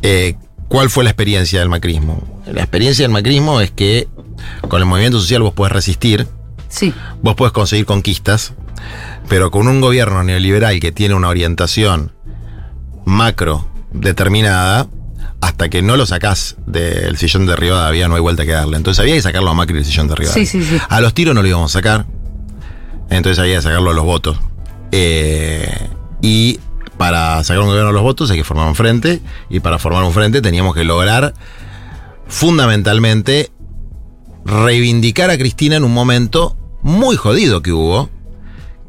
eh, 0.01 0.35
¿Cuál 0.67 0.89
fue 0.89 1.03
la 1.03 1.11
experiencia 1.11 1.59
del 1.59 1.69
macrismo? 1.69 2.41
La 2.51 2.61
experiencia 2.61 3.03
del 3.03 3.11
macrismo 3.11 3.61
es 3.61 3.69
que 3.71 4.07
con 4.67 4.81
el 4.81 4.85
movimiento 4.87 5.19
social 5.19 5.41
vos 5.43 5.53
podés 5.53 5.71
resistir, 5.71 6.27
Sí. 6.69 6.93
vos 7.21 7.35
podés 7.35 7.53
conseguir 7.53 7.85
conquistas, 7.85 8.53
pero 9.29 9.51
con 9.51 9.67
un 9.67 9.81
gobierno 9.81 10.23
neoliberal 10.23 10.79
que 10.79 10.91
tiene 10.91 11.13
una 11.13 11.27
orientación 11.29 12.11
macro 13.05 13.67
determinada, 13.91 14.87
hasta 15.43 15.67
que 15.67 15.81
no 15.81 15.97
lo 15.97 16.05
sacás 16.05 16.55
del 16.65 17.17
sillón 17.17 17.45
de 17.45 17.57
Rivadavia 17.57 18.07
no 18.07 18.15
hay 18.15 18.21
vuelta 18.21 18.45
que 18.45 18.53
darle. 18.53 18.77
Entonces 18.77 19.01
había 19.01 19.15
que 19.15 19.21
sacarlo 19.21 19.49
a 19.49 19.53
Macri 19.53 19.75
del 19.75 19.83
sillón 19.83 20.07
de 20.07 20.15
Rivadavia. 20.15 20.45
Sí, 20.45 20.63
sí, 20.63 20.65
sí. 20.65 20.81
A 20.87 21.01
los 21.01 21.13
tiros 21.13 21.35
no 21.35 21.41
lo 21.41 21.47
íbamos 21.49 21.69
a 21.75 21.79
sacar, 21.79 22.05
entonces 23.09 23.39
había 23.39 23.57
que 23.57 23.61
sacarlo 23.61 23.91
a 23.91 23.93
los 23.93 24.05
votos. 24.05 24.39
Eh, 24.93 25.89
y 26.21 26.61
para 26.97 27.43
sacar 27.43 27.61
un 27.61 27.67
gobierno 27.67 27.89
a 27.89 27.93
los 27.93 28.03
votos 28.03 28.31
hay 28.31 28.37
que 28.37 28.45
formar 28.45 28.69
un 28.69 28.75
frente, 28.75 29.21
y 29.49 29.59
para 29.59 29.79
formar 29.79 30.03
un 30.03 30.13
frente 30.13 30.41
teníamos 30.41 30.75
que 30.75 30.85
lograr 30.85 31.33
fundamentalmente 32.27 33.51
reivindicar 34.45 35.29
a 35.29 35.37
Cristina 35.37 35.75
en 35.75 35.83
un 35.83 35.93
momento 35.93 36.55
muy 36.81 37.17
jodido 37.17 37.61
que 37.61 37.73
hubo, 37.73 38.09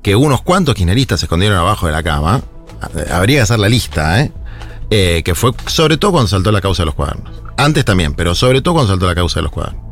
que 0.02 0.14
unos 0.14 0.40
cuantos 0.42 0.76
kirchneristas 0.76 1.18
se 1.18 1.26
escondieron 1.26 1.58
abajo 1.58 1.86
de 1.86 1.92
la 1.92 2.04
cama. 2.04 2.42
Habría 3.10 3.38
que 3.38 3.42
hacer 3.42 3.58
la 3.58 3.68
lista, 3.68 4.20
¿eh? 4.20 4.30
Eh, 4.96 5.22
que 5.24 5.34
fue 5.34 5.50
sobre 5.66 5.96
todo 5.96 6.12
cuando 6.12 6.28
saltó 6.28 6.52
la 6.52 6.60
causa 6.60 6.82
de 6.82 6.86
los 6.86 6.94
cuadernos. 6.94 7.32
Antes 7.56 7.84
también, 7.84 8.14
pero 8.14 8.34
sobre 8.36 8.60
todo 8.62 8.74
cuando 8.74 8.92
saltó 8.92 9.06
la 9.06 9.14
causa 9.16 9.40
de 9.40 9.42
los 9.42 9.50
cuadernos. 9.52 9.82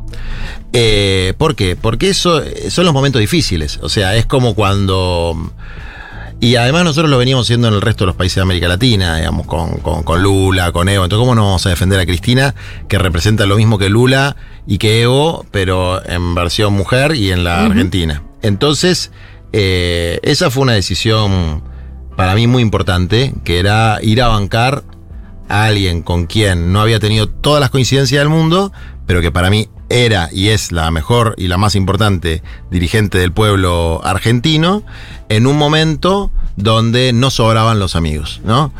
Eh, 0.72 1.34
¿Por 1.38 1.56
qué? 1.56 1.74
Porque 1.74 2.10
eso 2.10 2.40
eh, 2.42 2.70
son 2.70 2.84
los 2.84 2.94
momentos 2.94 3.18
difíciles. 3.20 3.78
O 3.82 3.88
sea, 3.88 4.14
es 4.14 4.26
como 4.26 4.54
cuando. 4.54 5.34
Y 6.40 6.56
además 6.56 6.84
nosotros 6.84 7.10
lo 7.10 7.18
veníamos 7.18 7.46
haciendo 7.46 7.68
en 7.68 7.74
el 7.74 7.80
resto 7.80 8.04
de 8.04 8.06
los 8.08 8.16
países 8.16 8.36
de 8.36 8.42
América 8.42 8.68
Latina, 8.68 9.16
digamos, 9.16 9.46
con, 9.46 9.78
con- 9.78 10.02
con 10.02 10.22
Lula, 10.22 10.70
con 10.72 10.88
Evo. 10.88 11.04
Entonces, 11.04 11.22
¿cómo 11.22 11.34
no 11.34 11.46
vamos 11.46 11.66
a 11.66 11.70
defender 11.70 11.98
a 12.00 12.06
Cristina, 12.06 12.54
que 12.88 12.98
representa 12.98 13.46
lo 13.46 13.56
mismo 13.56 13.78
que 13.78 13.88
Lula 13.88 14.36
y 14.66 14.78
que 14.78 15.02
Evo, 15.02 15.44
pero 15.50 16.04
en 16.08 16.34
versión 16.34 16.72
mujer 16.74 17.14
y 17.14 17.30
en 17.32 17.44
la 17.44 17.64
Argentina? 17.64 18.22
Entonces, 18.42 19.10
eh, 19.52 20.18
esa 20.22 20.50
fue 20.50 20.62
una 20.64 20.72
decisión 20.72 21.62
para 22.16 22.34
mí 22.34 22.46
muy 22.46 22.62
importante, 22.62 23.32
que 23.44 23.58
era 23.58 23.98
ir 24.02 24.20
a 24.20 24.28
bancar 24.28 24.82
a 25.48 25.64
alguien 25.64 26.02
con 26.02 26.26
quien 26.26 26.72
no 26.72 26.80
había 26.80 27.00
tenido 27.00 27.28
todas 27.28 27.60
las 27.60 27.70
coincidencias 27.70 28.20
del 28.20 28.28
mundo, 28.28 28.72
pero 29.06 29.20
que 29.20 29.30
para 29.30 29.50
mí 29.50 29.68
era 29.88 30.30
y 30.32 30.48
es 30.48 30.72
la 30.72 30.90
mejor 30.90 31.34
y 31.36 31.48
la 31.48 31.58
más 31.58 31.74
importante 31.74 32.42
dirigente 32.70 33.18
del 33.18 33.32
pueblo 33.32 34.00
argentino, 34.04 34.84
en 35.28 35.46
un 35.46 35.58
momento 35.58 36.30
donde 36.56 37.12
no 37.12 37.30
sobraban 37.30 37.78
los 37.78 37.96
amigos, 37.96 38.40
¿no? 38.44 38.72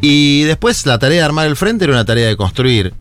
Y 0.00 0.42
después 0.42 0.86
la 0.86 0.98
tarea 0.98 1.20
de 1.20 1.24
armar 1.24 1.46
el 1.46 1.56
frente 1.56 1.84
era 1.84 1.92
una 1.92 2.04
tarea 2.04 2.28
de 2.28 2.36
construir 2.36 2.94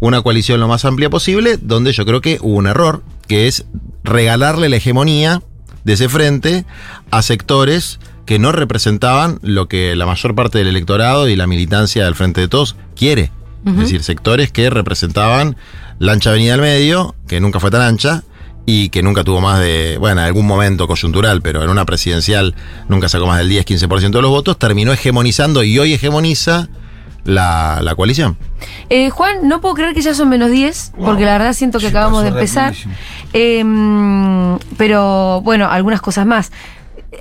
una 0.00 0.20
coalición 0.22 0.58
lo 0.58 0.66
más 0.66 0.84
amplia 0.84 1.10
posible, 1.10 1.58
donde 1.60 1.92
yo 1.92 2.04
creo 2.04 2.20
que 2.20 2.38
hubo 2.42 2.56
un 2.56 2.66
error, 2.66 3.04
que 3.28 3.46
es 3.46 3.64
regalarle 4.02 4.68
la 4.68 4.76
hegemonía 4.76 5.42
de 5.84 5.92
ese 5.92 6.08
frente 6.08 6.64
a 7.10 7.22
sectores 7.22 8.00
que 8.32 8.38
no 8.38 8.50
representaban 8.50 9.38
lo 9.42 9.68
que 9.68 9.94
la 9.94 10.06
mayor 10.06 10.34
parte 10.34 10.56
del 10.56 10.68
electorado 10.68 11.28
y 11.28 11.36
la 11.36 11.46
militancia 11.46 12.06
del 12.06 12.14
Frente 12.14 12.40
de 12.40 12.48
Todos 12.48 12.76
quiere. 12.96 13.30
Es 13.66 13.76
decir, 13.76 14.02
sectores 14.02 14.50
que 14.50 14.70
representaban 14.70 15.54
la 15.98 16.12
ancha 16.12 16.30
avenida 16.30 16.52
del 16.52 16.62
medio, 16.62 17.14
que 17.28 17.40
nunca 17.40 17.60
fue 17.60 17.70
tan 17.70 17.82
ancha, 17.82 18.22
y 18.64 18.88
que 18.88 19.02
nunca 19.02 19.22
tuvo 19.22 19.42
más 19.42 19.60
de, 19.60 19.98
bueno, 19.98 20.22
en 20.22 20.26
algún 20.28 20.46
momento 20.46 20.86
coyuntural, 20.88 21.42
pero 21.42 21.62
en 21.62 21.68
una 21.68 21.84
presidencial 21.84 22.54
nunca 22.88 23.10
sacó 23.10 23.26
más 23.26 23.36
del 23.36 23.50
10-15% 23.50 24.10
de 24.12 24.22
los 24.22 24.30
votos, 24.30 24.58
terminó 24.58 24.94
hegemonizando 24.94 25.62
y 25.62 25.78
hoy 25.78 25.92
hegemoniza 25.92 26.68
la, 27.24 27.80
la 27.82 27.94
coalición. 27.94 28.38
Eh, 28.88 29.10
Juan, 29.10 29.46
no 29.46 29.60
puedo 29.60 29.74
creer 29.74 29.92
que 29.94 30.00
ya 30.00 30.14
son 30.14 30.30
menos 30.30 30.50
10, 30.50 30.92
porque 31.04 31.26
la 31.26 31.32
verdad 31.32 31.52
siento 31.52 31.80
que 31.80 31.88
acabamos 31.88 32.22
de 32.22 32.30
empezar. 32.30 32.72
Eh, 33.34 33.62
pero 34.78 35.42
bueno, 35.42 35.68
algunas 35.70 36.00
cosas 36.00 36.24
más. 36.24 36.50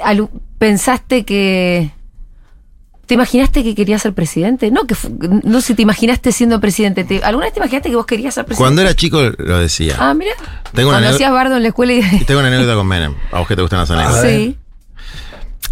Alu- 0.06 0.30
¿Pensaste 0.62 1.26
que... 1.26 1.90
¿Te 3.08 3.16
imaginaste 3.16 3.64
que 3.64 3.74
querías 3.74 4.04
ser 4.04 4.14
presidente? 4.14 4.70
No, 4.70 4.86
que 4.86 4.96
no 5.44 5.60
sé, 5.60 5.74
te 5.74 5.82
imaginaste 5.82 6.32
siendo 6.32 6.62
presidente. 6.62 7.04
¿Te- 7.04 7.24
¿Alguna 7.24 7.48
vez 7.48 7.54
te 7.56 7.60
imaginaste 7.60 7.90
que 7.90 7.96
vos 7.96 8.06
querías 8.06 8.36
ser 8.36 8.46
presidente? 8.46 8.64
Cuando 8.64 8.82
era 8.84 8.94
chico 8.94 9.22
lo 9.40 9.58
decía. 9.58 9.96
Ah, 10.00 10.14
mira. 10.14 10.34
Tengo 10.72 10.90
una 10.90 10.98
Cuando 11.00 11.08
anécdota- 11.08 11.16
hacías 11.16 11.32
bardo 11.32 11.56
en 11.58 11.64
la 11.64 11.70
escuela 11.70 11.94
y... 11.94 12.00
Y 12.00 12.26
tengo 12.26 12.42
una 12.42 12.50
anécdota 12.50 12.76
con 12.76 12.86
Menem, 12.86 13.16
a 13.32 13.40
vos 13.40 13.48
que 13.48 13.56
te 13.56 13.62
gustan 13.64 13.80
las 13.80 13.90
anécdotas. 13.92 14.22
sí. 14.22 14.56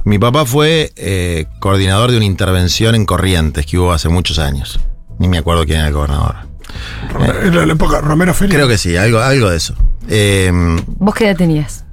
Mi 0.05 0.17
papá 0.17 0.43
fue 0.45 0.91
eh, 0.95 1.45
coordinador 1.59 2.09
de 2.09 2.17
una 2.17 2.25
intervención 2.25 2.95
en 2.95 3.05
Corrientes 3.05 3.67
que 3.67 3.77
hubo 3.77 3.91
hace 3.93 4.09
muchos 4.09 4.39
años. 4.39 4.79
Ni 5.19 5.27
me 5.27 5.37
acuerdo 5.37 5.65
quién 5.65 5.77
era 5.79 5.89
el 5.89 5.93
gobernador. 5.93 6.35
Era 7.43 7.63
la 7.65 7.73
época 7.73 8.01
Romero 8.01 8.33
Félix. 8.33 8.55
Creo 8.55 8.67
que 8.67 8.79
sí, 8.79 8.97
algo, 8.97 9.19
algo 9.19 9.49
de 9.51 9.57
eso. 9.57 9.75
Eh, 10.09 10.51
¿Vos 10.97 11.13
qué 11.13 11.25
edad 11.27 11.37
tenías? 11.37 11.85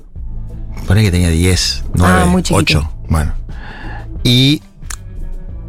Pone 0.87 1.03
que 1.03 1.11
tenía 1.11 1.29
10, 1.31 1.85
9, 1.95 2.15
Ah, 2.23 2.27
muy 2.27 2.43
chiquito. 2.43 2.79
8. 2.79 2.91
Bueno. 3.09 3.35
Y 4.23 4.63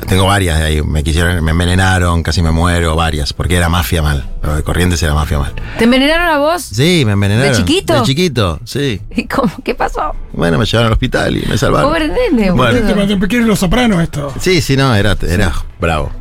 tengo 0.07 0.25
varias 0.27 0.59
de 0.59 0.65
ahí. 0.65 0.81
Me 0.83 1.03
quisieron, 1.03 1.43
me 1.43 1.51
envenenaron, 1.51 2.21
casi 2.23 2.41
me 2.41 2.51
muero, 2.51 2.95
varias, 2.95 3.33
porque 3.33 3.55
era 3.55 3.67
mafia 3.67 4.01
mal. 4.01 4.27
Lo 4.43 4.55
de 4.55 4.63
Corrientes 4.63 5.01
era 5.01 5.13
mafia 5.15 5.39
mal. 5.39 5.53
¿Te 5.77 5.85
envenenaron 5.85 6.27
a 6.29 6.37
vos? 6.37 6.61
Sí, 6.61 7.03
me 7.05 7.13
envenenaron. 7.13 7.51
¿De 7.51 7.57
chiquito? 7.57 7.95
De 7.95 8.01
chiquito, 8.03 8.59
sí. 8.63 9.01
¿Y 9.15 9.25
cómo? 9.25 9.51
¿Qué 9.63 9.73
pasó? 9.75 10.15
Bueno, 10.33 10.57
me 10.59 10.65
llevaron 10.65 10.87
al 10.87 10.93
hospital 10.93 11.35
y 11.37 11.45
me 11.47 11.57
salvaron. 11.57 11.89
Pobre 11.89 12.07
nene, 12.09 12.51
Bueno. 12.51 12.79
boludo. 12.79 13.27
Te, 13.27 13.41
los 13.41 13.59
sopranos 13.59 14.01
esto. 14.01 14.31
Sí, 14.39 14.61
sí, 14.61 14.77
no, 14.77 14.93
era, 14.95 15.17
era 15.27 15.51
bravo. 15.79 16.11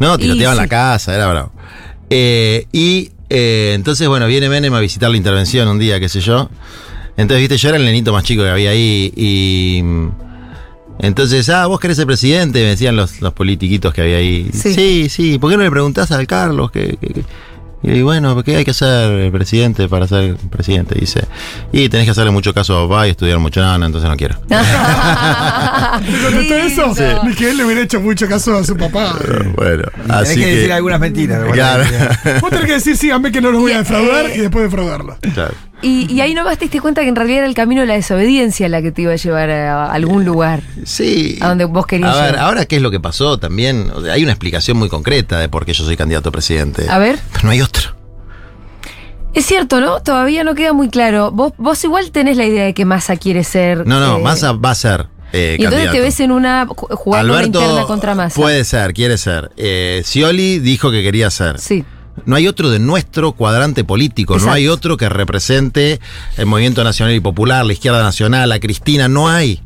No, 0.00 0.16
tiroteaban 0.18 0.56
Y 0.56 0.58
la 0.58 0.64
sí. 0.64 0.68
casa, 0.70 1.14
era 1.14 1.26
bravo. 1.28 1.52
Eh, 2.10 2.66
y 2.72 3.12
eh, 3.28 3.72
entonces, 3.74 4.08
bueno, 4.08 4.26
viene 4.26 4.48
Menem 4.48 4.72
a 4.74 4.80
visitar 4.80 5.10
la 5.10 5.16
intervención 5.16 5.68
un 5.68 5.78
día, 5.78 6.00
qué 6.00 6.08
sé 6.08 6.20
yo. 6.20 6.48
Entonces, 7.16 7.40
viste, 7.40 7.56
yo 7.56 7.68
era 7.70 7.78
el 7.78 7.84
nenito 7.84 8.12
más 8.12 8.24
chico 8.24 8.42
que 8.42 8.50
había 8.50 8.70
ahí 8.70 9.12
y... 9.16 9.82
Entonces, 10.98 11.48
ah, 11.50 11.66
vos 11.66 11.78
querés 11.78 11.98
ser 11.98 12.06
presidente, 12.06 12.60
me 12.62 12.68
decían 12.70 12.96
los, 12.96 13.20
los 13.20 13.32
politiquitos 13.34 13.92
que 13.92 14.00
había 14.00 14.16
ahí. 14.16 14.48
Sí. 14.52 14.72
Sí, 14.74 15.08
sí, 15.10 15.38
¿por 15.38 15.50
qué 15.50 15.56
no 15.58 15.62
le 15.62 15.70
preguntás 15.70 16.10
al 16.12 16.26
Carlos 16.26 16.70
que... 16.70 16.96
que- 17.00 17.08
que- 17.14 17.24
Y 17.82 17.90
digo, 17.90 18.06
bueno, 18.06 18.34
¿por 18.34 18.42
qué 18.42 18.56
hay 18.56 18.64
que 18.64 18.72
ser 18.72 19.30
presidente 19.30 19.88
para 19.88 20.08
ser 20.08 20.36
presidente? 20.50 20.98
Dice, 20.98 21.24
y 21.70 21.88
tenés 21.90 22.06
que 22.06 22.12
hacerle 22.12 22.30
mucho 22.32 22.52
caso 22.54 22.78
a 22.78 22.88
papá 22.88 23.06
y 23.06 23.10
estudiar 23.10 23.38
mucho 23.38 23.60
nada, 23.60 23.76
entonces 23.84 24.08
no 24.08 24.16
quiero. 24.16 24.36
¿Te 24.48 26.22
contestó 26.22 26.54
eso? 26.94 27.24
Ni 27.24 27.34
que 27.34 27.50
él 27.50 27.58
le 27.58 27.64
hubiera 27.64 27.82
hecho 27.82 28.00
mucho 28.00 28.26
caso 28.28 28.56
a 28.56 28.64
su 28.64 28.76
papá. 28.76 29.16
Bueno, 29.56 29.84
Tenés 29.94 30.10
así 30.10 30.34
que, 30.36 30.40
que... 30.46 30.54
decir 30.56 30.72
algunas 30.72 30.98
mentiras. 31.00 31.40
Claro. 31.52 31.84
Vos 32.40 32.50
tenés 32.50 32.66
que 32.66 32.72
decir, 32.72 32.96
síganme 32.96 33.30
que 33.32 33.40
no 33.40 33.50
los 33.50 33.60
voy 33.60 33.72
a 33.72 33.76
Y, 33.76 33.78
defraudar 33.78 34.26
eh, 34.26 34.36
y 34.36 34.40
después 34.40 34.64
defraudarlo. 34.64 35.16
Claro. 35.34 35.54
Y, 35.82 36.10
y 36.12 36.20
ahí 36.22 36.32
nomás 36.34 36.56
te 36.58 36.64
diste 36.64 36.80
cuenta 36.80 37.02
que 37.02 37.08
en 37.08 37.16
realidad 37.16 37.38
era 37.40 37.46
el 37.46 37.54
camino 37.54 37.82
de 37.82 37.86
la 37.86 37.94
desobediencia 37.94 38.68
la 38.68 38.80
que 38.80 38.92
te 38.92 39.02
iba 39.02 39.12
a 39.12 39.16
llevar 39.16 39.50
a 39.50 39.92
algún 39.92 40.24
lugar. 40.24 40.62
Sí. 40.84 41.38
A 41.40 41.48
donde 41.48 41.66
vos 41.66 41.86
querías 41.86 42.16
A 42.16 42.22
ver, 42.22 42.30
llegar. 42.32 42.44
ahora 42.46 42.64
qué 42.64 42.76
es 42.76 42.82
lo 42.82 42.90
que 42.90 42.98
pasó 42.98 43.38
también. 43.38 43.90
O 43.94 44.00
sea, 44.02 44.14
hay 44.14 44.22
una 44.22 44.32
explicación 44.32 44.78
muy 44.78 44.88
concreta 44.88 45.38
de 45.38 45.48
por 45.50 45.66
qué 45.66 45.74
yo 45.74 45.84
soy 45.84 45.96
candidato 45.96 46.30
a 46.30 46.32
presidente. 46.32 46.86
A 46.88 46.98
ver. 46.98 47.18
Pero 47.32 47.44
no 47.44 47.50
hay 47.50 47.60
otro. 47.60 47.94
Es 49.34 49.44
cierto, 49.44 49.82
¿no? 49.82 50.00
Todavía 50.00 50.44
no 50.44 50.54
queda 50.54 50.72
muy 50.72 50.88
claro. 50.88 51.30
Vos, 51.30 51.52
vos 51.58 51.84
igual 51.84 52.10
tenés 52.10 52.38
la 52.38 52.46
idea 52.46 52.64
de 52.64 52.72
que 52.72 52.86
Massa 52.86 53.16
quiere 53.16 53.44
ser. 53.44 53.86
No, 53.86 54.00
no, 54.00 54.16
eh, 54.16 54.22
Massa 54.22 54.52
va 54.52 54.70
a 54.70 54.74
ser. 54.74 55.08
eh, 55.34 55.56
Y 55.58 55.64
entonces 55.64 55.88
candidato. 55.88 55.92
te 55.92 56.00
ves 56.00 56.20
en 56.20 56.32
una. 56.32 56.66
ju- 56.66 56.94
jugando 56.96 57.34
una 57.34 57.44
interna 57.44 57.82
contra 57.82 58.14
Massa. 58.14 58.34
puede 58.40 58.64
ser, 58.64 58.94
quiere 58.94 59.18
ser. 59.18 59.50
Eh, 59.58 60.00
Scioli 60.06 60.58
dijo 60.58 60.90
que 60.90 61.02
quería 61.02 61.28
ser. 61.30 61.58
Sí. 61.58 61.84
No 62.24 62.34
hay 62.36 62.48
otro 62.48 62.70
de 62.70 62.78
nuestro 62.78 63.32
cuadrante 63.32 63.84
político, 63.84 64.34
Exacto. 64.34 64.50
no 64.50 64.54
hay 64.54 64.68
otro 64.68 64.96
que 64.96 65.08
represente 65.08 66.00
el 66.36 66.46
movimiento 66.46 66.82
nacional 66.82 67.14
y 67.14 67.20
popular, 67.20 67.64
la 67.66 67.72
izquierda 67.72 68.02
nacional, 68.02 68.48
la 68.48 68.58
Cristina, 68.58 69.08
no 69.08 69.28
hay. 69.28 69.62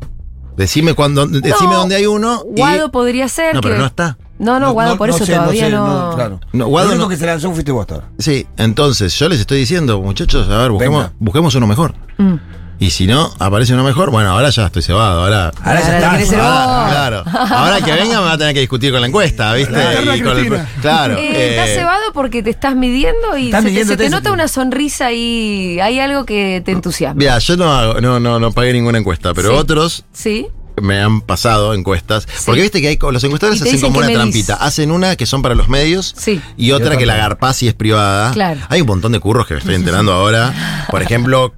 Decime 0.57 0.95
cuándo, 0.95 1.27
decime 1.27 1.75
dónde 1.75 1.95
hay 1.97 2.07
uno. 2.07 2.43
y- 2.55 2.59
Guado 2.59 2.91
podría 2.91 3.29
ser. 3.29 3.55
No, 3.55 3.61
pero 3.61 3.79
no 3.79 3.87
está. 3.87 4.19
No, 4.39 4.59
no, 4.59 4.73
Guado, 4.73 4.97
por 4.99 5.11
eso 5.11 5.25
sé, 5.25 5.35
todavía 5.35 5.67
sé, 5.67 5.71
no. 5.71 6.13
claro. 6.15 6.41
No, 6.53 6.67
Guado 6.67 6.89
Lo 6.89 6.93
único 6.95 7.05
no- 7.05 7.11
que 7.11 7.17
se 7.17 7.27
lanzó 7.27 7.51
fuiste 7.53 7.73
vos 7.73 7.87
ahora. 7.91 8.09
Sí, 8.19 8.47
entonces 8.57 9.17
yo 9.19 9.29
les 9.29 9.39
estoy 9.41 9.59
diciendo, 9.59 10.01
muchachos, 10.01 10.49
a 10.49 10.59
ver, 10.59 10.71
busquemos, 10.71 11.11
busquemos 11.19 11.55
uno 11.55 11.67
mejor. 11.67 11.95
Mm. 12.19 12.35
Y 12.81 12.91
si 12.91 13.07
no, 13.07 13.33
aparece 13.39 13.75
uno 13.75 13.85
mejor, 13.85 14.11
bueno, 14.11 14.31
ahora 14.31 14.49
ya 14.51 14.67
estoy 14.67 14.81
cebado, 14.83 15.21
ahora. 15.21 15.53
Ahora 15.63 15.81
ya 15.83 16.09
Ahora 16.11 16.21
está. 16.23 16.41
Ah, 16.87 16.89
claro. 16.91 17.25
Ahora 17.55 17.81
que 17.83 17.93
venga 17.93 18.19
me 18.21 18.25
va 18.27 18.33
a 18.33 18.39
tener 18.39 18.55
que 18.55 18.61
discutir 18.61 18.91
con 18.91 19.03
la 19.03 19.07
encuesta, 19.07 19.53
¿viste? 19.53 19.73
La 19.73 19.93
eterna 19.93 20.17
Y 20.17 20.21
con 20.23 20.31
el- 20.31 20.37
Cristina. 20.47 20.69
claro. 20.81 21.17
Eh, 21.19 21.51
¿Estás 21.51 21.69
eh, 21.69 21.75
cebado 21.75 22.13
porque 22.15 22.43
te 22.43 22.49
estás 22.49 22.75
midiendo 22.75 23.37
y 23.37 23.47
Estás 23.47 23.65
se, 23.65 23.97
te- 23.97 24.05
se 24.05 24.11
nota 24.11 24.33
una 24.33 24.49
sonrisa 24.49 25.13
y 25.13 25.79
hay 25.79 26.01
algo 26.01 26.25
que 26.25 26.63
te 26.65 26.73
entusiasma? 26.73 27.19
Mira, 27.19 27.39
yo 27.39 27.57
no, 27.59 27.65
hago- 27.71 28.01
no, 28.01 28.19
no, 28.19 28.41
no 28.41 28.51
pagué 28.53 28.73
ninguna 28.73 28.97
encuesta, 28.99 29.35
pero 29.35 29.51
Sí. 29.51 29.57
otros 29.57 30.05
¿Sí? 30.15 30.47
me 30.81 30.99
han 31.03 31.21
pasado 31.21 31.75
encuestas. 31.75 32.27
Porque 32.47 32.63
viste 32.63 32.81
que 32.81 32.89
hay, 32.89 32.99
los 33.13 33.23
encuestadores 33.23 33.61
Y 33.61 33.69
hacen 33.69 33.81
como 33.83 33.99
una 33.99 34.09
trampita. 34.09 34.55
Hacen 34.55 34.91
una 34.91 35.17
que 35.17 35.27
son 35.27 35.43
para 35.43 35.55
los 35.55 35.69
medios 35.69 36.15
Sí. 36.17 36.41
y 36.57 36.73
otra 36.73 36.97
que 36.97 37.05
la 37.05 37.17
garpás 37.17 37.57
si 37.57 37.69
es 37.69 37.75
privada. 37.75 38.31
Claro. 38.33 38.61
Hay 38.71 38.81
un 38.81 38.87
montón 38.87 39.13
de 39.13 39.21
curros 39.21 39.47
que 39.47 39.53
me 39.53 39.61
estoy 39.61 39.75
enterando 39.75 40.13
ahora. 40.15 40.87
Por 40.91 41.03
ejemplo, 41.03 41.53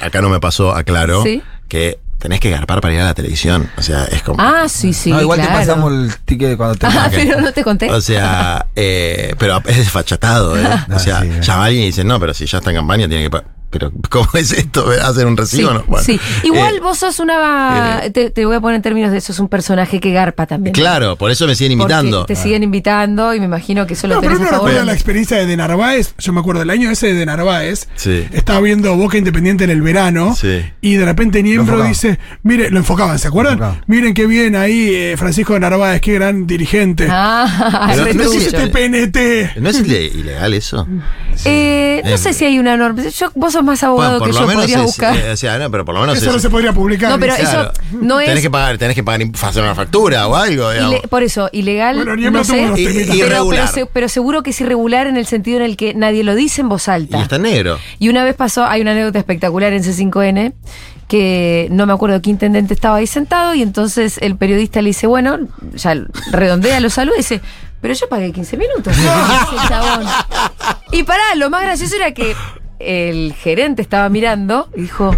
acá 0.00 0.20
no 0.22 0.28
me 0.28 0.40
pasó, 0.40 0.74
aclaro, 0.74 1.22
Sí. 1.22 1.42
que 1.68 1.98
tenés 2.18 2.40
que 2.40 2.50
garpar 2.50 2.80
para 2.80 2.94
ir 2.94 3.00
a 3.00 3.04
la 3.04 3.14
televisión. 3.14 3.70
O 3.76 3.82
sea, 3.82 4.04
es 4.04 4.22
como. 4.22 4.40
Ah, 4.42 4.66
sí, 4.68 4.92
sí. 4.94 5.10
no, 5.10 5.20
igual 5.20 5.38
claro. 5.40 5.52
te 5.52 5.58
pasamos 5.58 5.92
el 5.92 6.14
ticket 6.24 6.56
cuando 6.56 6.74
te 6.76 6.86
Ah, 6.90 7.08
pero 7.10 7.40
no 7.40 7.52
te 7.52 7.62
conté. 7.62 7.90
O 7.90 8.00
sea, 8.00 8.66
eh, 8.74 9.34
pero 9.38 9.60
es 9.66 9.76
desfachatado, 9.76 10.56
¿eh? 10.58 10.64
O 10.90 10.94
Ah, 10.94 10.98
sea, 10.98 11.20
sí, 11.20 11.28
eh. 11.28 11.40
llama 11.42 11.62
a 11.62 11.66
alguien 11.66 11.82
y 11.84 11.86
dice, 11.86 12.02
no, 12.04 12.18
pero 12.18 12.32
si 12.32 12.46
ya 12.46 12.58
está 12.58 12.70
en 12.70 12.76
campaña, 12.76 13.08
tiene 13.08 13.28
que. 13.28 13.42
Pero, 13.74 13.90
¿cómo 14.08 14.28
es 14.34 14.52
esto? 14.52 14.86
¿Hacen 15.02 15.26
un 15.26 15.34
Sí, 15.34 15.40
recibo? 15.42 15.72
no? 15.72 15.82
Bueno, 15.88 16.04
sí. 16.04 16.20
Igual 16.44 16.76
eh, 16.76 16.80
vos 16.80 16.96
sos 16.96 17.18
una. 17.18 18.02
eh, 18.04 18.10
te, 18.10 18.30
te 18.30 18.46
voy 18.46 18.54
a 18.54 18.60
poner 18.60 18.76
en 18.76 18.82
términos 18.82 19.10
de 19.10 19.20
sos 19.20 19.40
un 19.40 19.48
personaje 19.48 19.98
que 19.98 20.12
garpa 20.12 20.46
también. 20.46 20.72
Claro, 20.74 21.16
por 21.16 21.32
eso 21.32 21.44
me 21.48 21.56
siguen 21.56 21.76
Porque 21.76 21.92
imitando. 21.92 22.24
Te 22.24 22.36
siguen 22.36 22.62
invitando 22.62 23.34
y 23.34 23.40
me 23.40 23.46
imagino 23.46 23.84
que 23.84 23.94
eso 23.94 24.06
lo 24.06 24.14
No, 24.14 24.20
pero 24.20 24.34
tenés 24.34 24.40
uno 24.42 24.48
a 24.48 24.50
favor. 24.52 24.68
recuerda 24.68 24.86
la 24.86 24.92
experiencia 24.94 25.36
de 25.38 25.46
De 25.46 25.56
Narváez. 25.56 26.14
Yo 26.18 26.32
me 26.32 26.38
acuerdo 26.38 26.60
del 26.60 26.70
año 26.70 26.88
ese 26.88 27.08
de 27.08 27.14
De 27.14 27.26
Narváez. 27.26 27.88
Sí. 27.96 28.24
Estaba 28.32 28.60
viendo 28.60 28.94
Boca 28.96 29.18
Independiente 29.18 29.64
en 29.64 29.70
el 29.70 29.82
verano. 29.82 30.36
Sí. 30.36 30.60
Y 30.80 30.94
de 30.94 31.04
repente 31.04 31.42
Niembro 31.42 31.82
dice: 31.82 32.20
Mire, 32.44 32.70
lo 32.70 32.78
enfocaban, 32.78 33.18
¿se 33.18 33.26
acuerdan? 33.26 33.82
Miren 33.88 34.14
qué 34.14 34.26
bien 34.26 34.54
ahí 34.54 34.90
eh, 34.94 35.16
Francisco 35.18 35.54
de 35.54 35.60
Narváez, 35.60 36.00
qué 36.00 36.12
gran 36.14 36.46
dirigente. 36.46 37.08
Ah, 37.10 37.88
Pero 37.92 38.04
re 38.04 38.14
no 38.14 38.22
no 38.24 38.30
es 38.32 38.46
este 38.46 38.68
PNT. 38.68 39.56
¿No 39.60 39.68
es 39.70 39.80
ile- 39.80 40.12
ilegal 40.14 40.54
eso? 40.54 40.86
Eh, 41.44 42.00
no 42.04 42.10
Eh, 42.10 42.18
sé 42.18 42.32
si 42.32 42.44
hay 42.44 42.58
una 42.60 42.76
norma. 42.76 43.02
Yo, 43.08 43.32
vos 43.34 43.52
sos 43.52 43.63
más 43.64 43.82
abogado 43.82 44.18
Bueno, 44.18 44.32
que 44.62 44.68
yo, 44.68 44.78
es- 44.78 44.82
buscar. 44.84 45.16
eh, 45.16 45.32
o 45.32 45.36
sea, 45.36 45.58
no, 45.58 45.70
pero 45.70 45.84
por 45.84 45.94
lo 45.94 46.00
menos 46.02 46.16
Eso 46.18 46.26
es- 46.26 46.32
no 46.34 46.38
se 46.40 46.50
podría 46.50 46.72
publicar. 46.72 47.10
No, 47.10 47.18
pero 47.18 47.34
eso 47.34 47.70
no 47.92 48.20
es- 48.20 48.26
Tenés 48.26 48.42
que 48.42 48.50
pagar, 48.50 48.78
tenés 48.78 48.94
que 48.94 49.02
pagar, 49.02 49.26
hacer 49.42 49.62
una 49.62 49.74
factura 49.74 50.26
o 50.28 50.36
algo. 50.36 50.72
Ile- 50.72 51.02
por 51.08 51.22
eso, 51.22 51.48
ilegal. 51.52 51.96
Bueno, 51.96 52.30
no 52.30 52.44
sé, 52.44 53.86
pero, 53.92 54.08
seguro 54.08 54.42
que 54.42 54.50
es 54.50 54.60
irregular 54.60 55.06
en 55.06 55.16
el 55.16 55.26
sentido 55.26 55.58
en 55.58 55.64
el 55.64 55.76
que 55.76 55.94
nadie 55.94 56.22
lo 56.24 56.34
dice 56.34 56.60
en 56.60 56.68
voz 56.68 56.88
alta. 56.88 57.18
Y 57.18 57.22
está 57.22 57.38
negro. 57.38 57.78
Y 57.98 58.08
una 58.08 58.24
vez 58.24 58.34
pasó, 58.36 58.64
hay 58.64 58.80
una 58.82 58.92
anécdota 58.92 59.18
espectacular 59.18 59.72
en 59.72 59.82
C5N, 59.82 60.52
que 61.08 61.68
no 61.70 61.86
me 61.86 61.92
acuerdo 61.92 62.20
qué 62.22 62.30
intendente 62.30 62.74
estaba 62.74 62.96
ahí 62.96 63.06
sentado, 63.06 63.54
y 63.54 63.62
entonces 63.62 64.18
el 64.22 64.36
periodista 64.36 64.80
le 64.82 64.88
dice, 64.88 65.06
bueno, 65.06 65.38
ya 65.74 65.94
redondea 66.32 66.80
los 66.80 66.94
saludos, 66.94 67.16
y 67.18 67.20
dice, 67.20 67.40
pero 67.80 67.92
yo 67.94 68.08
pagué 68.08 68.32
15 68.32 68.56
minutos. 68.56 68.94
Y 70.92 71.02
pará, 71.02 71.22
lo 71.36 71.50
más 71.50 71.62
gracioso 71.62 71.96
era 71.96 72.12
que 72.12 72.34
el 72.78 73.32
gerente 73.34 73.82
estaba 73.82 74.08
mirando 74.08 74.68
y 74.76 74.82
dijo. 74.82 75.14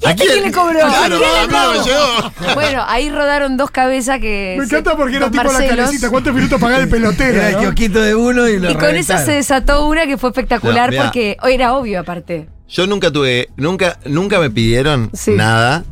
¿Y 0.00 0.06
¿A 0.06 0.10
este 0.10 0.24
quién? 0.24 0.32
quién 0.40 0.44
le 0.46 0.52
cobró? 0.52 0.80
Claro, 0.80 1.16
¿A 1.16 1.18
quién 1.20 1.50
le 1.50 2.32
cobró? 2.42 2.54
Bueno, 2.54 2.82
ahí 2.88 3.08
rodaron 3.10 3.56
dos 3.56 3.70
cabezas 3.70 4.18
que. 4.18 4.56
Me 4.58 4.64
encanta 4.64 4.96
porque 4.96 5.16
era 5.16 5.30
tipo 5.30 5.44
la 5.44 5.66
calecita. 5.66 6.10
¿Cuántos 6.10 6.34
minutos 6.34 6.60
Era 6.60 6.86
pelotera? 6.86 7.48
el 7.48 7.54
no? 7.54 7.60
kiosquito 7.60 8.00
de 8.02 8.14
uno 8.16 8.48
y 8.48 8.58
lo 8.58 8.70
Y 8.70 8.74
con 8.74 8.82
eso 8.96 9.12
reventaron. 9.12 9.24
se 9.26 9.32
desató 9.32 9.86
una 9.86 10.06
que 10.06 10.18
fue 10.18 10.30
espectacular 10.30 10.92
No, 10.92 11.02
porque 11.04 11.36
oh, 11.42 11.46
era 11.46 11.74
obvio 11.74 12.00
aparte. 12.00 12.48
Yo 12.68 12.86
nunca 12.86 13.12
tuve, 13.12 13.48
nunca, 13.56 13.98
nunca 14.06 14.40
me 14.40 14.50
pidieron 14.50 15.10
Sí. 15.12 15.32
nada, 15.32 15.84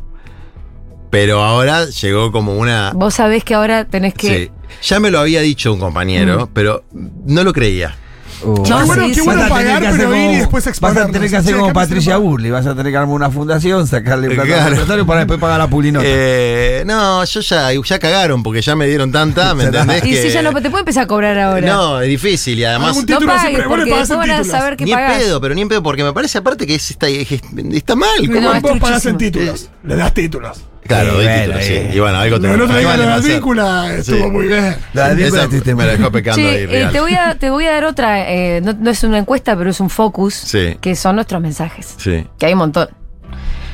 pero 1.09 1.41
ahora 1.43 1.85
llegó 1.85 2.31
como 2.33 2.55
una. 2.57 2.91
Vos 2.93 3.13
sabés 3.13 3.43
que 3.45 3.53
ahora 3.53 3.85
tenés 3.85 4.13
que. 4.13 4.27
Sí. 4.27 4.51
Ya 4.83 4.99
me 4.99 5.09
lo 5.11 5.19
había 5.19 5.41
dicho 5.41 5.71
un 5.73 5.79
compañero, 5.79 6.49
pero 6.53 6.83
no 6.91 7.43
lo 7.43 7.53
creía. 7.53 7.95
Uh, 8.43 8.55
No, 8.57 8.63
Qué 8.63 8.73
bueno, 8.85 9.05
qué 9.13 9.21
bueno 9.21 9.41
Vas 9.41 9.51
a 9.51 9.55
tener 9.57 9.67
pagar, 9.67 9.81
que 9.81 9.87
hacer 9.87 9.99
pero 9.99 10.15
ir 10.15 10.21
y 10.21 10.25
como- 10.25 10.37
después 10.39 10.79
Vas 10.81 10.97
a 10.97 11.05
tener 11.07 11.29
que 11.29 11.37
hacer 11.37 11.55
como 11.55 11.73
Patricia. 11.73 12.17
Burley. 12.17 12.51
Vas 12.51 12.65
a 12.65 12.75
tener 12.75 12.91
que 12.91 12.97
armar 12.97 13.15
una 13.15 13.29
fundación, 13.29 13.87
sacarle 13.87 14.29
plata 14.29 14.43
Claro. 14.47 14.63
al 14.93 15.05
para 15.05 15.19
después 15.19 15.39
pagar 15.39 15.59
la 15.59 15.67
pulinota. 15.67 16.05
Eh, 16.07 16.83
no, 16.85 17.23
yo 17.23 17.39
ya, 17.41 17.69
ya 17.73 17.99
cagaron 17.99 18.41
porque 18.43 18.61
ya 18.61 18.75
me 18.75 18.87
dieron 18.87 19.11
tanta, 19.11 19.53
¿me 19.53 19.63
entendés? 19.65 20.03
Y 20.05 20.09
que- 20.11 20.21
si 20.23 20.29
ya 20.29 20.41
no 20.41 20.53
te 20.53 20.69
puede 20.69 20.81
empezar 20.81 21.03
a 21.03 21.07
cobrar 21.07 21.37
ahora. 21.37 21.67
No, 21.67 22.01
es 22.01 22.07
difícil 22.09 22.57
y 22.59 22.63
además. 22.65 22.95
No 22.95 23.05
título 23.05 23.27
pagues, 23.33 23.63
porque 23.67 23.85
después 23.93 24.09
van 24.09 24.31
a 24.31 24.43
saber 24.43 24.75
que 24.77 24.85
Ni 24.85 24.91
en 24.91 24.97
pedo, 25.07 25.41
pero 25.41 25.53
ni 25.55 25.61
en 25.61 25.69
pedo, 25.69 25.83
porque 25.83 26.03
me 26.03 26.13
parece 26.13 26.37
aparte 26.39 26.65
que 26.65 26.75
es- 26.75 26.91
está, 26.91 27.07
es- 27.07 27.31
está 27.31 27.95
mal. 27.95 28.09
¿Cómo 28.17 28.33
¿cómo? 28.33 28.41
No, 28.49 28.55
es 28.55 28.61
vos 28.61 28.79
pagás 28.79 29.05
en 29.05 29.17
títulos? 29.17 29.69
Le 29.83 29.95
das 29.95 30.13
títulos. 30.13 30.61
Claro, 30.91 31.09
Sí, 31.09 31.15
doy 31.15 31.25
bueno, 31.25 31.41
títulos, 31.43 31.63
sí. 31.65 31.73
eh. 31.73 31.91
Y 31.93 31.99
bueno, 31.99 32.17
algo 32.19 32.35
Lo 32.37 32.41
del 32.41 32.61
otro 32.61 32.77
día 32.77 32.87
la 32.89 32.97
le 32.97 33.05
pasa. 33.05 33.27
víncula 33.27 33.93
estuvo 33.95 34.17
Sí. 34.17 34.29
muy 34.31 34.47
bien. 34.47 34.75
La 34.93 35.09
víncula 35.09 35.27
Esa 35.27 35.43
estuviste 35.43 35.75
me 35.75 35.83
la 35.85 35.89
muy 35.91 35.97
dejó 35.97 36.11
bien. 36.11 36.23
pecando 36.23 36.49
ahí, 36.49 36.55
eh, 36.69 36.89
te, 36.91 36.99
voy 36.99 37.13
a, 37.13 37.35
te 37.35 37.49
voy 37.49 37.65
a 37.65 37.71
dar 37.71 37.85
otra, 37.85 38.29
eh, 38.31 38.61
no, 38.63 38.73
no 38.73 38.89
es 38.89 39.03
una 39.03 39.17
encuesta, 39.17 39.55
pero 39.57 39.69
es 39.69 39.79
un 39.79 39.89
focus, 39.89 40.33
Sí. 40.33 40.77
que 40.81 40.95
son 40.95 41.15
nuestros 41.15 41.41
mensajes, 41.41 41.95
Sí, 41.97 42.25
que 42.37 42.45
hay 42.45 42.53
un 42.53 42.59
montón. 42.59 42.89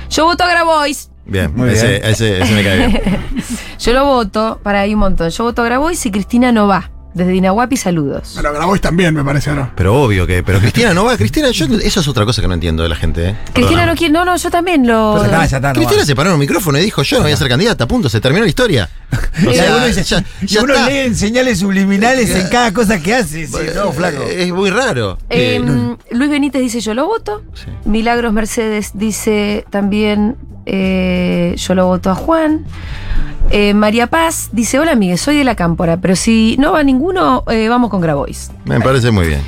Yo 0.09 0.26
voto 0.26 0.43
a 0.43 0.47
Grabois, 0.47 1.09
bien. 1.26 1.51
Muy 1.55 1.70
ese, 1.70 1.88
bien. 1.89 2.05
Ese, 2.05 2.41
ese 2.41 2.53
me 2.53 2.63
cae 2.63 2.78
bien. 2.88 3.01
yo 3.80 3.93
lo 3.93 4.05
voto, 4.05 4.59
para 4.63 4.82
ahí 4.82 4.93
un 4.93 5.01
montón, 5.01 5.30
yo 5.30 5.43
voto 5.43 5.61
a 5.63 5.65
Grabois 5.65 6.05
y 6.05 6.11
Cristina 6.11 6.51
no 6.51 6.68
va, 6.68 6.89
desde 7.18 7.32
Dinahuapi, 7.32 7.76
saludos. 7.76 8.34
Pero 8.36 8.53
Grabois 8.53 8.80
también, 8.82 9.13
me 9.13 9.24
parece, 9.24 9.51
¿no? 9.51 9.70
Pero 9.76 10.01
obvio 10.01 10.26
que. 10.28 10.43
Pero 10.43 10.59
Cristina 10.61 10.93
no 10.93 11.03
va. 11.05 11.18
Cristina, 11.18 11.49
yo, 11.51 11.65
eso 11.65 11.99
es 11.99 12.07
otra 12.07 12.24
cosa 12.26 12.41
que 12.41 12.47
no 12.47 12.53
entiendo 12.53 12.84
de 12.84 12.89
la 12.89 12.95
gente. 12.95 13.30
¿eh? 13.30 13.36
Cristina 13.53 13.86
no 13.86 13.95
quiere, 13.95 14.13
no, 14.13 14.24
no, 14.24 14.38
yo 14.38 14.49
también 14.49 14.86
lo... 14.88 15.15
Pues 15.18 15.24
ya 15.24 15.43
está, 15.43 15.45
ya 15.47 15.57
está, 15.57 15.68
no 15.70 15.74
Cristina 15.74 16.01
va. 16.01 16.05
se 16.05 16.15
paró 16.15 16.30
en 16.30 16.34
un 16.36 16.39
micrófono 16.39 16.78
y 16.78 16.82
dijo: 16.82 17.01
Yo 17.03 17.18
no 17.18 17.24
voy 17.24 17.32
a 17.34 17.38
ser 17.38 17.49
candidata, 17.49 17.88
punto. 17.88 18.07
Se 18.09 18.22
terminó 18.22 18.43
la 18.43 18.49
historia. 18.49 18.89
O 19.47 19.53
sea, 19.53 19.76
uno 19.76 19.86
dice- 19.86 20.03
ya, 20.03 20.24
y 20.41 20.47
ya 20.47 20.63
uno 20.63 20.74
está. 20.74 20.89
lee 20.89 21.13
señales 21.13 21.59
subliminales 21.59 22.30
en 22.32 22.47
cada 22.49 22.74
cosa 22.74 22.99
que 22.99 23.13
hace. 23.13 23.45
Sí, 23.45 23.53
no, 23.76 23.91
flaco. 23.91 24.24
Eh, 24.24 24.45
Es 24.47 24.51
muy 24.51 24.70
raro. 24.72 25.18
Eh, 25.30 25.61
Eh, 25.61 25.95
Luis 26.11 26.30
Benítez 26.30 26.59
dice 26.61 26.80
yo 26.82 26.93
lo 26.95 27.05
voto. 27.05 27.43
Sí. 27.53 27.65
Milagros 27.86 28.34
Mercedes 28.34 28.91
dice 28.95 29.63
también 29.70 30.36
eh, 30.65 31.53
yo 31.57 31.76
lo 31.76 31.86
voto 31.86 32.09
a 32.09 32.15
Juan. 32.15 32.65
Eh, 33.50 33.74
María 33.74 34.08
Paz 34.08 34.50
dice 34.52 34.78
hola 34.78 34.95
Miguel, 34.95 35.18
soy 35.18 35.38
de 35.38 35.43
la 35.45 35.56
Cámpora, 35.56 35.98
pero 35.98 36.16
si 36.18 36.58
no 36.60 36.74
va 36.74 36.84
ninguno, 36.84 37.43
eh, 37.50 37.70
vamos 37.70 37.89
con 37.89 38.02
Grabois. 38.02 38.52
me 38.66 38.82
parece 38.82 39.10
muy 39.12 39.28
bien. 39.28 39.41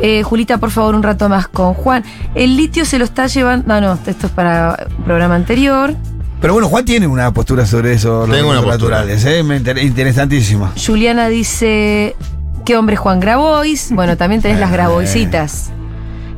Eh, 0.00 0.22
Julita, 0.22 0.56
por 0.58 0.70
favor, 0.70 0.94
un 0.94 1.02
rato 1.02 1.28
más 1.28 1.48
con 1.48 1.74
Juan. 1.74 2.02
El 2.34 2.56
litio 2.56 2.84
se 2.86 2.98
lo 2.98 3.04
está 3.04 3.26
llevando... 3.26 3.66
No, 3.68 3.80
no, 3.80 3.98
esto 4.06 4.26
es 4.26 4.32
para 4.32 4.86
un 4.98 5.04
programa 5.04 5.34
anterior. 5.34 5.94
Pero 6.40 6.54
bueno, 6.54 6.68
Juan 6.68 6.84
tiene 6.84 7.06
una 7.06 7.32
postura 7.32 7.66
sobre 7.66 7.92
eso. 7.92 8.26
Tengo 8.28 8.50
una 8.50 8.62
postura. 8.62 8.96
naturales, 8.98 9.24
¿eh? 9.26 9.42
Me 9.44 9.56
inter- 9.58 9.78
interesantísima. 9.78 10.72
Juliana 10.84 11.28
dice, 11.28 12.16
¿qué 12.64 12.76
hombre 12.76 12.94
es 12.94 13.00
Juan 13.00 13.20
Grabois? 13.20 13.90
Bueno, 13.92 14.16
también 14.16 14.40
tenés 14.42 14.58
las 14.58 14.72
Graboisitas. 14.72 15.70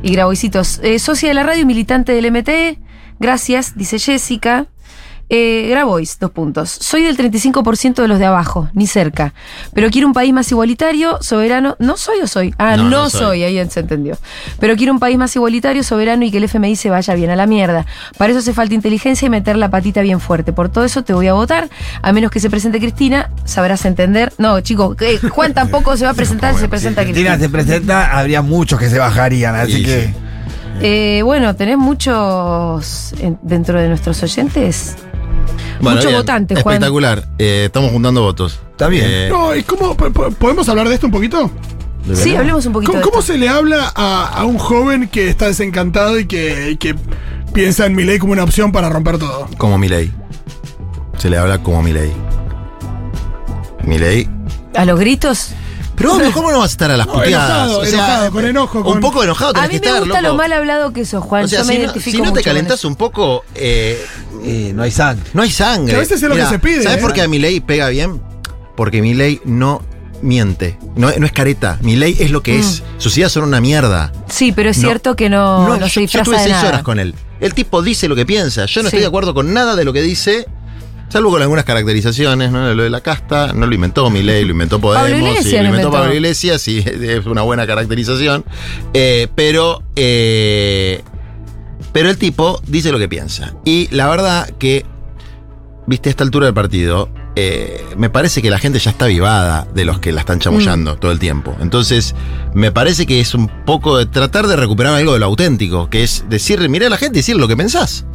Y 0.03 0.11
Graboisitos. 0.11 0.79
Eh, 0.83 0.99
socia 0.99 1.29
de 1.29 1.33
la 1.33 1.43
radio 1.43 1.61
y 1.61 1.65
militante 1.65 2.11
del 2.11 2.29
MTE. 2.31 2.77
Gracias, 3.19 3.75
dice 3.77 3.97
Jessica. 3.97 4.67
Eh, 5.27 5.67
Grabois, 5.71 6.19
dos 6.19 6.29
puntos. 6.31 6.69
Soy 6.69 7.03
del 7.03 7.17
35% 7.17 7.95
de 7.95 8.07
los 8.07 8.19
de 8.19 8.25
abajo, 8.25 8.69
ni 8.73 8.85
cerca. 8.85 9.33
Pero 9.73 9.89
quiero 9.89 10.07
un 10.07 10.13
país 10.13 10.31
más 10.33 10.51
igualitario, 10.51 11.17
soberano. 11.21 11.75
¿No 11.79 11.97
soy 11.97 12.19
o 12.21 12.27
soy? 12.27 12.53
Ah, 12.59 12.77
No, 12.77 12.83
no, 12.83 12.89
no 12.91 13.09
soy. 13.09 13.19
soy. 13.21 13.43
ahí 13.43 13.69
se 13.69 13.79
entendió. 13.79 14.17
Pero 14.59 14.75
quiero 14.75 14.93
un 14.93 14.99
país 14.99 15.17
más 15.17 15.35
igualitario, 15.35 15.83
soberano 15.83 16.25
y 16.25 16.31
que 16.31 16.37
el 16.37 16.43
FMI 16.43 16.75
se 16.75 16.89
vaya 16.91 17.15
bien 17.15 17.31
a 17.31 17.35
la 17.35 17.47
mierda. 17.47 17.87
Para 18.19 18.31
eso 18.31 18.39
hace 18.39 18.53
falta 18.53 18.75
inteligencia 18.75 19.25
y 19.25 19.29
meter 19.29 19.55
la 19.55 19.69
patita 19.71 20.01
bien 20.01 20.19
fuerte. 20.19 20.53
Por 20.53 20.69
todo 20.69 20.83
eso 20.85 21.03
te 21.03 21.13
voy 21.13 21.27
a 21.27 21.33
votar. 21.33 21.69
A 22.03 22.11
menos 22.13 22.29
que 22.29 22.39
se 22.39 22.49
presente 22.51 22.79
Cristina, 22.79 23.31
sabrás 23.45 23.83
entender. 23.85 24.31
No, 24.37 24.61
chicos, 24.61 24.95
eh, 25.01 25.17
Juan 25.29 25.53
tampoco 25.55 25.97
se 25.97 26.05
va 26.05 26.11
a 26.11 26.13
presentar, 26.15 26.55
se 26.55 26.67
presenta 26.67 27.01
Si 27.01 27.07
Cristina 27.13 27.31
Cristina. 27.37 27.39
se 27.39 27.49
presenta, 27.49 28.17
habría 28.19 28.43
muchos 28.43 28.79
que 28.79 28.89
se 28.91 28.99
bajarían, 28.99 29.55
así 29.55 29.83
que. 29.83 30.05
sí. 30.07 30.13
Eh, 30.81 31.21
bueno, 31.23 31.55
tenés 31.55 31.77
muchos 31.77 33.13
en- 33.19 33.39
dentro 33.41 33.79
de 33.79 33.87
nuestros 33.87 34.21
oyentes. 34.23 34.95
Mucho 35.79 36.07
bien, 36.07 36.15
votante, 36.19 36.55
Juan. 36.55 36.75
Espectacular. 36.75 37.27
Eh, 37.37 37.63
estamos 37.65 37.91
juntando 37.91 38.21
votos. 38.21 38.59
Está 38.71 38.87
bien. 38.87 39.05
Eh, 39.07 39.27
No, 39.29 39.55
¿y 39.55 39.63
cómo? 39.63 39.95
po- 39.95 40.11
po- 40.11 40.31
¿Podemos 40.31 40.67
hablar 40.69 40.87
de 40.89 40.95
esto 40.95 41.07
un 41.07 41.11
poquito? 41.11 41.49
Sí, 42.13 42.35
hablemos 42.35 42.65
un 42.67 42.73
poquito 42.73 42.91
¿Cómo, 42.91 42.99
de 43.03 43.09
cómo 43.09 43.19
esto. 43.19 43.33
se 43.33 43.39
le 43.39 43.49
habla 43.49 43.91
a, 43.95 44.27
a 44.27 44.45
un 44.45 44.57
joven 44.59 45.07
que 45.07 45.27
está 45.29 45.47
desencantado 45.47 46.19
y 46.19 46.25
que, 46.27 46.71
y 46.71 46.77
que 46.77 46.95
piensa 47.53 47.85
en 47.87 47.95
Milei 47.95 48.19
como 48.19 48.33
una 48.33 48.43
opción 48.43 48.71
para 48.71 48.89
romper 48.89 49.17
todo? 49.17 49.47
Como 49.57 49.77
Milei. 49.79 50.11
Se 51.17 51.29
le 51.31 51.37
habla 51.37 51.63
como 51.63 51.81
Milei. 51.81 52.11
Milei. 53.83 54.29
¿A 54.75 54.85
los 54.85 54.99
gritos? 54.99 55.51
Pero 55.95 56.15
obvio, 56.15 56.31
¿cómo 56.33 56.51
no 56.51 56.59
vas 56.59 56.71
a 56.71 56.73
estar 56.73 56.91
a 56.91 56.97
las 56.97 57.07
No, 57.07 57.13
puteadas? 57.13 57.49
enojado, 57.69 57.85
enojado, 57.85 58.31
con 58.31 58.45
enojo, 58.45 58.77
Un 58.79 58.83
con- 58.83 58.99
poco 58.99 59.23
enojado 59.23 59.51
A 59.51 59.53
tenés 59.53 59.69
mí 59.69 59.73
que 59.75 59.79
me 59.81 59.87
estar, 59.87 59.99
gusta 60.03 60.21
loco. 60.21 60.33
lo 60.33 60.37
mal 60.37 60.53
hablado 60.53 60.93
que 60.93 61.05
sos, 61.05 61.23
Juan. 61.23 61.45
O 61.45 61.47
sea, 61.47 61.59
Yo 61.59 61.65
me 61.65 61.73
si 61.73 61.77
no, 61.79 61.83
identifico 61.85 62.17
si 62.17 62.21
no 62.23 62.33
te 62.33 62.43
calentás 62.43 62.83
un 62.85 62.95
poco, 62.95 63.43
eh, 63.55 64.05
Eh, 64.43 64.71
no 64.75 64.83
hay 64.83 64.91
sangre. 64.91 65.23
no 65.33 65.41
hay 65.41 65.51
sangre. 65.51 65.91
Que 65.91 65.95
a 65.95 65.99
veces 65.99 66.21
es 66.21 66.29
lo 66.29 66.35
que 66.35 66.45
se 66.45 66.59
pide, 66.59 66.83
¿Sabes 66.83 66.97
¿eh? 66.97 67.01
por 67.01 67.13
qué 67.13 67.21
a 67.21 67.27
mi 67.27 67.39
ley 67.39 67.59
pega 67.61 67.89
bien? 67.89 68.21
Porque 68.75 69.01
mi 69.01 69.13
ley 69.13 69.39
no 69.45 69.81
miente. 70.21 70.77
No, 70.95 71.11
no 71.17 71.25
es 71.25 71.31
careta. 71.31 71.77
Mi 71.81 71.95
ley 71.95 72.15
es 72.19 72.31
lo 72.31 72.41
que 72.43 72.59
es. 72.59 72.83
Sus 72.97 73.17
ideas 73.17 73.31
son 73.31 73.43
una 73.43 73.61
mierda. 73.61 74.11
Sí, 74.27 74.51
pero 74.51 74.69
es 74.69 74.77
No. 74.77 74.83
cierto 74.89 75.15
que 75.15 75.29
no, 75.29 75.67
no, 75.67 75.77
yo- 75.79 75.87
se 75.87 75.95
yo, 75.95 76.01
disfraza 76.01 76.21
estuve 76.23 76.37
de 76.37 76.43
seis 76.43 76.55
nada. 76.55 76.67
horas 76.69 76.83
con 76.83 76.99
él. 76.99 77.15
El 77.39 77.53
tipo 77.53 77.81
dice 77.81 78.07
lo 78.07 78.15
que 78.15 78.25
piensa. 78.25 78.65
Yo 78.65 78.81
no 78.81 78.89
Sí. 78.89 78.95
estoy 78.95 78.99
de 79.01 79.07
acuerdo 79.07 79.33
con 79.33 79.53
nada 79.53 79.75
de 79.75 79.83
lo 79.85 79.93
que 79.93 80.01
dice. 80.01 80.45
Salvo 81.09 81.29
con 81.29 81.41
algunas 81.41 81.65
caracterizaciones, 81.65 82.51
¿no? 82.51 82.73
Lo 82.73 82.83
de 82.83 82.89
la 82.89 83.01
casta, 83.01 83.53
no 83.53 83.67
lo 83.67 83.75
inventó 83.75 84.09
mi 84.09 84.23
ley, 84.23 84.43
lo 84.43 84.51
inventó 84.51 84.79
Podemos, 84.81 85.09
Pablo 85.09 85.17
Iglesias 85.17 85.53
lo 85.53 85.61
lo 85.61 85.67
inventó. 85.67 85.91
Pablo 85.91 86.13
Iglesias, 86.13 86.61
sí, 86.61 86.83
es 86.85 87.25
una 87.25 87.43
buena 87.43 87.67
caracterización. 87.67 88.43
Eh, 88.93 89.27
pero, 89.35 89.83
eh, 89.95 91.01
pero 91.93 92.09
el 92.09 92.17
tipo 92.17 92.61
dice 92.67 92.91
lo 92.91 92.99
que 92.99 93.07
piensa. 93.07 93.53
Y 93.65 93.87
la 93.91 94.09
verdad 94.09 94.49
que, 94.57 94.85
viste, 95.87 96.09
a 96.09 96.11
esta 96.11 96.23
altura 96.23 96.47
del 96.47 96.55
partido, 96.55 97.09
eh, 97.37 97.83
me 97.97 98.09
parece 98.09 98.41
que 98.41 98.49
la 98.49 98.59
gente 98.59 98.79
ya 98.79 98.91
está 98.91 99.07
vivada 99.07 99.67
de 99.73 99.83
los 99.83 99.99
que 99.99 100.13
la 100.13 100.21
están 100.21 100.39
chamullando 100.39 100.95
todo 100.95 101.11
el 101.11 101.19
tiempo. 101.19 101.55
Entonces, 101.59 102.15
me 102.53 102.71
parece 102.71 103.05
que 103.05 103.19
es 103.19 103.35
un 103.35 103.47
poco 103.65 103.97
de 103.97 104.05
tratar 104.05 104.47
de 104.47 104.55
recuperar 104.55 104.93
algo 104.93 105.13
de 105.13 105.19
lo 105.19 105.25
auténtico, 105.25 105.89
que 105.89 106.03
es 106.03 106.25
decirle, 106.29 106.69
mirá 106.69 106.87
a 106.87 106.89
la 106.89 106.97
gente 106.97 107.17
y 107.17 107.19
decirle 107.19 107.41
lo 107.41 107.47
que 107.47 107.57
pensás. 107.57 108.05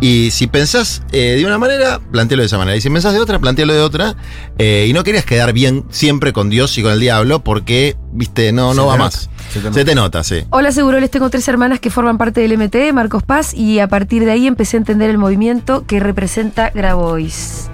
Y 0.00 0.30
si 0.30 0.46
pensás 0.46 1.02
eh, 1.10 1.34
de 1.36 1.44
una 1.44 1.58
manera, 1.58 1.98
plantealo 1.98 2.42
de 2.42 2.46
esa 2.46 2.58
manera. 2.58 2.76
Y 2.76 2.80
si 2.80 2.88
pensás 2.88 3.14
de 3.14 3.20
otra, 3.20 3.38
plantealo 3.38 3.74
de 3.74 3.80
otra. 3.80 4.14
Eh, 4.58 4.86
y 4.88 4.92
no 4.92 5.02
querías 5.02 5.24
quedar 5.24 5.52
bien 5.52 5.84
siempre 5.90 6.32
con 6.32 6.50
Dios 6.50 6.76
y 6.78 6.82
con 6.82 6.92
el 6.92 7.00
diablo, 7.00 7.40
porque, 7.40 7.96
viste, 8.12 8.52
no, 8.52 8.74
no 8.74 8.86
va 8.86 8.96
nota, 8.96 9.04
más. 9.04 9.30
se 9.52 9.60
te 9.60 9.72
Se 9.72 9.84
te 9.84 9.94
nota, 9.94 10.22
sí. 10.22 10.44
Hola, 10.50 10.70
seguro 10.70 11.00
les 11.00 11.10
tengo 11.10 11.28
tres 11.30 11.48
hermanas 11.48 11.80
que 11.80 11.90
forman 11.90 12.16
parte 12.16 12.40
del 12.40 12.56
MT, 12.56 12.92
Marcos 12.92 13.24
Paz, 13.24 13.54
y 13.54 13.80
a 13.80 13.88
partir 13.88 14.24
de 14.24 14.30
ahí 14.30 14.46
empecé 14.46 14.76
a 14.76 14.78
entender 14.78 15.10
el 15.10 15.18
movimiento 15.18 15.84
que 15.86 15.98
representa 15.98 16.70
Grabois. 16.70 17.68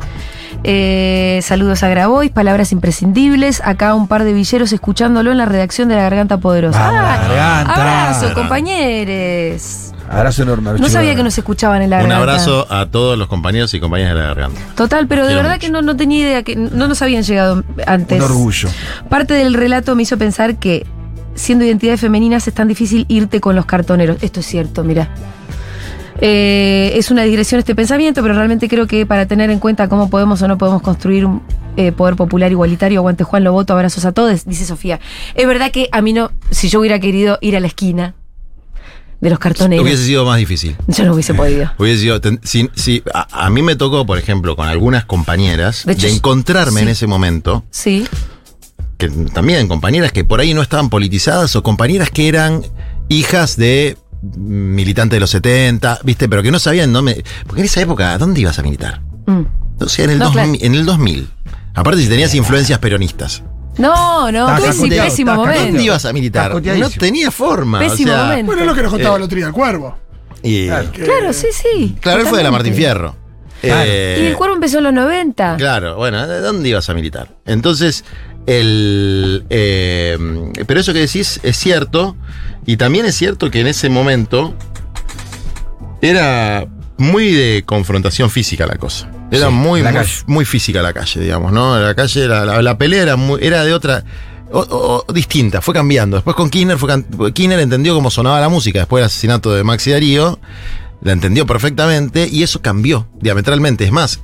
Eh, 0.66 1.40
saludos 1.42 1.82
a 1.82 1.88
Grabois, 1.88 2.30
palabras 2.30 2.72
imprescindibles. 2.72 3.60
Acá 3.62 3.94
un 3.94 4.08
par 4.08 4.24
de 4.24 4.32
villeros 4.32 4.72
escuchándolo 4.72 5.30
en 5.30 5.36
la 5.36 5.44
redacción 5.44 5.90
de 5.90 5.96
La 5.96 6.02
Garganta 6.02 6.38
Poderosa. 6.38 6.78
Vamos, 6.78 7.02
La 7.02 7.18
Garganta. 7.18 7.74
Abrazo, 7.74 8.34
compañeros. 8.34 9.93
Abrazo 10.08 10.42
enorme. 10.42 10.72
No 10.78 10.88
sabía 10.88 11.14
que 11.14 11.22
nos 11.22 11.36
escuchaban 11.36 11.82
en 11.82 11.90
La 11.90 11.96
Un 11.96 12.08
Garganta. 12.08 12.32
abrazo 12.32 12.66
a 12.72 12.86
todos 12.86 13.18
los 13.18 13.28
compañeros 13.28 13.72
y 13.74 13.80
compañeras 13.80 14.14
de 14.14 14.20
la 14.20 14.26
garganta. 14.26 14.60
Total, 14.76 15.06
pero 15.06 15.26
de 15.26 15.34
verdad 15.34 15.52
mucho. 15.52 15.60
que 15.60 15.70
no, 15.70 15.82
no 15.82 15.96
tenía 15.96 16.20
idea, 16.20 16.42
que 16.42 16.56
no 16.56 16.88
nos 16.88 17.00
habían 17.02 17.22
llegado 17.22 17.64
antes. 17.86 18.18
Un 18.18 18.24
orgullo. 18.24 18.68
Parte 19.08 19.34
del 19.34 19.54
relato 19.54 19.94
me 19.94 20.02
hizo 20.02 20.18
pensar 20.18 20.56
que, 20.56 20.86
siendo 21.34 21.64
identidades 21.64 22.00
femeninas, 22.00 22.46
es 22.46 22.54
tan 22.54 22.68
difícil 22.68 23.06
irte 23.08 23.40
con 23.40 23.56
los 23.56 23.66
cartoneros. 23.66 24.18
Esto 24.22 24.40
es 24.40 24.46
cierto, 24.46 24.84
mira. 24.84 25.08
Eh, 26.20 26.92
es 26.94 27.10
una 27.10 27.22
digresión 27.22 27.58
este 27.58 27.74
pensamiento, 27.74 28.22
pero 28.22 28.34
realmente 28.34 28.68
creo 28.68 28.86
que 28.86 29.04
para 29.04 29.26
tener 29.26 29.50
en 29.50 29.58
cuenta 29.58 29.88
cómo 29.88 30.08
podemos 30.10 30.40
o 30.42 30.48
no 30.48 30.56
podemos 30.58 30.80
construir 30.80 31.26
un 31.26 31.42
eh, 31.76 31.90
poder 31.90 32.14
popular 32.14 32.50
igualitario, 32.52 33.00
aguante 33.00 33.24
Juan, 33.24 33.42
lo 33.42 33.52
voto, 33.52 33.72
abrazos 33.72 34.04
a 34.04 34.12
todos, 34.12 34.44
dice 34.44 34.64
Sofía. 34.64 35.00
Es 35.34 35.46
verdad 35.46 35.72
que 35.72 35.88
a 35.90 36.00
mí 36.02 36.12
no, 36.12 36.30
si 36.50 36.68
yo 36.68 36.78
hubiera 36.80 37.00
querido 37.00 37.38
ir 37.40 37.56
a 37.56 37.60
la 37.60 37.66
esquina 37.66 38.14
de 39.24 39.30
los 39.30 39.38
cartoneros, 39.40 39.84
Hubiese 39.84 40.04
sido 40.04 40.24
más 40.24 40.38
difícil. 40.38 40.76
yo 40.86 41.04
no 41.04 41.14
hubiese 41.14 41.34
podido. 41.34 41.72
Hubiese 41.78 42.02
sido. 42.02 42.20
si, 42.42 42.70
si- 42.74 43.02
a, 43.12 43.46
a 43.46 43.50
mí 43.50 43.62
me 43.62 43.74
tocó, 43.74 44.06
por 44.06 44.18
ejemplo, 44.18 44.54
con 44.54 44.68
algunas 44.68 45.04
compañeras, 45.06 45.84
De 45.86 46.10
encontrarme 46.10 46.80
sí. 46.80 46.82
en 46.84 46.88
ese 46.90 47.06
momento, 47.06 47.64
Sí, 47.70 48.06
que 48.98 49.08
también 49.08 49.66
compañeras 49.66 50.12
que 50.12 50.24
por 50.24 50.38
ahí 50.40 50.54
no 50.54 50.62
estaban 50.62 50.90
politizadas 50.90 51.56
o 51.56 51.62
compañeras 51.62 52.10
que 52.10 52.28
eran 52.28 52.62
hijas 53.08 53.56
de 53.56 53.96
militantes 54.36 55.16
de 55.16 55.20
los 55.20 55.30
70, 55.30 55.98
¿viste? 56.04 56.28
Pero 56.28 56.42
que 56.42 56.50
no 56.50 56.58
sabían 56.58 56.92
dónde. 56.92 57.24
Porque 57.46 57.62
en 57.62 57.66
esa 57.66 57.80
época, 57.80 58.16
¿dónde 58.18 58.40
ibas 58.40 58.58
a 58.58 58.62
militar? 58.62 59.00
Mm. 59.26 59.42
O 59.80 59.88
sea, 59.88 60.04
en 60.04 60.10
el, 60.12 60.18
No, 60.18 60.26
2000, 60.26 60.42
claro. 60.60 60.66
en 60.66 60.74
el 60.74 60.86
2000. 60.86 61.28
Aparte, 61.74 62.02
si 62.02 62.08
tenías 62.08 62.34
influencias 62.34 62.78
peronistas. 62.78 63.42
No, 63.78 64.30
no, 64.30 64.48
Está 64.48 64.56
pésimo, 64.66 64.82
cacoteado, 64.84 65.04
pésimo 65.10 65.30
está 65.32 65.42
momento. 65.42 65.64
¿Dónde 65.64 65.82
ibas 65.82 66.04
a 66.04 66.12
militar? 66.12 66.50
No 66.54 66.90
tenía 66.90 67.30
forma. 67.30 67.78
Pésimo 67.80 68.12
o 68.12 68.14
sea, 68.14 68.24
momento. 68.24 68.46
Bueno, 68.46 68.60
es 68.62 68.66
lo 68.68 68.74
que 68.74 68.82
nos 68.82 68.90
contaba 68.92 69.14
Eh, 69.14 69.18
el 69.18 69.22
otro 69.24 69.36
día 69.36 69.46
el 69.46 69.52
cuervo. 69.52 69.98
Y, 70.42 70.66
Claro. 70.66 70.92
Que- 70.92 71.02
Claro, 71.04 71.32
sí, 71.32 71.46
sí. 71.52 71.96
claro, 72.00 72.20
él 72.20 72.26
fue 72.28 72.38
de 72.38 72.44
la 72.44 72.50
Martín. 72.50 72.74
Fierro. 72.74 73.16
Claro. 73.60 73.82
Eh, 73.86 74.18
Y 74.22 74.26
el 74.26 74.36
cuervo 74.36 74.54
empezó 74.56 74.78
en 74.78 74.84
los 74.84 74.92
90. 74.92 75.56
Claro, 75.56 75.96
bueno, 75.96 76.26
¿de 76.26 76.40
dónde 76.40 76.68
ibas 76.68 76.88
a 76.90 76.94
militar? 76.94 77.28
Entonces, 77.46 78.04
el. 78.46 79.44
eh, 79.48 80.18
pero 80.66 80.80
eso 80.80 80.92
que 80.92 80.98
decís 81.00 81.40
es 81.42 81.56
cierto. 81.56 82.14
Y 82.66 82.76
también 82.76 83.06
es 83.06 83.14
cierto 83.14 83.50
que 83.50 83.60
en 83.60 83.66
ese 83.66 83.88
momento 83.88 84.54
era 86.02 86.66
muy 86.98 87.32
de 87.32 87.62
confrontación 87.66 88.30
física 88.30 88.66
la 88.66 88.76
cosa. 88.76 89.08
Era 89.30 89.48
Sí, 89.48 89.52
muy, 89.52 89.82
muy, 90.26 90.44
física 90.44 90.80
la 90.82 90.92
calle, 90.92 91.20
digamos, 91.20 91.52
¿no? 91.52 91.78
La 91.78 91.94
calle, 91.94 92.24
era, 92.24 92.44
la, 92.44 92.62
la 92.62 92.78
pelea 92.78 93.02
era, 93.02 93.16
muy, 93.16 93.40
era 93.42 93.64
de 93.64 93.74
otra. 93.74 94.04
o- 94.52 95.04
o- 95.08 95.12
distinta, 95.12 95.60
fue 95.60 95.74
cambiando. 95.74 96.16
Después 96.18 96.36
con 96.36 96.48
Kirchner, 96.50 96.78
fue 96.78 96.88
Kirchner 97.32 97.58
entendió 97.58 97.94
cómo 97.94 98.10
sonaba 98.10 98.40
la 98.40 98.48
música 98.48 98.78
después 98.80 99.00
del 99.00 99.06
asesinato 99.06 99.52
de 99.52 99.64
Maxi 99.64 99.90
Darío. 99.90 100.38
La 101.02 101.12
entendió 101.12 101.44
perfectamente 101.46 102.28
y 102.30 102.42
eso 102.44 102.62
cambió 102.62 103.08
diametralmente. 103.20 103.84
Es 103.84 103.90
más, 103.92 104.20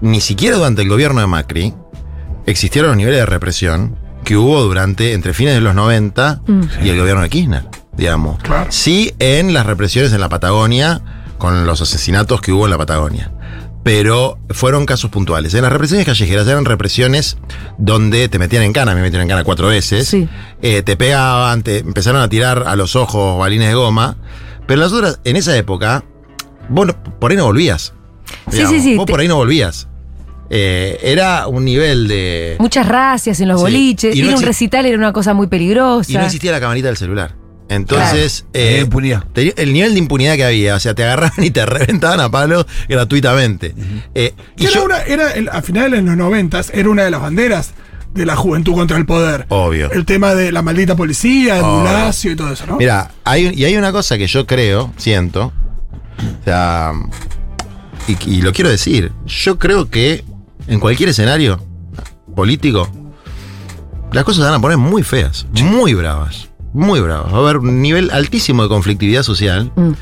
ni 0.00 0.20
siquiera 0.22 0.56
durante 0.56 0.80
el 0.82 0.88
gobierno 0.88 1.20
de 1.20 1.26
Macri 1.26 1.74
existieron 2.46 2.90
los 2.92 2.96
niveles 2.96 3.20
de 3.20 3.26
represión 3.26 3.96
que 4.24 4.36
hubo 4.36 4.62
durante 4.62 5.12
entre 5.12 5.34
fines 5.34 5.54
de 5.54 5.60
los 5.60 5.74
90 5.74 6.40
Mm. 6.46 6.62
y 6.84 6.88
el 6.88 6.98
gobierno 6.98 7.22
de 7.22 7.28
Kirchner, 7.28 7.64
digamos. 7.96 8.38
Claro. 8.42 8.66
Sí 8.72 9.12
en 9.18 9.52
las 9.52 9.66
represiones 9.66 10.12
en 10.12 10.20
la 10.20 10.28
Patagonia, 10.28 11.02
con 11.38 11.66
los 11.66 11.80
asesinatos 11.80 12.40
que 12.40 12.52
hubo 12.52 12.64
en 12.66 12.70
la 12.72 12.78
Patagonia. 12.78 13.32
Pero 13.84 14.38
fueron 14.50 14.84
casos 14.84 15.10
puntuales. 15.10 15.54
En 15.54 15.62
las 15.62 15.72
represiones 15.72 16.04
callejeras 16.04 16.46
eran 16.46 16.64
represiones 16.66 17.38
donde 17.78 18.28
te 18.28 18.38
metían 18.38 18.62
en 18.64 18.72
cana, 18.72 18.94
me 18.94 19.00
metieron 19.00 19.22
en 19.22 19.28
cana 19.28 19.44
cuatro 19.44 19.68
veces. 19.68 20.06
Sí. 20.08 20.28
Eh, 20.60 20.82
te 20.82 20.96
pegaban, 20.96 21.62
te 21.62 21.78
empezaron 21.78 22.20
a 22.20 22.28
tirar 22.28 22.64
a 22.66 22.76
los 22.76 22.96
ojos 22.96 23.38
balines 23.38 23.68
de 23.68 23.74
goma. 23.74 24.16
Pero 24.66 24.80
las 24.82 24.92
otras, 24.92 25.20
en 25.24 25.36
esa 25.36 25.56
época, 25.56 26.04
vos 26.68 26.88
no- 26.88 27.02
por 27.18 27.30
ahí 27.30 27.36
no 27.38 27.44
volvías. 27.46 27.94
Sí, 28.50 28.66
sí, 28.66 28.80
sí, 28.82 28.96
Vos 28.96 29.06
te- 29.06 29.12
por 29.12 29.20
ahí 29.20 29.28
no 29.28 29.36
volvías. 29.36 29.88
Eh, 30.50 30.98
era 31.02 31.46
un 31.46 31.64
nivel 31.64 32.08
de. 32.08 32.56
Muchas 32.58 32.86
racias 32.86 33.40
en 33.40 33.48
los 33.48 33.58
Sí. 33.60 33.64
boliches. 33.64 34.16
Y 34.16 34.20
no 34.22 34.28
Ir 34.28 34.34
a 34.34 34.36
un 34.38 34.42
recital 34.42 34.84
era 34.86 34.98
una 34.98 35.12
cosa 35.14 35.32
muy 35.34 35.46
peligrosa. 35.46 36.10
Y 36.10 36.14
no 36.16 36.24
existía 36.24 36.52
la 36.52 36.60
camarita 36.60 36.88
del 36.88 36.96
celular. 36.98 37.34
Entonces, 37.68 38.46
eh, 38.54 38.80
impunidad. 38.84 39.24
te- 39.32 39.60
el 39.62 39.72
nivel 39.72 39.92
de 39.92 39.98
impunidad 39.98 40.36
que 40.36 40.44
había, 40.44 40.74
o 40.76 40.80
sea, 40.80 40.94
te 40.94 41.04
agarraban 41.04 41.32
y 41.44 41.50
te 41.50 41.64
reventaban 41.66 42.20
a 42.20 42.30
palo 42.30 42.66
gratuitamente. 42.88 43.74
Eh, 44.14 44.34
y 44.56 44.60
Que 44.60 44.64
era 44.66 44.74
yo- 44.74 44.84
una, 44.84 45.02
era 45.02 45.32
el- 45.32 45.48
a 45.50 45.60
finales 45.62 46.00
de 46.00 46.02
los 46.06 46.16
noventas, 46.16 46.70
era 46.74 46.88
una 46.88 47.04
de 47.04 47.10
las 47.10 47.20
banderas 47.20 47.72
de 48.14 48.24
la 48.24 48.36
juventud 48.36 48.72
contra 48.72 48.96
el 48.96 49.04
poder. 49.04 49.44
Obvio. 49.50 49.90
El 49.92 50.06
tema 50.06 50.34
de 50.34 50.50
la 50.50 50.62
maldita 50.62 50.96
policía, 50.96 51.58
el. 51.58 51.62
Bulacio 51.64 52.32
y 52.32 52.36
todo 52.36 52.52
eso, 52.52 52.66
¿no? 52.66 52.76
Mira, 52.78 53.10
hay, 53.24 53.52
y 53.54 53.64
hay 53.64 53.76
una 53.76 53.92
cosa 53.92 54.16
que 54.16 54.26
yo 54.26 54.46
creo, 54.46 54.92
siento, 54.96 55.52
o 56.40 56.44
sea, 56.44 56.92
y, 58.08 58.16
y 58.30 58.40
lo 58.42 58.52
quiero 58.54 58.70
decir, 58.70 59.12
yo 59.26 59.58
creo 59.58 59.90
que 59.90 60.24
en 60.68 60.80
cualquier 60.80 61.10
escenario 61.10 61.62
político, 62.34 62.88
las 64.12 64.24
cosas 64.24 64.38
se 64.42 64.44
van 64.50 64.54
a 64.58 64.60
poner 64.60 64.78
muy 64.78 65.02
feas, 65.02 65.46
muy 65.62 65.92
bravas, 65.92 66.47
muy 66.72 67.00
bravas. 67.00 67.32
Va 67.32 67.36
a 67.38 67.40
haber 67.40 67.58
un 67.58 67.80
nivel 67.82 68.10
altísimo 68.10 68.62
de 68.62 68.68
conflictividad 68.68 69.22
social 69.22 69.72
Mm. 69.76 69.92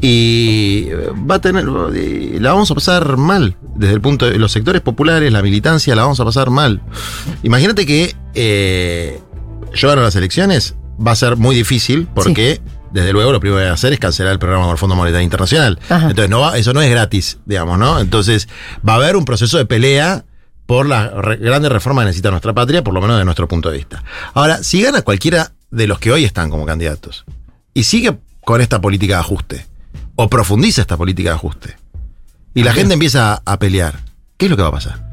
y 0.00 0.88
va 1.28 1.36
a 1.36 1.40
tener, 1.40 1.64
la 1.66 2.52
vamos 2.52 2.70
a 2.70 2.74
pasar 2.74 3.16
mal 3.16 3.56
desde 3.76 3.94
el 3.94 4.00
punto 4.00 4.26
de 4.26 4.38
los 4.38 4.52
sectores 4.52 4.80
populares, 4.80 5.32
la 5.32 5.42
militancia, 5.42 5.94
la 5.96 6.02
vamos 6.02 6.20
a 6.20 6.24
pasar 6.24 6.50
mal. 6.50 6.80
Imagínate 7.42 7.84
que 7.86 8.14
eh, 8.34 9.20
yo 9.74 9.88
gano 9.88 10.02
las 10.02 10.14
elecciones, 10.16 10.76
va 11.04 11.12
a 11.12 11.16
ser 11.16 11.36
muy 11.36 11.54
difícil 11.56 12.08
porque 12.14 12.60
desde 12.92 13.12
luego 13.12 13.32
lo 13.32 13.40
primero 13.40 13.58
que 13.58 13.64
voy 13.64 13.70
a 13.70 13.74
hacer 13.74 13.92
es 13.92 13.98
cancelar 13.98 14.32
el 14.32 14.38
programa 14.38 14.64
con 14.64 14.72
el 14.72 14.78
Fondo 14.78 14.96
Monetario 14.96 15.24
Internacional. 15.24 15.78
Ajá. 15.88 16.08
Entonces 16.10 16.30
no 16.30 16.40
va- 16.40 16.56
eso 16.56 16.72
no 16.72 16.80
es 16.80 16.90
gratis, 16.90 17.38
digamos, 17.44 17.78
¿no? 17.78 18.00
Entonces 18.00 18.48
va 18.88 18.94
a 18.94 18.96
haber 18.96 19.16
un 19.16 19.24
proceso 19.24 19.58
de 19.58 19.66
pelea 19.66 20.24
por 20.66 20.86
las 20.86 21.12
re- 21.12 21.36
grandes 21.36 21.70
reformas 21.72 22.04
que 22.04 22.06
necesita 22.06 22.30
nuestra 22.30 22.52
patria, 22.54 22.82
por 22.84 22.94
lo 22.94 23.00
menos 23.00 23.18
de 23.18 23.24
nuestro 23.24 23.46
punto 23.48 23.70
de 23.70 23.76
vista. 23.78 24.02
Ahora, 24.34 24.62
si 24.62 24.82
gana 24.82 25.02
cualquiera 25.02 25.52
de 25.70 25.86
los 25.86 25.98
que 25.98 26.10
hoy 26.12 26.24
están 26.24 26.50
como 26.50 26.64
candidatos 26.66 27.24
y 27.74 27.84
sigue 27.84 28.16
con 28.44 28.60
esta 28.60 28.80
política 28.80 29.14
de 29.14 29.20
ajuste, 29.20 29.66
o 30.16 30.28
profundiza 30.28 30.80
esta 30.80 30.96
política 30.96 31.30
de 31.30 31.34
ajuste, 31.36 31.76
y 32.54 32.62
la 32.62 32.72
gente 32.72 32.94
empieza 32.94 33.42
a, 33.44 33.58
pelear, 33.58 34.00
¿qué 34.36 34.46
es 34.46 34.50
lo 34.50 34.56
que 34.56 34.62
va 34.62 34.68
a 34.68 34.72
pasar? 34.72 35.06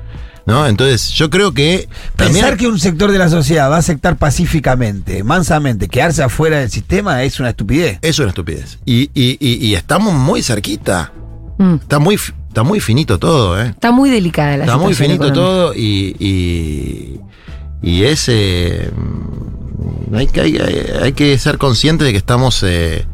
¿No? 0.48 0.68
Entonces, 0.68 1.10
yo 1.10 1.30
creo 1.32 1.54
que 1.54 1.90
también 2.16 2.42
Pensar 2.46 2.58
que 2.58 2.68
un 2.68 2.80
sector 2.80 3.12
de 3.12 3.18
la 3.18 3.30
sociedad 3.30 3.70
va 3.70 3.76
a 3.78 3.80
aceptar 3.80 4.16
pacíficamente, 4.18 5.24
mansamente, 5.24 5.88
quedarse 5.88 6.22
afuera 6.24 6.60
del 6.60 6.70
sistema 6.72 7.24
es 7.24 7.40
una 7.40 7.50
estupidez. 7.50 7.98
es 8.02 8.20
una 8.20 8.30
estupidez. 8.30 8.78
Y, 8.86 9.10
y- 9.16 9.38
y- 9.40 9.66
y 9.66 9.76
estamos 9.76 10.14
muy 10.14 10.42
cerquita. 10.44 11.12
Mm. 11.58 11.76
Está 11.76 11.98
muy, 12.00 12.16
está 12.16 12.62
muy 12.64 12.80
finito 12.80 13.18
todo, 13.20 13.60
¿eh? 13.62 13.70
Está 13.70 13.92
muy 13.92 14.10
delicada 14.12 14.56
la 14.58 14.66
Está 14.66 14.78
muy 14.78 14.94
situación 14.94 15.18
finito 15.20 15.26
económica. 15.34 15.34
todo 15.34 15.74
y, 15.76 16.16
y, 16.20 17.20
Y 17.82 18.04
es. 18.04 18.30
Hay, 20.14 20.28
que, 20.28 20.42
hay, 20.42 20.58
hay 21.02 21.14
que 21.14 21.38
ser 21.38 21.58
consciente 21.58 22.04
de 22.04 22.12
que 22.12 22.18
estamos 22.18 22.64
eh, 22.64 23.06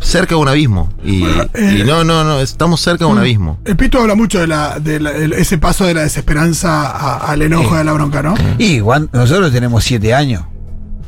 cerca 0.00 0.34
de 0.34 0.40
un 0.40 0.48
abismo. 0.48 0.92
Y, 1.04 1.24
eh, 1.24 1.78
y 1.80 1.82
no, 1.84 2.04
no, 2.04 2.24
no, 2.24 2.40
estamos 2.40 2.80
cerca 2.80 3.04
de 3.06 3.10
un 3.10 3.18
abismo. 3.18 3.58
El 3.64 3.76
Pito 3.76 4.00
habla 4.00 4.14
mucho 4.14 4.40
de, 4.40 4.46
la, 4.46 4.78
de 4.80 5.00
la- 5.00 5.12
ese 5.12 5.58
paso 5.58 5.84
de 5.86 5.94
la 5.94 6.02
desesperanza 6.02 6.86
a- 6.90 7.30
al 7.30 7.42
enojo 7.42 7.74
a 7.74 7.84
la 7.84 7.92
bronca, 7.92 8.22
¿no? 8.22 8.34
Y 8.58 8.80
Juan, 8.80 9.08
nosotros 9.12 9.52
tenemos 9.52 9.84
siete 9.84 10.12
años 10.14 10.42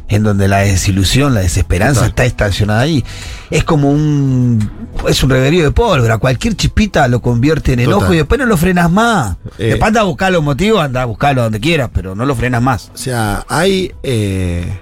en 0.09 0.23
donde 0.23 0.47
la 0.47 0.59
desilusión, 0.59 1.35
la 1.35 1.41
desesperanza 1.41 2.03
Total. 2.07 2.09
está 2.11 2.25
estacionada 2.27 2.81
ahí. 2.83 3.05
Es 3.51 3.65
como 3.65 3.91
un 3.91 4.71
es 5.09 5.23
un 5.25 5.31
reguerío 5.31 5.65
de 5.65 5.73
pólvora. 5.73 6.19
Cualquier 6.19 6.55
chispita 6.55 7.09
lo 7.09 7.21
convierte 7.21 7.73
en 7.73 7.81
enojo 7.81 7.99
Total. 8.03 8.15
y 8.15 8.19
después 8.19 8.39
no 8.39 8.47
lo 8.47 8.57
frenas 8.57 8.89
más. 8.89 9.37
Eh. 9.59 9.67
después 9.71 9.89
anda 9.89 10.03
a 10.03 10.05
buscar 10.05 10.31
los 10.31 10.45
motivos, 10.45 10.81
anda 10.81 11.03
a 11.03 11.07
buscarlo 11.07 11.43
donde 11.43 11.59
quieras, 11.59 11.91
pero 11.93 12.15
no 12.15 12.25
lo 12.25 12.37
frenas 12.37 12.63
más. 12.63 12.93
O 12.95 12.97
sea, 12.97 13.45
hay. 13.49 13.93
eh, 14.05 14.79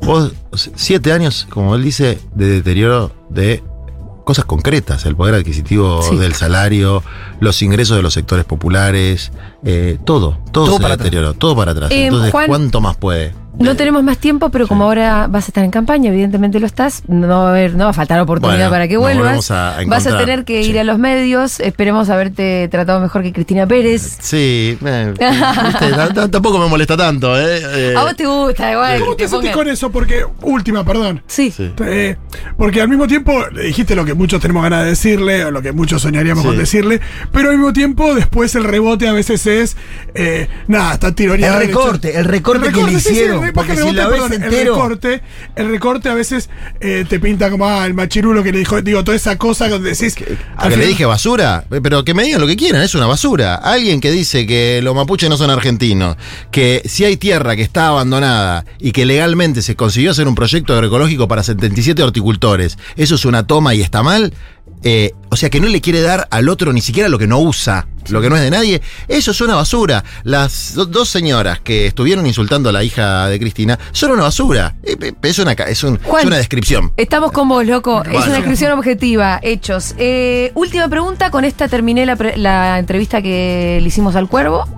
vos, 0.00 0.32
siete 0.74 1.12
años, 1.12 1.46
como 1.50 1.74
él 1.74 1.82
dice, 1.82 2.18
de 2.34 2.46
deterioro 2.48 3.12
de 3.30 3.62
cosas 4.24 4.44
concretas: 4.44 5.04
el 5.06 5.16
poder 5.16 5.34
adquisitivo 5.34 6.02
Sí. 6.02 6.16
del 6.16 6.34
salario, 6.34 7.02
los 7.40 7.62
ingresos 7.62 7.96
de 7.96 8.02
los 8.02 8.14
sectores 8.14 8.44
populares, 8.44 9.32
eh, 9.64 9.98
todo, 10.04 10.38
todo, 10.52 10.66
Todo 10.66 10.76
se 10.76 10.82
para 10.82 10.94
atrás. 10.94 11.04
deterioró, 11.04 11.34
todo 11.34 11.54
para 11.56 11.72
atrás. 11.72 11.90
Eh, 11.90 12.06
Entonces, 12.06 12.32
Juan- 12.32 12.48
¿cuánto 12.48 12.80
más 12.80 12.96
puede? 12.96 13.34
No 13.58 13.74
tenemos 13.74 14.02
más 14.02 14.18
tiempo, 14.18 14.50
pero 14.50 14.68
como 14.68 14.84
ahora 14.84 15.28
vas 15.28 15.44
a 15.44 15.48
estar 15.48 15.64
en 15.64 15.70
campaña, 15.70 16.10
evidentemente 16.10 16.60
lo 16.60 16.66
estás, 16.66 17.02
no 17.08 17.26
va 17.28 17.46
a, 17.46 17.50
haber, 17.50 17.74
no 17.74 17.84
va 17.84 17.90
a 17.90 17.94
faltar 17.94 18.20
oportunidad 18.20 18.58
Bueno, 18.58 18.70
para 18.70 18.86
que 18.88 18.96
vuelvas. 18.98 19.50
a- 19.50 19.78
vas 19.86 20.06
a 20.06 20.18
tener 20.18 20.44
que 20.44 20.62
Sí. 20.62 20.70
ir 20.70 20.78
a 20.78 20.84
los 20.84 20.98
medios. 20.98 21.58
Esperemos 21.60 22.10
haberte 22.10 22.68
tratado 22.68 23.00
mejor 23.00 23.22
que 23.22 23.32
Cristina 23.32 23.66
Pérez. 23.66 24.18
Sí, 24.20 24.76
eh, 24.84 25.14
viste, 25.18 26.28
tampoco 26.30 26.58
me 26.58 26.68
molesta 26.68 26.96
tanto, 26.98 27.34
¿eh? 27.38 27.60
Eh, 27.92 27.94
a 27.96 28.02
vos 28.04 28.14
te 28.14 28.26
gusta, 28.26 28.72
igual. 28.72 29.00
¿Cómo 29.00 29.12
que 29.12 29.24
te 29.24 29.24
te 29.24 29.28
sentís 29.30 29.50
con 29.52 29.68
eso? 29.68 29.90
Porque, 29.90 30.24
última, 30.42 30.84
perdón. 30.84 31.22
Sí. 31.26 31.50
Sí. 31.50 31.72
Eh, 31.80 32.16
porque 32.58 32.82
al 32.82 32.88
mismo 32.88 33.06
tiempo 33.06 33.32
le 33.52 33.62
dijiste 33.64 33.94
lo 33.96 34.04
que 34.04 34.12
muchos 34.14 34.40
tenemos 34.40 34.62
ganas 34.64 34.82
de 34.84 34.90
decirle, 34.90 35.44
o 35.46 35.50
lo 35.50 35.62
que 35.62 35.72
muchos 35.72 36.02
soñaríamos 36.02 36.42
Sí. 36.42 36.48
con 36.48 36.58
decirle, 36.58 37.00
pero 37.32 37.48
al 37.50 37.56
mismo 37.56 37.72
tiempo 37.72 38.14
después 38.14 38.54
el 38.54 38.64
rebote 38.64 39.08
a 39.08 39.12
veces 39.12 39.46
es, 39.46 39.76
eh, 40.14 40.48
nada, 40.68 40.92
está 40.94 41.12
tironeado. 41.14 41.60
El 41.60 41.68
recorte, 41.68 42.18
el 42.18 42.24
recorte 42.26 42.70
que 42.70 42.82
le 42.82 42.92
hicieron, 42.92 43.45
más 43.52 43.66
que 43.66 43.74
porque 43.74 43.76
si 43.76 43.82
rebote, 43.82 43.96
la 43.96 44.08
ves 44.08 44.20
perdón, 44.22 44.42
el 44.42 44.66
recorte, 44.66 45.22
el 45.56 45.70
recorte 45.70 46.08
a 46.08 46.14
veces 46.14 46.50
eh, 46.80 47.04
te 47.08 47.20
pinta 47.20 47.50
como 47.50 47.66
ah, 47.66 47.86
el 47.86 47.94
machirulo 47.94 48.42
que 48.42 48.52
le 48.52 48.58
dijo, 48.58 48.80
digo, 48.82 49.04
toda 49.04 49.16
esa 49.16 49.36
cosa 49.36 49.68
donde 49.68 49.90
decís... 49.90 50.16
¿A 50.56 50.62
al 50.64 50.70
que 50.70 50.76
le 50.76 50.86
dije 50.86 51.04
basura? 51.04 51.64
Eh, 51.70 51.80
Pero 51.82 52.04
que 52.04 52.14
me 52.14 52.24
digan 52.24 52.40
lo 52.40 52.46
que 52.46 52.56
quieran, 52.56 52.82
es 52.82 52.94
una 52.94 53.06
basura. 53.06 53.56
Alguien 53.56 54.00
que 54.00 54.10
dice 54.10 54.46
que 54.46 54.80
los 54.82 54.94
mapuches 54.94 55.28
no 55.28 55.36
son 55.36 55.50
argentinos, 55.50 56.16
que 56.50 56.82
si 56.84 57.04
hay 57.04 57.16
tierra 57.16 57.56
que 57.56 57.62
está 57.62 57.88
abandonada 57.88 58.64
y 58.78 58.92
que 58.92 59.06
legalmente 59.06 59.62
se 59.62 59.76
consiguió 59.76 60.10
hacer 60.10 60.28
un 60.28 60.34
proyecto 60.34 60.74
agroecológico 60.74 61.28
para 61.28 61.42
77 61.42 62.02
horticultores, 62.02 62.78
eso 62.96 63.14
es 63.14 63.24
una 63.24 63.46
toma 63.46 63.74
y 63.74 63.82
está 63.82 64.02
mal. 64.02 64.32
Eh, 64.82 65.12
o 65.30 65.36
sea 65.36 65.50
que 65.50 65.60
no 65.60 65.66
le 65.68 65.80
quiere 65.80 66.00
dar 66.00 66.28
al 66.30 66.48
otro 66.48 66.72
ni 66.72 66.80
siquiera 66.80 67.08
lo 67.08 67.18
que 67.18 67.26
no 67.26 67.38
usa, 67.40 67.88
lo 68.08 68.20
que 68.22 68.30
no 68.30 68.36
es 68.36 68.42
de 68.42 68.50
nadie. 68.50 68.80
Eso 69.08 69.32
es 69.32 69.40
una 69.40 69.54
basura. 69.56 70.04
Las 70.22 70.74
do- 70.74 70.86
dos 70.86 71.08
señoras 71.08 71.60
que 71.60 71.86
estuvieron 71.86 72.26
insultando 72.26 72.68
a 72.68 72.72
la 72.72 72.84
hija 72.84 73.26
de 73.28 73.38
Cristina 73.40 73.78
son 73.92 74.12
una 74.12 74.22
basura. 74.22 74.76
Eh, 74.82 74.96
eh, 75.00 75.12
Es 75.22 75.38
una, 75.40 75.52
es 75.52 75.82
un- 75.82 75.98
Juan, 76.02 76.20
es 76.22 76.26
una 76.26 76.36
descripción. 76.36 76.92
Estamos 76.96 77.32
con 77.32 77.48
vos, 77.48 77.66
loco. 77.66 78.02
Es 78.04 78.26
una 78.26 78.34
descripción 78.36 78.72
objetiva. 78.72 79.40
Hechos. 79.42 79.94
Eh, 79.98 80.52
última 80.54 80.88
pregunta. 80.88 81.30
Con 81.30 81.44
esta 81.44 81.68
terminé 81.68 82.06
la, 82.06 82.14
pre- 82.16 82.36
la 82.36 82.78
entrevista 82.78 83.20
que 83.22 83.78
le 83.82 83.88
hicimos 83.88 84.14
al 84.16 84.28
cuervo. 84.28 84.68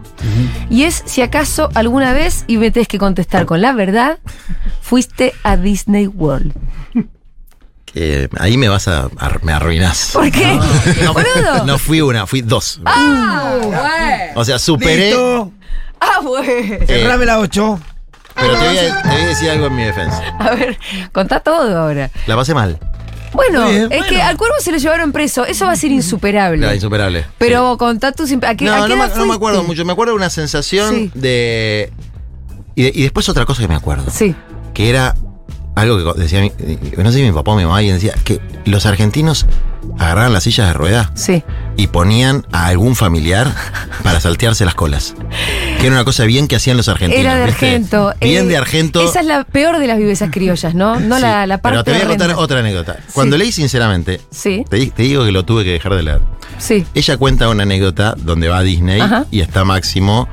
Y 0.70 0.82
es 0.84 1.03
si 1.07 1.20
acaso 1.22 1.68
alguna 1.74 2.12
vez, 2.12 2.44
y 2.49 2.57
me 2.57 2.70
tenés 2.72 2.88
que 2.88 2.99
contestar 2.99 3.46
con 3.46 3.61
la 3.61 3.72
verdad, 3.72 4.18
fuiste 4.80 5.32
a 5.44 5.57
Disney 5.57 6.07
World. 6.09 6.53
Que 7.93 8.28
ahí 8.39 8.57
me 8.57 8.68
vas 8.68 8.89
a, 8.89 9.09
a- 9.18 9.39
me 9.43 9.53
arruinás. 9.53 10.11
¿Por 10.12 10.30
qué? 10.30 10.59
No, 11.66 11.78
fui 11.78 12.01
una, 12.01 12.26
fui 12.26 12.41
dos. 12.43 12.80
Ah, 12.84 13.57
bueno. 13.62 13.78
O 14.34 14.45
sea, 14.45 14.59
superé. 14.59 15.07
Listo, 15.09 15.53
Ah, 16.01 16.20
bueno. 16.22 16.49
Eh, 16.49 16.84
cerrame 16.86 17.26
la 17.26 17.39
8. 17.41 17.80
Pero 18.36 18.53
te 18.57 18.68
voy, 18.68 18.78
a, 18.78 19.03
te 19.03 19.09
voy 19.09 19.20
a 19.20 19.26
decir 19.26 19.51
algo 19.51 19.66
en 19.66 19.74
mi 19.76 19.82
defensa. 19.84 20.22
A 20.39 20.55
ver, 20.55 20.78
contá 21.12 21.41
todo 21.41 21.76
ahora. 21.76 22.09
La 22.28 22.36
pasé 22.36 22.55
mal. 22.55 22.78
Bueno, 23.32 23.68
bien, 23.68 23.89
es 23.91 24.05
que 24.07 24.22
al 24.22 24.36
cuervo 24.36 24.55
se 24.61 24.70
lo 24.72 24.78
llevaron 24.78 25.11
preso. 25.12 25.45
Eso 25.45 25.66
va 25.66 25.72
a 25.72 25.76
ser 25.76 25.91
insuperable. 25.91 26.64
La 26.64 26.74
insuperable. 26.74 27.26
Pero 27.36 27.76
contá 27.76 28.12
tus... 28.12 28.30
¿A 28.32 28.55
qué, 28.55 28.64
No, 28.64 28.74
a 28.74 28.86
qué 28.86 28.95
no, 28.95 28.97
me, 28.97 29.05
edad 29.07 29.16
no 29.16 29.26
me 29.26 29.34
acuerdo 29.34 29.64
mucho. 29.64 29.84
Me 29.84 29.93
acuerdo 29.93 30.12
de 30.12 30.16
una 30.18 30.30
sensación 30.30 30.95
Sí. 30.95 31.11
de, 31.14 31.93
y 32.76 32.82
de- 32.84 32.93
y 32.95 33.03
después 33.03 33.28
otra 33.28 33.45
cosa 33.45 33.61
que 33.61 33.68
me 33.68 33.74
acuerdo. 33.74 34.11
Sí. 34.11 34.34
Que 34.72 34.89
era 34.89 35.14
algo 35.82 36.14
que 36.14 36.20
decía 36.20 36.40
mi, 36.40 36.52
no 36.96 37.10
sé 37.12 37.18
si 37.18 37.24
mi 37.24 37.32
papá 37.32 37.52
o 37.52 37.56
mi 37.56 37.64
mamá, 37.64 37.78
alguien 37.78 37.94
decía 37.94 38.14
que 38.24 38.40
los 38.64 38.86
argentinos 38.86 39.46
agarraban 39.98 40.32
las 40.32 40.44
sillas 40.44 40.66
de 40.68 40.74
rueda 40.74 41.10
Sí. 41.14 41.42
y 41.76 41.86
ponían 41.88 42.46
a 42.52 42.66
algún 42.66 42.94
familiar 42.96 43.52
para 44.02 44.20
saltearse 44.20 44.64
las 44.64 44.74
colas. 44.74 45.14
Que 45.80 45.86
era 45.86 45.94
una 45.96 46.04
cosa 46.04 46.24
bien 46.24 46.46
que 46.48 46.56
hacían 46.56 46.76
los 46.76 46.88
argentinos. 46.88 47.20
Era 47.24 47.36
de 47.36 47.46
¿viste? 47.46 47.66
Argento. 47.66 48.12
Bien 48.20 48.44
Eh, 48.44 48.48
de 48.48 48.56
Argento. 48.56 49.00
Esa 49.08 49.20
es 49.20 49.26
la 49.26 49.44
peor 49.44 49.78
de 49.78 49.86
las 49.86 49.98
vivezas 49.98 50.30
criollas, 50.30 50.74
¿no? 50.74 50.98
No 51.00 51.16
Sí, 51.16 51.22
la, 51.22 51.46
la 51.46 51.58
parte 51.58 51.74
Pero 51.76 51.84
te 51.84 51.92
voy 51.92 52.02
a 52.02 52.06
contar 52.08 52.30
otra 52.36 52.58
anécdota. 52.60 52.96
Cuando 53.12 53.36
Sí. 53.36 53.42
leí 53.42 53.52
sinceramente, 53.52 54.20
Sí, 54.30 54.64
te, 54.68 54.76
di- 54.76 54.90
te 54.90 55.02
digo 55.04 55.24
que 55.24 55.32
lo 55.32 55.44
tuve 55.44 55.64
que 55.64 55.72
dejar 55.72 55.94
de 55.94 56.02
leer. 56.02 56.20
sí. 56.58 56.84
Ella 56.94 57.16
cuenta 57.16 57.48
una 57.48 57.62
anécdota 57.62 58.14
donde 58.18 58.48
va 58.48 58.58
a 58.58 58.62
Disney 58.62 59.00
Ajá. 59.00 59.24
y 59.30 59.40
está 59.40 59.64
Máximo. 59.64 60.28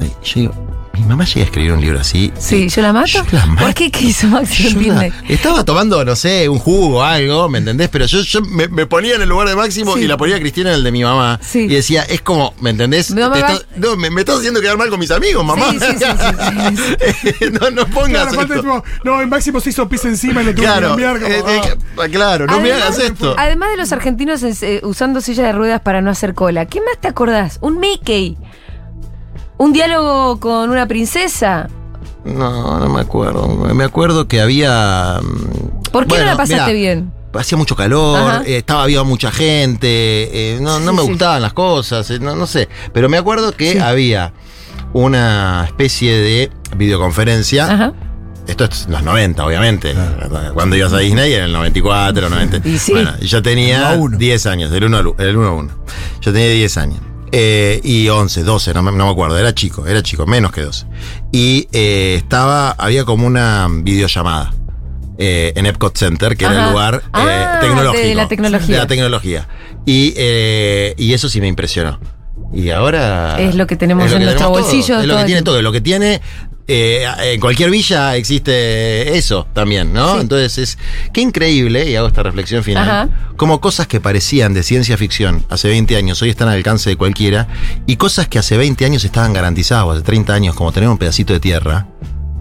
Y 0.00 0.06
Yo 0.26 0.40
digo, 0.40 0.67
mi 0.98 1.06
mamá 1.06 1.24
llega 1.24 1.40
a 1.40 1.44
escribir 1.44 1.72
un 1.72 1.80
libro 1.80 2.00
así. 2.00 2.32
Sí, 2.38 2.68
¿yo 2.68 2.82
la 2.82 2.92
mato? 2.92 3.08
Yo 3.08 3.22
la 3.32 3.46
mato. 3.46 3.64
¿Por 3.64 3.74
qué? 3.74 3.90
¿Qué 3.90 4.06
hizo 4.06 4.26
la- 4.28 4.40
Disney? 4.40 5.12
estaba 5.28 5.64
tomando, 5.64 6.04
no 6.04 6.16
sé, 6.16 6.48
un 6.48 6.58
jugo 6.58 6.98
o 6.98 7.02
algo, 7.02 7.48
¿me 7.48 7.58
entendés? 7.58 7.88
Pero 7.88 8.06
yo, 8.06 8.20
yo 8.22 8.40
me, 8.42 8.68
me 8.68 8.86
ponía 8.86 9.14
en 9.16 9.22
el 9.22 9.28
lugar 9.28 9.48
de 9.48 9.56
Máximo 9.56 9.94
Sí. 9.94 10.02
y 10.02 10.06
la 10.06 10.16
ponía 10.16 10.36
a 10.36 10.40
Cristina 10.40 10.70
en 10.70 10.76
el 10.76 10.84
de 10.84 10.92
mi 10.92 11.02
mamá. 11.02 11.38
Sí. 11.42 11.60
Y 11.60 11.68
decía, 11.68 12.02
es 12.02 12.20
como, 12.20 12.54
¿me 12.60 12.70
entendés? 12.70 13.10
No 13.10 13.32
estás- 13.34 13.66
no, 13.76 13.96
me, 13.96 14.10
me 14.10 14.20
estás 14.20 14.38
haciendo 14.38 14.60
quedar 14.60 14.76
mal 14.76 14.88
con 14.90 14.98
mis 15.00 15.10
amigos, 15.10 15.44
mamá. 15.44 15.70
Sí, 15.70 15.78
sí, 15.80 15.86
sí, 15.98 17.32
sí, 17.38 17.44
no, 17.60 17.70
no 17.70 17.86
pongas 17.86 18.28
Claro, 18.32 18.42
esto. 18.42 18.54
tipo, 18.60 18.84
no, 19.04 19.20
en 19.22 19.28
Máximo 19.28 19.60
se 19.60 19.70
hizo 19.70 19.88
pis 19.88 20.04
encima 20.04 20.42
y 20.42 20.46
lo 20.46 20.54
tuvo 20.54 20.64
Claro, 20.64 20.96
que 20.96 21.02
cambiar. 21.04 21.20
como, 21.20 21.34
eh, 21.34 21.60
ah. 21.98 22.04
eh, 22.04 22.10
claro, 22.10 22.46
no 22.46 22.60
me 22.60 22.72
hagas 22.72 22.98
esto. 22.98 23.34
Además 23.38 23.70
de 23.70 23.76
los 23.76 23.92
argentinos 23.92 24.42
eh, 24.42 24.80
usando 24.84 25.20
sillas 25.20 25.46
de 25.46 25.52
ruedas 25.52 25.80
para 25.80 26.00
no 26.00 26.10
hacer 26.10 26.34
cola, 26.34 26.66
¿qué 26.66 26.80
más 26.80 26.98
te 27.00 27.08
acordás? 27.08 27.58
Un 27.60 27.78
Mickey. 27.80 28.36
Un 29.58 29.72
diálogo 29.72 30.38
con 30.40 30.70
una 30.70 30.86
princesa. 30.86 31.68
No, 32.24 32.78
no 32.78 32.88
me 32.88 33.00
acuerdo. 33.00 33.48
Me 33.74 33.84
acuerdo 33.84 34.28
que 34.28 34.40
había. 34.40 35.20
mm, 35.22 35.90
¿Por 35.90 36.04
qué 36.04 36.08
bueno, 36.10 36.24
no 36.26 36.30
la 36.32 36.36
pasaste 36.36 36.54
mirá, 36.54 36.72
bien? 36.72 37.12
Hacía 37.34 37.58
mucho 37.58 37.76
calor, 37.76 38.42
eh, 38.46 38.56
estaba 38.58 38.82
había 38.84 39.02
mucha 39.04 39.30
gente, 39.30 39.86
eh, 40.56 40.58
no, 40.60 40.80
no 40.80 40.90
Sí, 40.92 40.96
me 40.96 41.02
sí. 41.02 41.08
gustaban 41.10 41.42
las 41.42 41.52
cosas, 41.52 42.10
eh, 42.10 42.18
no, 42.18 42.34
no 42.34 42.46
sé. 42.46 42.68
Pero 42.92 43.08
me 43.08 43.16
acuerdo 43.18 43.52
que 43.52 43.72
Sí. 43.72 43.78
había 43.78 44.32
una 44.92 45.64
especie 45.66 46.16
de 46.18 46.50
videoconferencia. 46.76 47.72
Ajá. 47.72 47.92
Esto 48.46 48.64
es 48.64 48.86
los 48.88 49.02
90, 49.02 49.44
obviamente. 49.44 49.94
Cuando 50.54 50.74
ibas 50.74 50.92
a 50.94 50.98
Disney 50.98 51.34
en 51.34 51.44
el 51.44 51.52
94, 51.52 52.30
90. 52.30 52.66
Y 52.68 52.78
sí. 52.78 52.92
Bueno, 52.92 53.12
y 53.20 53.26
yo 53.26 53.42
tenía 53.42 53.78
Uno 53.78 53.86
a 53.86 53.94
uno. 53.94 54.18
10 54.18 54.46
años, 54.46 54.70
del 54.70 54.84
1 54.84 54.96
al 54.96 55.06
1 55.36 55.48
a 55.48 55.52
1. 55.52 55.70
Yo 56.22 56.32
tenía 56.32 56.48
10 56.50 56.76
años. 56.78 57.00
Eh, 57.32 57.80
y 57.84 58.08
11, 58.08 58.42
12, 58.42 58.74
no 58.74 58.82
me, 58.82 58.92
no 58.92 59.06
me 59.06 59.12
acuerdo, 59.12 59.38
era 59.38 59.54
chico, 59.54 59.86
era 59.86 60.02
chico, 60.02 60.26
menos 60.26 60.52
que 60.52 60.62
12. 60.62 60.86
Y 61.32 61.68
eh, 61.72 62.14
estaba, 62.16 62.70
había 62.72 63.04
como 63.04 63.26
una 63.26 63.68
videollamada 63.70 64.52
eh, 65.18 65.52
en 65.56 65.66
Epcot 65.66 65.96
Center, 65.96 66.36
que 66.36 66.44
era 66.46 66.64
el 66.66 66.70
lugar 66.70 67.02
eh, 67.04 67.08
Ah, 67.12 67.58
tecnológico. 67.60 68.06
de 68.06 68.14
la 68.14 68.28
tecnología. 68.28 68.74
De 68.74 68.80
la 68.80 68.86
tecnología. 68.86 69.48
Y, 69.84 70.14
y 70.96 71.12
eso 71.12 71.28
sí 71.28 71.40
me 71.40 71.48
impresionó. 71.48 71.98
Y 72.52 72.70
ahora. 72.70 73.38
Es 73.38 73.54
lo 73.54 73.66
que 73.66 73.76
tenemos 73.76 74.06
es 74.06 74.10
lo 74.12 74.16
en 74.16 74.20
que 74.20 74.24
nuestro 74.26 74.50
bolsillo 74.50 75.00
Es 75.00 75.06
lo 75.06 75.14
todo 75.14 75.16
que 75.16 75.20
el 75.22 75.26
tiene 75.26 75.42
todo. 75.42 75.62
Lo 75.62 75.72
que 75.72 75.80
tiene. 75.80 76.20
Eh, 76.70 77.06
en 77.32 77.40
cualquier 77.40 77.70
villa 77.70 78.14
existe 78.14 79.16
eso 79.16 79.46
también, 79.54 79.92
¿no? 79.94 80.16
Sí. 80.16 80.20
Entonces 80.20 80.58
es. 80.58 80.78
Qué 81.14 81.22
increíble, 81.22 81.90
y 81.90 81.96
hago 81.96 82.08
esta 82.08 82.22
reflexión 82.22 82.62
final. 82.62 82.88
Ajá. 82.88 83.08
Como 83.36 83.60
cosas 83.60 83.86
que 83.86 84.00
parecían 84.00 84.52
de 84.52 84.62
ciencia 84.62 84.98
ficción 84.98 85.44
hace 85.48 85.68
20 85.68 85.96
años 85.96 86.20
hoy 86.20 86.28
están 86.28 86.48
al 86.48 86.56
alcance 86.56 86.90
de 86.90 86.96
cualquiera. 86.96 87.48
Y 87.86 87.96
cosas 87.96 88.28
que 88.28 88.38
hace 88.38 88.58
20 88.58 88.84
años 88.84 89.04
estaban 89.04 89.32
garantizadas, 89.32 89.84
o 89.84 89.92
hace 89.92 90.02
30 90.02 90.34
años, 90.34 90.54
como 90.54 90.70
tener 90.70 90.90
un 90.90 90.98
pedacito 90.98 91.32
de 91.32 91.40
tierra. 91.40 91.86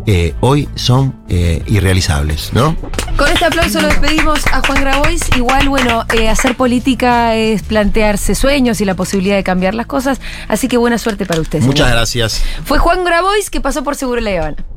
Eh, 0.09 0.33
hoy 0.39 0.69
son 0.75 1.13
eh, 1.27 1.61
irrealizables, 1.67 2.53
¿no? 2.53 2.77
Con 3.17 3.27
este 3.27 3.43
aplauso 3.43 3.81
lo 3.81 3.89
despedimos 3.89 4.39
a 4.47 4.61
Juan 4.65 4.79
Grabois. 4.79 5.21
Igual, 5.35 5.67
bueno, 5.67 6.05
eh, 6.17 6.29
hacer 6.29 6.55
política 6.55 7.35
es 7.35 7.61
plantearse 7.61 8.33
sueños 8.33 8.79
y 8.79 8.85
la 8.85 8.95
posibilidad 8.95 9.35
de 9.35 9.43
cambiar 9.43 9.75
las 9.75 9.85
cosas. 9.85 10.21
Así 10.47 10.69
que 10.69 10.77
buena 10.77 10.97
suerte 10.97 11.25
para 11.25 11.41
ustedes. 11.41 11.65
Muchas 11.65 11.91
gracias. 11.91 12.41
Fue 12.63 12.79
Juan 12.79 13.03
Grabois 13.03 13.49
que 13.49 13.59
pasó 13.59 13.83
por 13.83 13.97
Seguro 13.97 14.21
La 14.21 14.31
Habana. 14.31 14.76